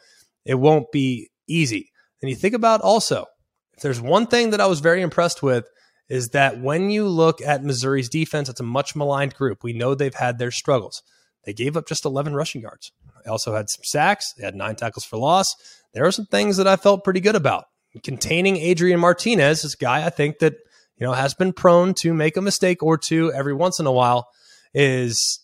it 0.45 0.55
won't 0.55 0.93
be 0.93 1.31
easy. 1.49 1.91
And 2.23 2.31
you 2.31 2.37
think 2.37 2.55
about 2.55 2.81
also, 2.81 3.27
if 3.75 3.83
there's 3.83 4.01
one 4.01 4.29
thing 4.29 4.51
that 4.51 4.61
I 4.61 4.67
was 4.67 4.79
very 4.79 5.03
impressed 5.03 5.43
with, 5.43 5.69
is 6.09 6.31
that 6.31 6.61
when 6.61 6.91
you 6.91 7.07
look 7.07 7.41
at 7.43 7.65
Missouri's 7.65 8.09
defense, 8.09 8.49
it's 8.49 8.61
a 8.61 8.65
much 8.65 8.97
maligned 8.97 9.35
group. 9.35 9.63
We 9.63 9.73
know 9.73 9.95
they've 9.95 10.15
had 10.15 10.39
their 10.39 10.51
struggles. 10.51 11.03
They 11.45 11.53
gave 11.53 11.77
up 11.77 11.87
just 11.87 12.05
11 12.05 12.35
rushing 12.35 12.63
yards. 12.63 12.93
They 13.25 13.31
also 13.31 13.55
had 13.55 13.69
some 13.69 13.85
sacks. 13.85 14.33
They 14.35 14.45
had 14.45 14.55
nine 14.55 14.77
tackles 14.77 15.05
for 15.05 15.19
loss. 15.19 15.55
There 15.93 16.05
are 16.05 16.13
some 16.13 16.27
things 16.27 16.57
that 16.57 16.67
I 16.67 16.77
felt 16.77 17.05
pretty 17.05 17.21
good 17.21 17.37
about 17.37 17.65
containing 18.03 18.57
Adrian 18.57 19.01
Martinez, 19.01 19.63
this 19.63 19.75
guy 19.75 20.05
I 20.05 20.11
think 20.11 20.39
that 20.39 20.55
you 20.97 21.07
know 21.07 21.13
has 21.13 21.35
been 21.35 21.53
prone 21.53 21.95
to 22.01 22.13
make 22.13 22.37
a 22.37 22.43
mistake 22.43 22.83
or 22.83 22.99
two 22.99 23.33
every 23.33 23.55
once 23.55 23.79
in 23.79 23.87
a 23.87 23.93
while, 23.93 24.29
is 24.75 25.41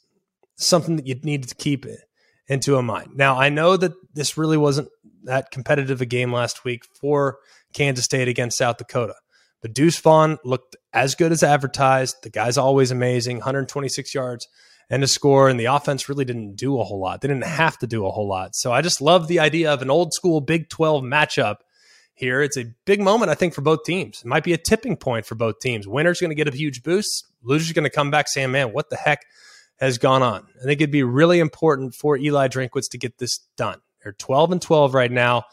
something 0.57 0.97
that 0.97 1.07
you 1.07 1.15
need 1.23 1.49
to 1.49 1.55
keep 1.55 1.87
into 2.49 2.77
a 2.77 2.83
mind. 2.83 3.11
Now 3.15 3.39
I 3.39 3.49
know 3.49 3.77
that 3.77 3.93
this 4.13 4.37
really 4.37 4.57
wasn't 4.57 4.89
that 5.25 5.51
competitive 5.51 6.01
a 6.01 6.07
game 6.07 6.33
last 6.33 6.65
week 6.65 6.83
for 7.01 7.39
Kansas 7.73 8.05
State 8.05 8.29
against 8.29 8.59
South 8.59 8.77
Dakota. 8.77 9.15
But 9.65 9.73
Deuce 9.73 9.99
Vaughn 9.99 10.37
looked 10.45 10.77
as 10.93 11.15
good 11.15 11.33
as 11.33 11.43
advertised. 11.43 12.17
The 12.23 12.29
guy's 12.29 12.59
always 12.59 12.91
amazing, 12.91 13.39
126 13.39 14.15
yards 14.15 14.47
and 14.91 15.03
a 15.03 15.07
score. 15.07 15.49
And 15.49 15.59
the 15.59 15.65
offense 15.65 16.07
really 16.07 16.27
didn't 16.27 16.57
do 16.57 16.79
a 16.79 16.85
whole 16.85 17.01
lot. 17.01 17.23
They 17.23 17.29
didn't 17.29 17.47
have 17.47 17.79
to 17.79 17.87
do 17.87 18.05
a 18.05 18.11
whole 18.11 18.29
lot. 18.29 18.55
So 18.55 18.73
I 18.73 18.83
just 18.83 19.01
love 19.01 19.27
the 19.27 19.41
idea 19.41 19.73
of 19.73 19.81
an 19.81 19.89
old 19.89 20.13
school 20.13 20.43
Big 20.43 20.69
12 20.69 21.03
matchup 21.03 21.61
here. 22.13 22.43
It's 22.43 22.59
a 22.59 22.67
big 22.85 23.01
moment, 23.01 23.31
I 23.31 23.35
think, 23.37 23.55
for 23.55 23.63
both 23.63 23.85
teams. 23.85 24.21
It 24.21 24.27
might 24.27 24.45
be 24.45 24.53
a 24.53 24.59
tipping 24.59 24.99
point 24.99 25.25
for 25.25 25.35
both 25.35 25.61
teams. 25.61 25.89
Winner's 25.89 26.21
going 26.21 26.31
to 26.31 26.35
get 26.35 26.47
a 26.47 26.55
huge 26.55 26.83
boost. 26.83 27.25
Loser's 27.43 27.73
going 27.73 27.85
to 27.85 27.91
come 27.91 28.11
back 28.11 28.29
saying, 28.29 28.51
man, 28.51 28.75
what 28.75 28.91
the 28.91 28.97
heck 28.97 29.21
has 29.81 29.97
gone 29.97 30.23
on? 30.23 30.47
I 30.61 30.65
think 30.65 30.83
it'd 30.83 30.91
be 30.91 31.05
really 31.05 31.39
important 31.39 31.95
for 31.95 32.19
Eli 32.19 32.49
Drinkwitz 32.49 32.91
to 32.91 32.99
get 32.99 33.17
this 33.17 33.39
done. 33.57 33.81
They're 34.03 34.13
12 34.13 34.53
and 34.53 34.61
12 34.61 34.93
right 34.93 35.11
now. 35.11 35.45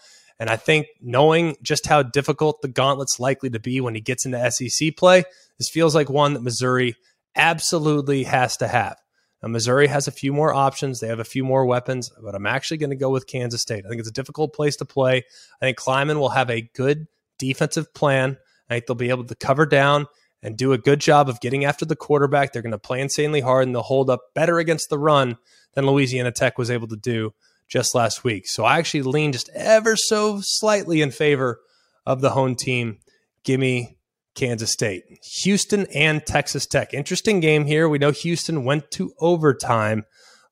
And 0.41 0.49
I 0.49 0.55
think 0.55 0.87
knowing 0.99 1.55
just 1.61 1.85
how 1.85 2.01
difficult 2.01 2.63
the 2.63 2.67
gauntlet's 2.67 3.19
likely 3.19 3.51
to 3.51 3.59
be 3.59 3.79
when 3.79 3.93
he 3.93 4.01
gets 4.01 4.25
into 4.25 4.49
SEC 4.49 4.97
play, 4.97 5.23
this 5.59 5.69
feels 5.69 5.93
like 5.93 6.09
one 6.09 6.33
that 6.33 6.41
Missouri 6.41 6.95
absolutely 7.35 8.23
has 8.23 8.57
to 8.57 8.67
have. 8.67 8.97
Now, 9.43 9.49
Missouri 9.49 9.85
has 9.85 10.07
a 10.07 10.11
few 10.11 10.33
more 10.33 10.51
options. 10.51 10.99
They 10.99 11.09
have 11.09 11.19
a 11.19 11.23
few 11.23 11.43
more 11.43 11.67
weapons, 11.67 12.09
but 12.23 12.33
I'm 12.33 12.47
actually 12.47 12.77
going 12.77 12.89
to 12.89 12.95
go 12.95 13.11
with 13.11 13.27
Kansas 13.27 13.61
State. 13.61 13.85
I 13.85 13.89
think 13.89 13.99
it's 13.99 14.09
a 14.09 14.13
difficult 14.13 14.55
place 14.55 14.75
to 14.77 14.85
play. 14.85 15.17
I 15.61 15.65
think 15.65 15.77
Klieman 15.77 16.17
will 16.19 16.29
have 16.29 16.49
a 16.49 16.67
good 16.73 17.05
defensive 17.37 17.93
plan. 17.93 18.39
I 18.67 18.73
think 18.73 18.87
they'll 18.87 18.95
be 18.95 19.11
able 19.11 19.25
to 19.25 19.35
cover 19.35 19.67
down 19.67 20.07
and 20.41 20.57
do 20.57 20.73
a 20.73 20.79
good 20.79 21.01
job 21.01 21.29
of 21.29 21.39
getting 21.39 21.65
after 21.65 21.85
the 21.85 21.95
quarterback. 21.95 22.51
They're 22.51 22.63
going 22.63 22.71
to 22.71 22.79
play 22.79 22.99
insanely 22.99 23.41
hard 23.41 23.67
and 23.67 23.75
they'll 23.75 23.83
hold 23.83 24.09
up 24.09 24.21
better 24.33 24.57
against 24.57 24.89
the 24.89 24.97
run 24.97 25.37
than 25.75 25.85
Louisiana 25.85 26.31
Tech 26.31 26.57
was 26.57 26.71
able 26.71 26.87
to 26.87 26.97
do 26.97 27.31
just 27.71 27.95
last 27.95 28.23
week. 28.23 28.47
So 28.47 28.65
I 28.65 28.77
actually 28.77 29.03
lean 29.03 29.31
just 29.31 29.49
ever 29.55 29.95
so 29.95 30.39
slightly 30.41 31.01
in 31.01 31.09
favor 31.09 31.61
of 32.05 32.21
the 32.21 32.31
home 32.31 32.55
team. 32.55 32.97
Give 33.45 33.59
me 33.59 33.97
Kansas 34.35 34.71
State. 34.71 35.03
Houston 35.41 35.87
and 35.95 36.25
Texas 36.25 36.67
Tech. 36.67 36.93
Interesting 36.93 37.39
game 37.39 37.65
here. 37.65 37.87
We 37.87 37.97
know 37.97 38.11
Houston 38.11 38.65
went 38.65 38.91
to 38.91 39.13
overtime 39.19 40.03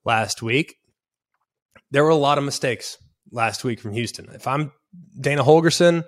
last 0.06 0.42
week. 0.42 0.76
There 1.92 2.04
were 2.04 2.10
a 2.10 2.16
lot 2.16 2.38
of 2.38 2.44
mistakes 2.44 2.98
last 3.32 3.64
week 3.64 3.80
from 3.80 3.94
Houston. 3.94 4.30
If 4.34 4.48
I'm 4.48 4.72
Dana 5.20 5.44
Holgorsen, 5.44 6.06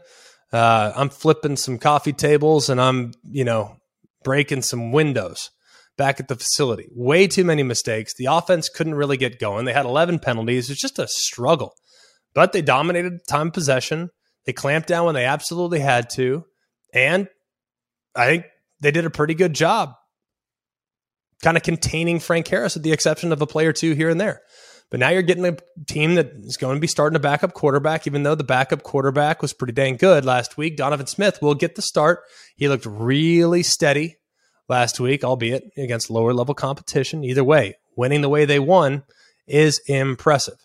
uh, 0.54 0.94
I'm 0.96 1.10
flipping 1.10 1.58
some 1.58 1.78
coffee 1.78 2.14
tables 2.14 2.70
and 2.70 2.80
I'm, 2.80 3.12
you 3.30 3.44
know, 3.44 3.78
breaking 4.24 4.62
some 4.62 4.92
windows 4.92 5.50
back 5.98 6.20
at 6.20 6.28
the 6.28 6.36
facility. 6.36 6.88
Way 6.92 7.28
too 7.28 7.44
many 7.44 7.64
mistakes. 7.64 8.14
The 8.16 8.26
offense 8.26 8.70
couldn't 8.70 8.96
really 8.96 9.18
get 9.18 9.40
going. 9.40 9.66
They 9.66 9.74
had 9.74 9.86
11 9.86 10.20
penalties. 10.20 10.70
It's 10.70 10.82
just 10.82 11.00
a 11.00 11.08
struggle. 11.08 11.74
But 12.34 12.54
they 12.54 12.62
dominated 12.62 13.20
time 13.28 13.52
possession. 13.52 14.10
They 14.46 14.54
clamped 14.54 14.88
down 14.88 15.06
when 15.06 15.16
they 15.16 15.26
absolutely 15.26 15.80
had 15.80 16.10
to. 16.12 16.46
And 16.94 17.28
I 18.16 18.26
think 18.26 18.46
they 18.80 18.92
did 18.92 19.06
a 19.06 19.10
pretty 19.10 19.34
good 19.34 19.54
job 19.54 19.94
kind 21.42 21.58
of 21.58 21.64
containing 21.64 22.20
Frank 22.20 22.48
Harris, 22.48 22.76
with 22.76 22.84
the 22.84 22.92
exception 22.92 23.32
of 23.32 23.42
a 23.42 23.48
player 23.48 23.70
or 23.70 23.74
two 23.74 23.94
here 23.94 24.10
and 24.10 24.22
there. 24.22 24.42
But 24.90 25.00
now 25.00 25.10
you're 25.10 25.22
getting 25.22 25.46
a 25.46 25.58
team 25.88 26.16
that 26.16 26.32
is 26.42 26.58
going 26.58 26.76
to 26.76 26.82
be 26.82 26.88
starting 26.88 27.16
a 27.16 27.20
backup 27.20 27.54
quarterback, 27.54 28.08
even 28.08 28.24
though 28.24 28.36
the 28.36 28.44
backup 28.44 28.84
quarterback 28.84 29.42
was 29.42 29.54
pretty 29.54 29.74
dang 29.74 29.96
good 29.96 30.26
last 30.26 30.58
week. 30.58 30.76
Donovan 30.76 31.08
Smith 31.08 31.42
will 31.42 31.56
get 31.56 31.76
the 31.76 31.82
start. 31.82 32.20
He 32.58 32.68
looked 32.68 32.86
really 32.86 33.64
steady 33.64 34.18
last 34.72 35.02
week, 35.02 35.24
albeit 35.24 35.70
against 35.78 36.10
lower 36.10 36.34
level 36.34 36.56
competition. 36.56 37.26
Either 37.26 37.44
way, 37.44 37.76
winning 37.96 38.22
the 38.22 38.30
way 38.30 38.46
they 38.46 38.58
won 38.58 39.04
is 39.46 39.82
impressive. 39.86 40.58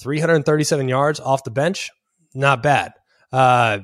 337 0.00 0.88
yards 0.88 1.18
off 1.18 1.42
the 1.42 1.50
bench, 1.50 1.90
not 2.34 2.62
bad. 2.62 2.92
Uh, 3.32 3.80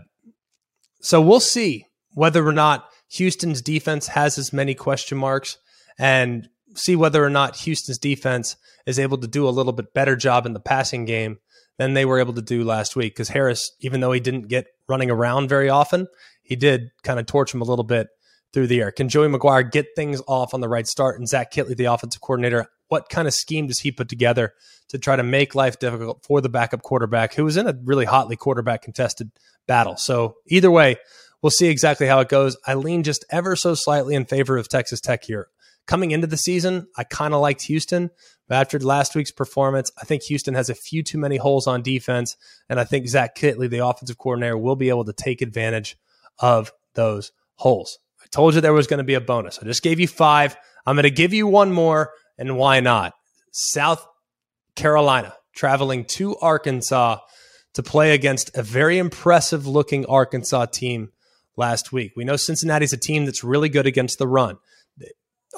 so 1.00 1.20
we'll 1.20 1.40
see 1.40 1.86
whether 2.12 2.46
or 2.46 2.52
not 2.52 2.88
Houston's 3.10 3.60
defense 3.60 4.06
has 4.06 4.38
as 4.38 4.52
many 4.52 4.74
question 4.74 5.18
marks 5.18 5.58
and 5.98 6.48
see 6.76 6.94
whether 6.94 7.24
or 7.24 7.30
not 7.30 7.56
Houston's 7.56 7.98
defense 7.98 8.56
is 8.86 9.00
able 9.00 9.18
to 9.18 9.26
do 9.26 9.48
a 9.48 9.50
little 9.50 9.72
bit 9.72 9.92
better 9.92 10.14
job 10.14 10.46
in 10.46 10.52
the 10.52 10.60
passing 10.60 11.04
game 11.04 11.38
than 11.78 11.94
they 11.94 12.04
were 12.04 12.20
able 12.20 12.34
to 12.34 12.42
do 12.42 12.62
last 12.62 12.94
week. 12.94 13.14
Because 13.14 13.30
Harris, 13.30 13.72
even 13.80 14.00
though 14.00 14.12
he 14.12 14.20
didn't 14.20 14.46
get 14.48 14.66
running 14.88 15.10
around 15.10 15.48
very 15.48 15.68
often, 15.68 16.06
he 16.42 16.54
did 16.54 16.90
kind 17.02 17.18
of 17.18 17.26
torch 17.26 17.52
him 17.52 17.60
a 17.60 17.64
little 17.64 17.84
bit 17.84 18.06
through 18.54 18.68
the 18.68 18.80
air. 18.80 18.90
Can 18.90 19.10
Joey 19.10 19.28
McGuire 19.28 19.70
get 19.70 19.88
things 19.94 20.22
off 20.26 20.54
on 20.54 20.60
the 20.60 20.68
right 20.68 20.86
start? 20.86 21.18
And 21.18 21.28
Zach 21.28 21.52
Kittley, 21.52 21.76
the 21.76 21.86
offensive 21.86 22.22
coordinator, 22.22 22.68
what 22.88 23.10
kind 23.10 23.28
of 23.28 23.34
scheme 23.34 23.66
does 23.66 23.80
he 23.80 23.92
put 23.92 24.08
together 24.08 24.54
to 24.88 24.98
try 24.98 25.16
to 25.16 25.22
make 25.22 25.54
life 25.54 25.78
difficult 25.78 26.24
for 26.24 26.40
the 26.40 26.48
backup 26.48 26.82
quarterback 26.82 27.34
who 27.34 27.44
was 27.44 27.56
in 27.56 27.66
a 27.66 27.76
really 27.84 28.06
hotly 28.06 28.36
quarterback 28.36 28.82
contested 28.82 29.30
battle? 29.66 29.96
So 29.96 30.36
either 30.46 30.70
way, 30.70 30.96
We'll 31.44 31.50
see 31.50 31.68
exactly 31.68 32.06
how 32.06 32.20
it 32.20 32.30
goes. 32.30 32.56
I 32.66 32.72
lean 32.72 33.02
just 33.02 33.26
ever 33.28 33.54
so 33.54 33.74
slightly 33.74 34.14
in 34.14 34.24
favor 34.24 34.56
of 34.56 34.66
Texas 34.66 34.98
Tech 34.98 35.24
here. 35.24 35.48
Coming 35.86 36.10
into 36.10 36.26
the 36.26 36.38
season, 36.38 36.86
I 36.96 37.04
kind 37.04 37.34
of 37.34 37.42
liked 37.42 37.60
Houston, 37.64 38.10
but 38.48 38.54
after 38.54 38.78
last 38.78 39.14
week's 39.14 39.30
performance, 39.30 39.92
I 40.00 40.06
think 40.06 40.22
Houston 40.22 40.54
has 40.54 40.70
a 40.70 40.74
few 40.74 41.02
too 41.02 41.18
many 41.18 41.36
holes 41.36 41.66
on 41.66 41.82
defense, 41.82 42.38
and 42.70 42.80
I 42.80 42.84
think 42.84 43.08
Zach 43.08 43.36
Kittley, 43.36 43.68
the 43.68 43.86
offensive 43.86 44.16
coordinator, 44.16 44.56
will 44.56 44.74
be 44.74 44.88
able 44.88 45.04
to 45.04 45.12
take 45.12 45.42
advantage 45.42 45.98
of 46.38 46.72
those 46.94 47.30
holes. 47.56 47.98
Told 48.34 48.56
you 48.56 48.60
there 48.60 48.72
was 48.72 48.88
going 48.88 48.98
to 48.98 49.04
be 49.04 49.14
a 49.14 49.20
bonus. 49.20 49.60
I 49.62 49.64
just 49.64 49.84
gave 49.84 50.00
you 50.00 50.08
five. 50.08 50.56
I'm 50.84 50.96
going 50.96 51.04
to 51.04 51.10
give 51.10 51.32
you 51.32 51.46
one 51.46 51.70
more, 51.70 52.10
and 52.36 52.56
why 52.56 52.80
not? 52.80 53.12
South 53.52 54.04
Carolina 54.74 55.34
traveling 55.54 56.04
to 56.04 56.36
Arkansas 56.38 57.18
to 57.74 57.82
play 57.84 58.12
against 58.12 58.50
a 58.56 58.62
very 58.64 58.98
impressive 58.98 59.68
looking 59.68 60.04
Arkansas 60.06 60.66
team 60.66 61.12
last 61.56 61.92
week. 61.92 62.14
We 62.16 62.24
know 62.24 62.34
Cincinnati's 62.34 62.92
a 62.92 62.96
team 62.96 63.24
that's 63.24 63.44
really 63.44 63.68
good 63.68 63.86
against 63.86 64.18
the 64.18 64.26
run. 64.26 64.56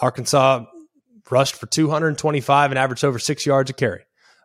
Arkansas 0.02 0.66
rushed 1.30 1.54
for 1.54 1.64
225 1.64 2.72
and 2.72 2.78
averaged 2.78 3.04
over 3.04 3.18
six 3.18 3.46
yards 3.46 3.70
a 3.70 3.72
carry, 3.72 4.02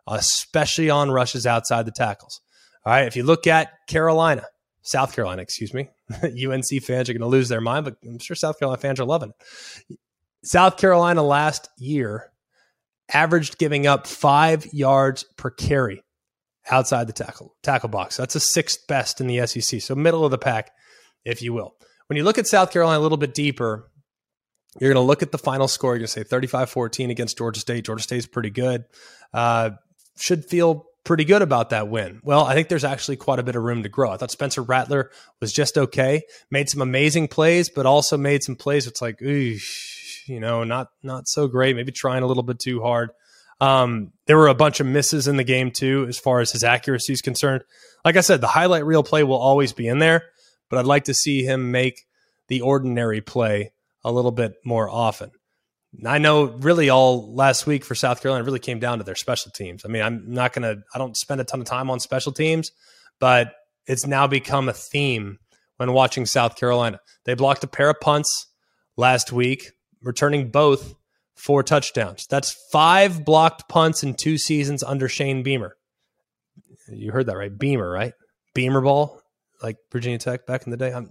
especially 0.08 0.88
on 0.88 1.10
rushes 1.10 1.46
outside 1.46 1.84
the 1.84 1.92
tackles. 1.92 2.40
All 2.86 2.94
right, 2.94 3.06
if 3.06 3.14
you 3.14 3.24
look 3.24 3.46
at 3.46 3.72
Carolina, 3.88 4.46
South 4.82 5.14
Carolina, 5.14 5.42
excuse 5.42 5.72
me, 5.72 5.88
UNC 6.22 6.82
fans 6.82 7.08
are 7.08 7.12
going 7.12 7.20
to 7.20 7.26
lose 7.26 7.48
their 7.48 7.60
mind, 7.60 7.84
but 7.84 7.96
I'm 8.04 8.18
sure 8.18 8.36
South 8.36 8.58
Carolina 8.58 8.80
fans 8.80 9.00
are 9.00 9.04
loving 9.04 9.30
it. 9.30 9.98
South 10.44 10.76
Carolina 10.76 11.22
last 11.22 11.68
year 11.78 12.32
averaged 13.12 13.58
giving 13.58 13.86
up 13.86 14.06
five 14.06 14.66
yards 14.72 15.24
per 15.36 15.50
carry 15.50 16.02
outside 16.70 17.06
the 17.06 17.12
tackle 17.12 17.54
tackle 17.62 17.88
box. 17.88 18.16
That's 18.16 18.34
the 18.34 18.40
sixth 18.40 18.86
best 18.88 19.20
in 19.20 19.26
the 19.26 19.46
SEC, 19.46 19.80
so 19.80 19.94
middle 19.94 20.24
of 20.24 20.30
the 20.30 20.38
pack 20.38 20.72
if 21.24 21.42
you 21.42 21.52
will. 21.52 21.76
When 22.08 22.16
you 22.16 22.24
look 22.24 22.38
at 22.38 22.46
South 22.46 22.72
Carolina 22.72 22.98
a 22.98 23.02
little 23.02 23.18
bit 23.18 23.34
deeper, 23.34 23.90
you're 24.80 24.92
going 24.92 25.02
to 25.02 25.06
look 25.06 25.22
at 25.22 25.32
the 25.32 25.38
final 25.38 25.68
score. 25.68 25.92
You're 25.92 26.00
going 26.00 26.06
to 26.06 26.12
say 26.12 26.24
35 26.24 26.70
14 26.70 27.10
against 27.10 27.38
Georgia 27.38 27.60
State. 27.60 27.84
Georgia 27.84 28.02
State's 28.02 28.26
pretty 28.26 28.50
good. 28.50 28.84
Uh, 29.32 29.70
should 30.16 30.44
feel 30.44 30.86
pretty 31.04 31.24
good 31.24 31.42
about 31.42 31.70
that 31.70 31.88
win. 31.88 32.20
Well, 32.22 32.44
I 32.44 32.54
think 32.54 32.68
there's 32.68 32.84
actually 32.84 33.16
quite 33.16 33.38
a 33.38 33.42
bit 33.42 33.56
of 33.56 33.62
room 33.62 33.82
to 33.82 33.88
grow. 33.88 34.10
I 34.10 34.16
thought 34.16 34.30
Spencer 34.30 34.62
Rattler 34.62 35.10
was 35.40 35.52
just 35.52 35.76
okay, 35.76 36.22
made 36.50 36.68
some 36.68 36.82
amazing 36.82 37.28
plays, 37.28 37.68
but 37.68 37.86
also 37.86 38.16
made 38.16 38.42
some 38.42 38.56
plays. 38.56 38.86
It's 38.86 39.02
like, 39.02 39.20
ooh, 39.22 39.58
you 40.26 40.40
know, 40.40 40.64
not 40.64 40.88
not 41.02 41.28
so 41.28 41.48
great. 41.48 41.76
Maybe 41.76 41.92
trying 41.92 42.22
a 42.22 42.26
little 42.26 42.42
bit 42.42 42.58
too 42.58 42.82
hard. 42.82 43.10
Um, 43.60 44.12
there 44.26 44.36
were 44.36 44.48
a 44.48 44.54
bunch 44.54 44.80
of 44.80 44.86
misses 44.86 45.28
in 45.28 45.36
the 45.36 45.44
game 45.44 45.70
too, 45.70 46.06
as 46.08 46.18
far 46.18 46.40
as 46.40 46.50
his 46.50 46.64
accuracy 46.64 47.12
is 47.12 47.22
concerned. 47.22 47.62
Like 48.04 48.16
I 48.16 48.20
said, 48.20 48.40
the 48.40 48.48
highlight 48.48 48.84
reel 48.84 49.04
play 49.04 49.22
will 49.22 49.36
always 49.36 49.72
be 49.72 49.86
in 49.86 50.00
there 50.00 50.24
but 50.72 50.78
I'd 50.78 50.86
like 50.86 51.04
to 51.04 51.12
see 51.12 51.44
him 51.44 51.70
make 51.70 52.06
the 52.48 52.62
ordinary 52.62 53.20
play 53.20 53.72
a 54.02 54.10
little 54.10 54.30
bit 54.30 54.54
more 54.64 54.88
often. 54.88 55.30
I 56.06 56.18
know 56.18 56.44
really 56.44 56.88
all 56.88 57.34
last 57.34 57.66
week 57.66 57.84
for 57.84 57.94
South 57.94 58.22
Carolina 58.22 58.44
really 58.44 58.58
came 58.58 58.78
down 58.78 58.98
to 58.98 59.04
their 59.04 59.14
special 59.14 59.50
teams. 59.52 59.84
I 59.84 59.88
mean, 59.88 60.02
I'm 60.02 60.24
not 60.26 60.52
going 60.52 60.62
to, 60.62 60.82
I 60.94 60.98
don't 60.98 61.16
spend 61.16 61.40
a 61.40 61.44
ton 61.44 61.60
of 61.60 61.66
time 61.66 61.90
on 61.90 62.00
special 62.00 62.32
teams, 62.32 62.70
but 63.20 63.52
it's 63.86 64.06
now 64.06 64.26
become 64.26 64.68
a 64.68 64.72
theme 64.72 65.38
when 65.76 65.92
watching 65.92 66.24
South 66.24 66.56
Carolina. 66.56 67.00
They 67.24 67.34
blocked 67.34 67.64
a 67.64 67.66
pair 67.66 67.90
of 67.90 68.00
punts 68.00 68.46
last 68.96 69.32
week, 69.32 69.72
returning 70.02 70.50
both 70.50 70.94
for 71.36 71.62
touchdowns. 71.62 72.26
That's 72.26 72.56
five 72.70 73.24
blocked 73.24 73.68
punts 73.68 74.02
in 74.02 74.14
two 74.14 74.38
seasons 74.38 74.82
under 74.82 75.08
Shane 75.08 75.42
Beamer. 75.42 75.76
You 76.88 77.12
heard 77.12 77.26
that 77.26 77.36
right? 77.36 77.56
Beamer, 77.56 77.90
right? 77.90 78.12
Beamer 78.54 78.80
ball, 78.80 79.20
like 79.62 79.76
Virginia 79.90 80.18
Tech 80.18 80.46
back 80.46 80.64
in 80.64 80.70
the 80.70 80.76
day. 80.76 80.92
I'm 80.92 81.10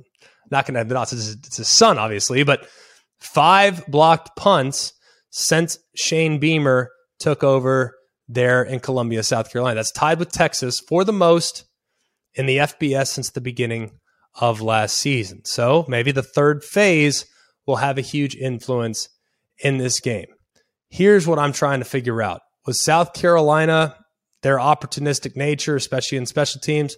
not 0.49 0.65
going 0.65 0.73
to 0.73 0.79
have 0.79 0.89
the 0.89 0.95
dots. 0.95 1.13
It's 1.13 1.57
his 1.57 1.67
son, 1.67 1.97
obviously, 1.97 2.43
but 2.43 2.67
five 3.21 3.85
blocked 3.87 4.35
punts 4.35 4.93
since 5.29 5.77
Shane 5.95 6.39
Beamer 6.39 6.89
took 7.19 7.43
over 7.43 7.95
there 8.27 8.63
in 8.63 8.79
Columbia, 8.79 9.23
South 9.23 9.51
Carolina. 9.51 9.75
That's 9.75 9.91
tied 9.91 10.19
with 10.19 10.31
Texas 10.31 10.81
for 10.87 11.03
the 11.03 11.13
most 11.13 11.65
in 12.33 12.45
the 12.45 12.57
FBS 12.57 13.07
since 13.07 13.29
the 13.29 13.41
beginning 13.41 13.91
of 14.39 14.61
last 14.61 14.97
season. 14.97 15.41
So 15.45 15.85
maybe 15.87 16.11
the 16.11 16.23
third 16.23 16.63
phase 16.63 17.25
will 17.67 17.77
have 17.77 17.97
a 17.97 18.01
huge 18.01 18.35
influence 18.35 19.07
in 19.63 19.77
this 19.77 19.99
game. 19.99 20.27
Here's 20.89 21.27
what 21.27 21.39
I'm 21.39 21.53
trying 21.53 21.79
to 21.79 21.85
figure 21.85 22.21
out. 22.21 22.41
Was 22.65 22.83
South 22.83 23.13
Carolina, 23.13 23.95
their 24.41 24.57
opportunistic 24.57 25.35
nature, 25.35 25.75
especially 25.75 26.17
in 26.17 26.25
special 26.25 26.61
teams, 26.61 26.95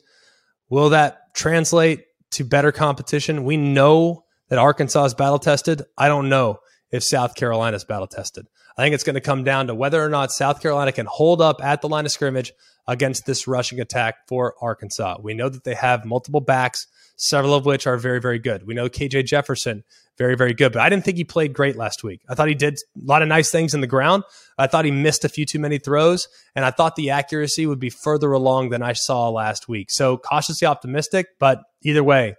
will 0.69 0.89
that 0.89 1.17
translate 1.35 2.01
to 2.31 2.43
better 2.43 2.71
competition? 2.71 3.43
We 3.43 3.57
know 3.57 4.22
that 4.53 4.59
Arkansas 4.59 5.05
is 5.05 5.13
battle 5.15 5.39
tested. 5.39 5.81
I 5.97 6.07
don't 6.07 6.29
know 6.29 6.59
if 6.91 7.03
South 7.03 7.33
Carolina 7.33 7.75
is 7.75 7.85
battle 7.85 8.05
tested. 8.05 8.45
I 8.77 8.83
think 8.83 8.93
it's 8.93 9.03
going 9.03 9.15
to 9.15 9.19
come 9.19 9.43
down 9.43 9.65
to 9.65 9.73
whether 9.73 9.99
or 9.99 10.09
not 10.09 10.31
South 10.31 10.61
Carolina 10.61 10.91
can 10.91 11.07
hold 11.07 11.41
up 11.41 11.59
at 11.63 11.81
the 11.81 11.89
line 11.89 12.05
of 12.05 12.11
scrimmage 12.11 12.53
against 12.87 13.25
this 13.25 13.47
rushing 13.47 13.79
attack 13.79 14.13
for 14.27 14.53
Arkansas. 14.61 15.17
We 15.23 15.33
know 15.33 15.49
that 15.49 15.63
they 15.63 15.73
have 15.73 16.05
multiple 16.05 16.39
backs, 16.39 16.85
several 17.15 17.55
of 17.55 17.65
which 17.65 17.87
are 17.87 17.97
very, 17.97 18.21
very 18.21 18.37
good. 18.37 18.67
We 18.67 18.75
know 18.75 18.89
KJ 18.89 19.25
Jefferson, 19.25 19.83
very, 20.19 20.35
very 20.35 20.53
good, 20.53 20.71
but 20.71 20.83
I 20.83 20.89
didn't 20.89 21.03
think 21.03 21.17
he 21.17 21.23
played 21.23 21.53
great 21.53 21.75
last 21.75 22.03
week. 22.03 22.21
I 22.29 22.35
thought 22.35 22.47
he 22.47 22.53
did 22.53 22.75
a 22.75 23.05
lot 23.05 23.23
of 23.23 23.29
nice 23.29 23.49
things 23.49 23.73
in 23.73 23.81
the 23.81 23.87
ground. 23.87 24.21
I 24.59 24.67
thought 24.67 24.85
he 24.85 24.91
missed 24.91 25.25
a 25.25 25.29
few 25.29 25.47
too 25.47 25.57
many 25.57 25.79
throws, 25.79 26.27
and 26.55 26.63
I 26.63 26.69
thought 26.69 26.95
the 26.95 27.09
accuracy 27.09 27.65
would 27.65 27.79
be 27.79 27.89
further 27.89 28.31
along 28.31 28.69
than 28.69 28.83
I 28.83 28.93
saw 28.93 29.29
last 29.29 29.67
week. 29.67 29.89
So 29.89 30.17
cautiously 30.17 30.67
optimistic, 30.67 31.25
but 31.39 31.63
either 31.81 32.03
way, 32.03 32.35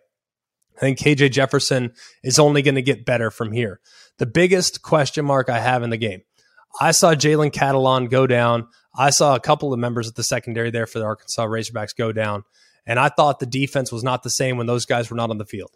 I 0.77 0.81
think 0.81 0.99
KJ 0.99 1.31
Jefferson 1.31 1.93
is 2.22 2.39
only 2.39 2.62
going 2.62 2.75
to 2.75 2.83
get 2.83 3.05
better 3.05 3.31
from 3.31 3.53
here. 3.53 3.81
The 4.18 4.27
biggest 4.27 4.83
question 4.83 5.25
mark 5.25 5.49
I 5.49 5.61
have 5.61 5.83
in 5.83 5.91
the 5.91 5.97
game 5.97 6.22
I 6.81 6.91
saw 6.91 7.14
Jalen 7.14 7.53
Catalon 7.53 8.11
go 8.11 8.27
down. 8.27 8.68
I 8.97 9.11
saw 9.11 9.35
a 9.35 9.41
couple 9.41 9.72
of 9.72 9.79
members 9.79 10.09
of 10.09 10.14
the 10.14 10.22
secondary 10.22 10.70
there 10.70 10.87
for 10.87 10.99
the 10.99 11.05
Arkansas 11.05 11.47
Razorbacks 11.47 11.97
go 11.97 12.12
down. 12.12 12.45
And 12.87 12.99
I 12.99 13.09
thought 13.09 13.39
the 13.39 13.47
defense 13.47 13.91
was 13.91 14.05
not 14.05 14.22
the 14.22 14.31
same 14.31 14.57
when 14.57 14.66
those 14.66 14.85
guys 14.85 15.11
were 15.11 15.16
not 15.16 15.31
on 15.31 15.39
the 15.39 15.47
field. 15.47 15.70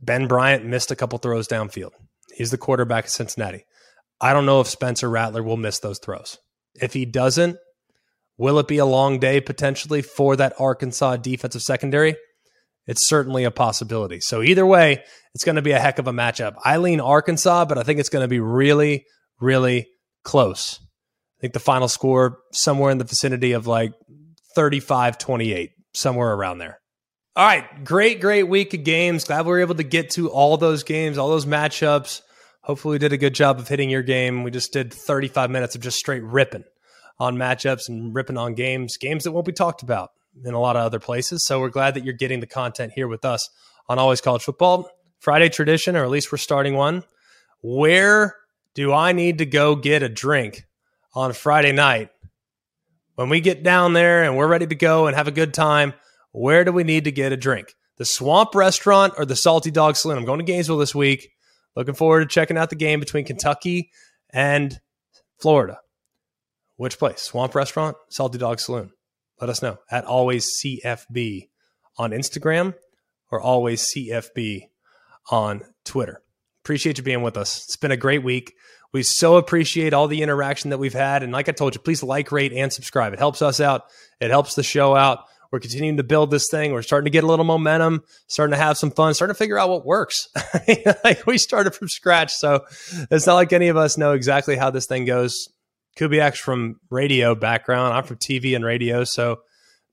Ben 0.00 0.28
Bryant 0.28 0.64
missed 0.64 0.90
a 0.90 0.96
couple 0.96 1.18
throws 1.18 1.48
downfield. 1.48 1.90
He's 2.34 2.50
the 2.50 2.58
quarterback 2.58 3.04
of 3.04 3.10
Cincinnati. 3.10 3.64
I 4.20 4.32
don't 4.32 4.46
know 4.46 4.60
if 4.60 4.68
Spencer 4.68 5.08
Rattler 5.08 5.42
will 5.42 5.56
miss 5.56 5.78
those 5.78 5.98
throws. 5.98 6.38
If 6.80 6.92
he 6.92 7.04
doesn't, 7.04 7.56
will 8.36 8.58
it 8.58 8.68
be 8.68 8.78
a 8.78 8.86
long 8.86 9.18
day 9.18 9.40
potentially 9.40 10.02
for 10.02 10.36
that 10.36 10.54
Arkansas 10.58 11.16
defensive 11.16 11.62
secondary? 11.62 12.16
It's 12.86 13.08
certainly 13.08 13.44
a 13.44 13.50
possibility. 13.50 14.20
So 14.20 14.42
either 14.42 14.66
way, 14.66 15.02
it's 15.34 15.44
going 15.44 15.56
to 15.56 15.62
be 15.62 15.72
a 15.72 15.80
heck 15.80 15.98
of 15.98 16.06
a 16.06 16.12
matchup. 16.12 16.56
I 16.62 16.76
lean 16.76 17.00
Arkansas, 17.00 17.64
but 17.64 17.78
I 17.78 17.82
think 17.82 17.98
it's 17.98 18.08
going 18.08 18.24
to 18.24 18.28
be 18.28 18.40
really, 18.40 19.06
really 19.40 19.88
close. 20.22 20.80
I 21.38 21.40
think 21.40 21.54
the 21.54 21.60
final 21.60 21.88
score 21.88 22.38
somewhere 22.52 22.90
in 22.90 22.98
the 22.98 23.04
vicinity 23.04 23.52
of 23.52 23.66
like 23.66 23.92
35 24.54 25.18
28, 25.18 25.70
somewhere 25.94 26.32
around 26.32 26.58
there. 26.58 26.78
All 27.36 27.44
right. 27.44 27.84
Great, 27.84 28.20
great 28.20 28.44
week 28.44 28.74
of 28.74 28.84
games. 28.84 29.24
Glad 29.24 29.44
we 29.44 29.50
were 29.50 29.60
able 29.60 29.74
to 29.74 29.82
get 29.82 30.10
to 30.10 30.30
all 30.30 30.56
those 30.56 30.84
games, 30.84 31.18
all 31.18 31.30
those 31.30 31.46
matchups. 31.46 32.20
Hopefully, 32.62 32.94
we 32.94 32.98
did 32.98 33.12
a 33.12 33.18
good 33.18 33.34
job 33.34 33.58
of 33.58 33.68
hitting 33.68 33.90
your 33.90 34.02
game. 34.02 34.44
We 34.44 34.50
just 34.50 34.72
did 34.72 34.94
35 34.94 35.50
minutes 35.50 35.74
of 35.74 35.82
just 35.82 35.98
straight 35.98 36.22
ripping 36.22 36.64
on 37.18 37.36
matchups 37.36 37.88
and 37.88 38.14
ripping 38.14 38.38
on 38.38 38.54
games, 38.54 38.96
games 38.96 39.24
that 39.24 39.32
won't 39.32 39.46
be 39.46 39.52
talked 39.52 39.82
about 39.82 40.10
in 40.44 40.54
a 40.54 40.60
lot 40.60 40.76
of 40.76 40.82
other 40.82 40.98
places. 40.98 41.44
So 41.46 41.60
we're 41.60 41.68
glad 41.68 41.94
that 41.94 42.04
you're 42.04 42.14
getting 42.14 42.40
the 42.40 42.46
content 42.46 42.92
here 42.94 43.08
with 43.08 43.24
us 43.24 43.48
on 43.88 43.98
Always 43.98 44.20
College 44.20 44.42
Football. 44.42 44.90
Friday 45.20 45.48
tradition, 45.48 45.96
or 45.96 46.04
at 46.04 46.10
least 46.10 46.30
we're 46.30 46.38
starting 46.38 46.74
one. 46.74 47.02
Where 47.62 48.36
do 48.74 48.92
I 48.92 49.12
need 49.12 49.38
to 49.38 49.46
go 49.46 49.74
get 49.74 50.02
a 50.02 50.08
drink 50.08 50.66
on 51.14 51.32
Friday 51.32 51.72
night? 51.72 52.10
When 53.14 53.28
we 53.28 53.40
get 53.40 53.62
down 53.62 53.92
there 53.92 54.24
and 54.24 54.36
we're 54.36 54.48
ready 54.48 54.66
to 54.66 54.74
go 54.74 55.06
and 55.06 55.16
have 55.16 55.28
a 55.28 55.32
good 55.32 55.54
time, 55.54 55.94
where 56.32 56.64
do 56.64 56.72
we 56.72 56.84
need 56.84 57.04
to 57.04 57.12
get 57.12 57.32
a 57.32 57.36
drink? 57.36 57.74
The 57.96 58.04
Swamp 58.04 58.54
Restaurant 58.54 59.14
or 59.16 59.24
the 59.24 59.36
Salty 59.36 59.70
Dog 59.70 59.96
Saloon? 59.96 60.18
I'm 60.18 60.24
going 60.24 60.40
to 60.40 60.44
Gainesville 60.44 60.78
this 60.78 60.94
week. 60.94 61.30
Looking 61.76 61.94
forward 61.94 62.20
to 62.20 62.26
checking 62.26 62.58
out 62.58 62.70
the 62.70 62.76
game 62.76 63.00
between 63.00 63.24
Kentucky 63.24 63.90
and 64.30 64.78
Florida. 65.38 65.78
Which 66.76 66.98
place? 66.98 67.22
Swamp 67.22 67.54
Restaurant, 67.54 67.96
Salty 68.10 68.36
Dog 68.36 68.60
Saloon 68.60 68.90
let 69.40 69.50
us 69.50 69.62
know 69.62 69.78
at 69.90 70.04
always 70.04 70.48
CFB 70.62 71.48
on 71.98 72.10
Instagram 72.10 72.74
or 73.30 73.40
always 73.40 73.92
CFB 73.94 74.68
on 75.30 75.62
Twitter. 75.84 76.22
Appreciate 76.64 76.98
you 76.98 77.04
being 77.04 77.22
with 77.22 77.36
us. 77.36 77.64
It's 77.64 77.76
been 77.76 77.90
a 77.90 77.96
great 77.96 78.22
week. 78.22 78.54
We 78.92 79.02
so 79.02 79.36
appreciate 79.36 79.92
all 79.92 80.06
the 80.06 80.22
interaction 80.22 80.70
that 80.70 80.78
we've 80.78 80.94
had. 80.94 81.22
And 81.22 81.32
like 81.32 81.48
I 81.48 81.52
told 81.52 81.74
you, 81.74 81.80
please 81.80 82.02
like, 82.02 82.30
rate, 82.30 82.52
and 82.52 82.72
subscribe. 82.72 83.12
It 83.12 83.18
helps 83.18 83.42
us 83.42 83.60
out, 83.60 83.82
it 84.20 84.30
helps 84.30 84.54
the 84.54 84.62
show 84.62 84.94
out. 84.94 85.24
We're 85.50 85.60
continuing 85.60 85.98
to 85.98 86.02
build 86.02 86.32
this 86.32 86.48
thing. 86.50 86.72
We're 86.72 86.82
starting 86.82 87.04
to 87.04 87.10
get 87.10 87.22
a 87.22 87.28
little 87.28 87.44
momentum, 87.44 88.02
starting 88.26 88.52
to 88.52 88.58
have 88.58 88.76
some 88.76 88.90
fun, 88.90 89.14
starting 89.14 89.34
to 89.34 89.38
figure 89.38 89.58
out 89.58 89.68
what 89.68 89.86
works. 89.86 90.28
like 91.04 91.26
we 91.26 91.38
started 91.38 91.74
from 91.76 91.88
scratch. 91.88 92.32
So 92.32 92.64
it's 93.10 93.26
not 93.26 93.34
like 93.34 93.52
any 93.52 93.68
of 93.68 93.76
us 93.76 93.96
know 93.96 94.14
exactly 94.14 94.56
how 94.56 94.70
this 94.70 94.86
thing 94.86 95.04
goes 95.04 95.48
Kubiak's 95.98 96.38
from 96.38 96.80
radio 96.90 97.34
background. 97.34 97.94
I'm 97.94 98.04
from 98.04 98.16
TV 98.16 98.56
and 98.56 98.64
radio, 98.64 99.04
so 99.04 99.40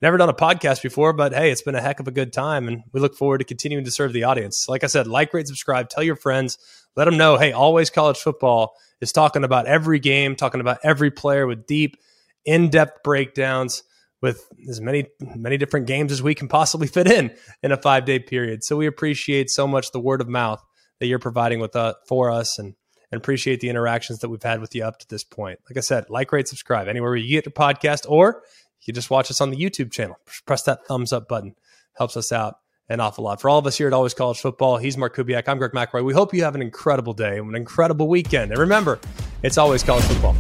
never 0.01 0.17
done 0.17 0.29
a 0.29 0.33
podcast 0.33 0.81
before, 0.81 1.13
but 1.13 1.33
hey, 1.33 1.51
it's 1.51 1.61
been 1.61 1.75
a 1.75 1.81
heck 1.81 1.99
of 1.99 2.07
a 2.07 2.11
good 2.11 2.33
time, 2.33 2.67
and 2.67 2.81
we 2.91 2.99
look 2.99 3.15
forward 3.15 3.39
to 3.39 3.43
continuing 3.43 3.85
to 3.85 3.91
serve 3.91 4.13
the 4.13 4.23
audience. 4.23 4.65
Like 4.67 4.83
I 4.83 4.87
said, 4.87 5.07
like, 5.07 5.33
rate, 5.33 5.47
subscribe, 5.47 5.89
tell 5.89 6.03
your 6.03 6.15
friends, 6.15 6.57
let 6.95 7.05
them 7.05 7.17
know. 7.17 7.37
Hey, 7.37 7.51
always 7.51 7.89
college 7.89 8.17
football 8.17 8.73
is 8.99 9.11
talking 9.11 9.43
about 9.43 9.67
every 9.67 9.99
game, 9.99 10.35
talking 10.35 10.61
about 10.61 10.79
every 10.83 11.11
player 11.11 11.45
with 11.45 11.67
deep, 11.67 11.97
in-depth 12.45 13.03
breakdowns 13.03 13.83
with 14.21 14.47
as 14.69 14.79
many 14.79 15.07
many 15.35 15.57
different 15.57 15.87
games 15.87 16.11
as 16.11 16.21
we 16.21 16.35
can 16.35 16.47
possibly 16.47 16.87
fit 16.87 17.07
in 17.07 17.35
in 17.63 17.71
a 17.71 17.77
five 17.77 18.05
day 18.05 18.19
period. 18.19 18.63
So 18.63 18.77
we 18.77 18.87
appreciate 18.87 19.49
so 19.49 19.67
much 19.67 19.91
the 19.91 19.99
word 19.99 20.21
of 20.21 20.27
mouth 20.27 20.63
that 20.99 21.07
you're 21.07 21.19
providing 21.19 21.59
with 21.59 21.75
uh, 21.75 21.95
for 22.07 22.31
us 22.31 22.59
and 22.59 22.75
and 23.11 23.19
appreciate 23.19 23.59
the 23.59 23.69
interactions 23.69 24.19
that 24.19 24.29
we've 24.29 24.41
had 24.41 24.61
with 24.61 24.73
you 24.73 24.83
up 24.83 24.99
to 24.99 25.07
this 25.07 25.23
point. 25.23 25.59
Like 25.69 25.77
I 25.77 25.81
said, 25.81 26.09
like, 26.09 26.31
rate, 26.31 26.47
subscribe 26.47 26.87
anywhere 26.87 27.15
you 27.15 27.29
get 27.29 27.45
your 27.45 27.53
podcast, 27.53 28.09
or 28.09 28.43
you 28.81 28.93
just 28.93 29.09
watch 29.09 29.29
us 29.29 29.41
on 29.41 29.49
the 29.51 29.57
YouTube 29.57 29.91
channel. 29.91 30.17
Press 30.45 30.63
that 30.63 30.85
thumbs 30.85 31.13
up 31.13 31.27
button, 31.27 31.55
helps 31.93 32.15
us 32.17 32.31
out 32.31 32.55
an 32.89 32.99
awful 32.99 33.23
lot. 33.23 33.39
For 33.39 33.49
all 33.49 33.59
of 33.59 33.67
us 33.67 33.77
here 33.77 33.87
at 33.87 33.93
Always 33.93 34.13
College 34.13 34.39
Football, 34.39 34.77
he's 34.77 34.97
Mark 34.97 35.15
Kubiak. 35.15 35.47
I'm 35.47 35.57
Greg 35.57 35.71
McElroy. 35.71 36.03
We 36.03 36.13
hope 36.13 36.33
you 36.33 36.43
have 36.43 36.55
an 36.55 36.61
incredible 36.61 37.13
day, 37.13 37.37
an 37.37 37.55
incredible 37.55 38.07
weekend. 38.07 38.51
And 38.51 38.59
remember, 38.59 38.99
it's 39.43 39.57
always 39.57 39.83
college 39.83 40.03
football. 40.05 40.35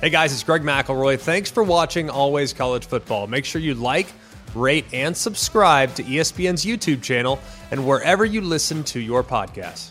Hey 0.00 0.10
guys, 0.10 0.34
it's 0.34 0.42
Greg 0.42 0.62
McElroy. 0.62 1.18
Thanks 1.18 1.50
for 1.50 1.62
watching 1.62 2.10
Always 2.10 2.52
College 2.52 2.84
Football. 2.84 3.26
Make 3.26 3.46
sure 3.46 3.58
you 3.58 3.74
like, 3.74 4.08
rate, 4.54 4.84
and 4.92 5.16
subscribe 5.16 5.94
to 5.94 6.02
ESPN's 6.02 6.64
YouTube 6.64 7.02
channel 7.02 7.38
and 7.70 7.86
wherever 7.86 8.24
you 8.24 8.40
listen 8.40 8.84
to 8.84 9.00
your 9.00 9.22
podcasts. 9.22 9.90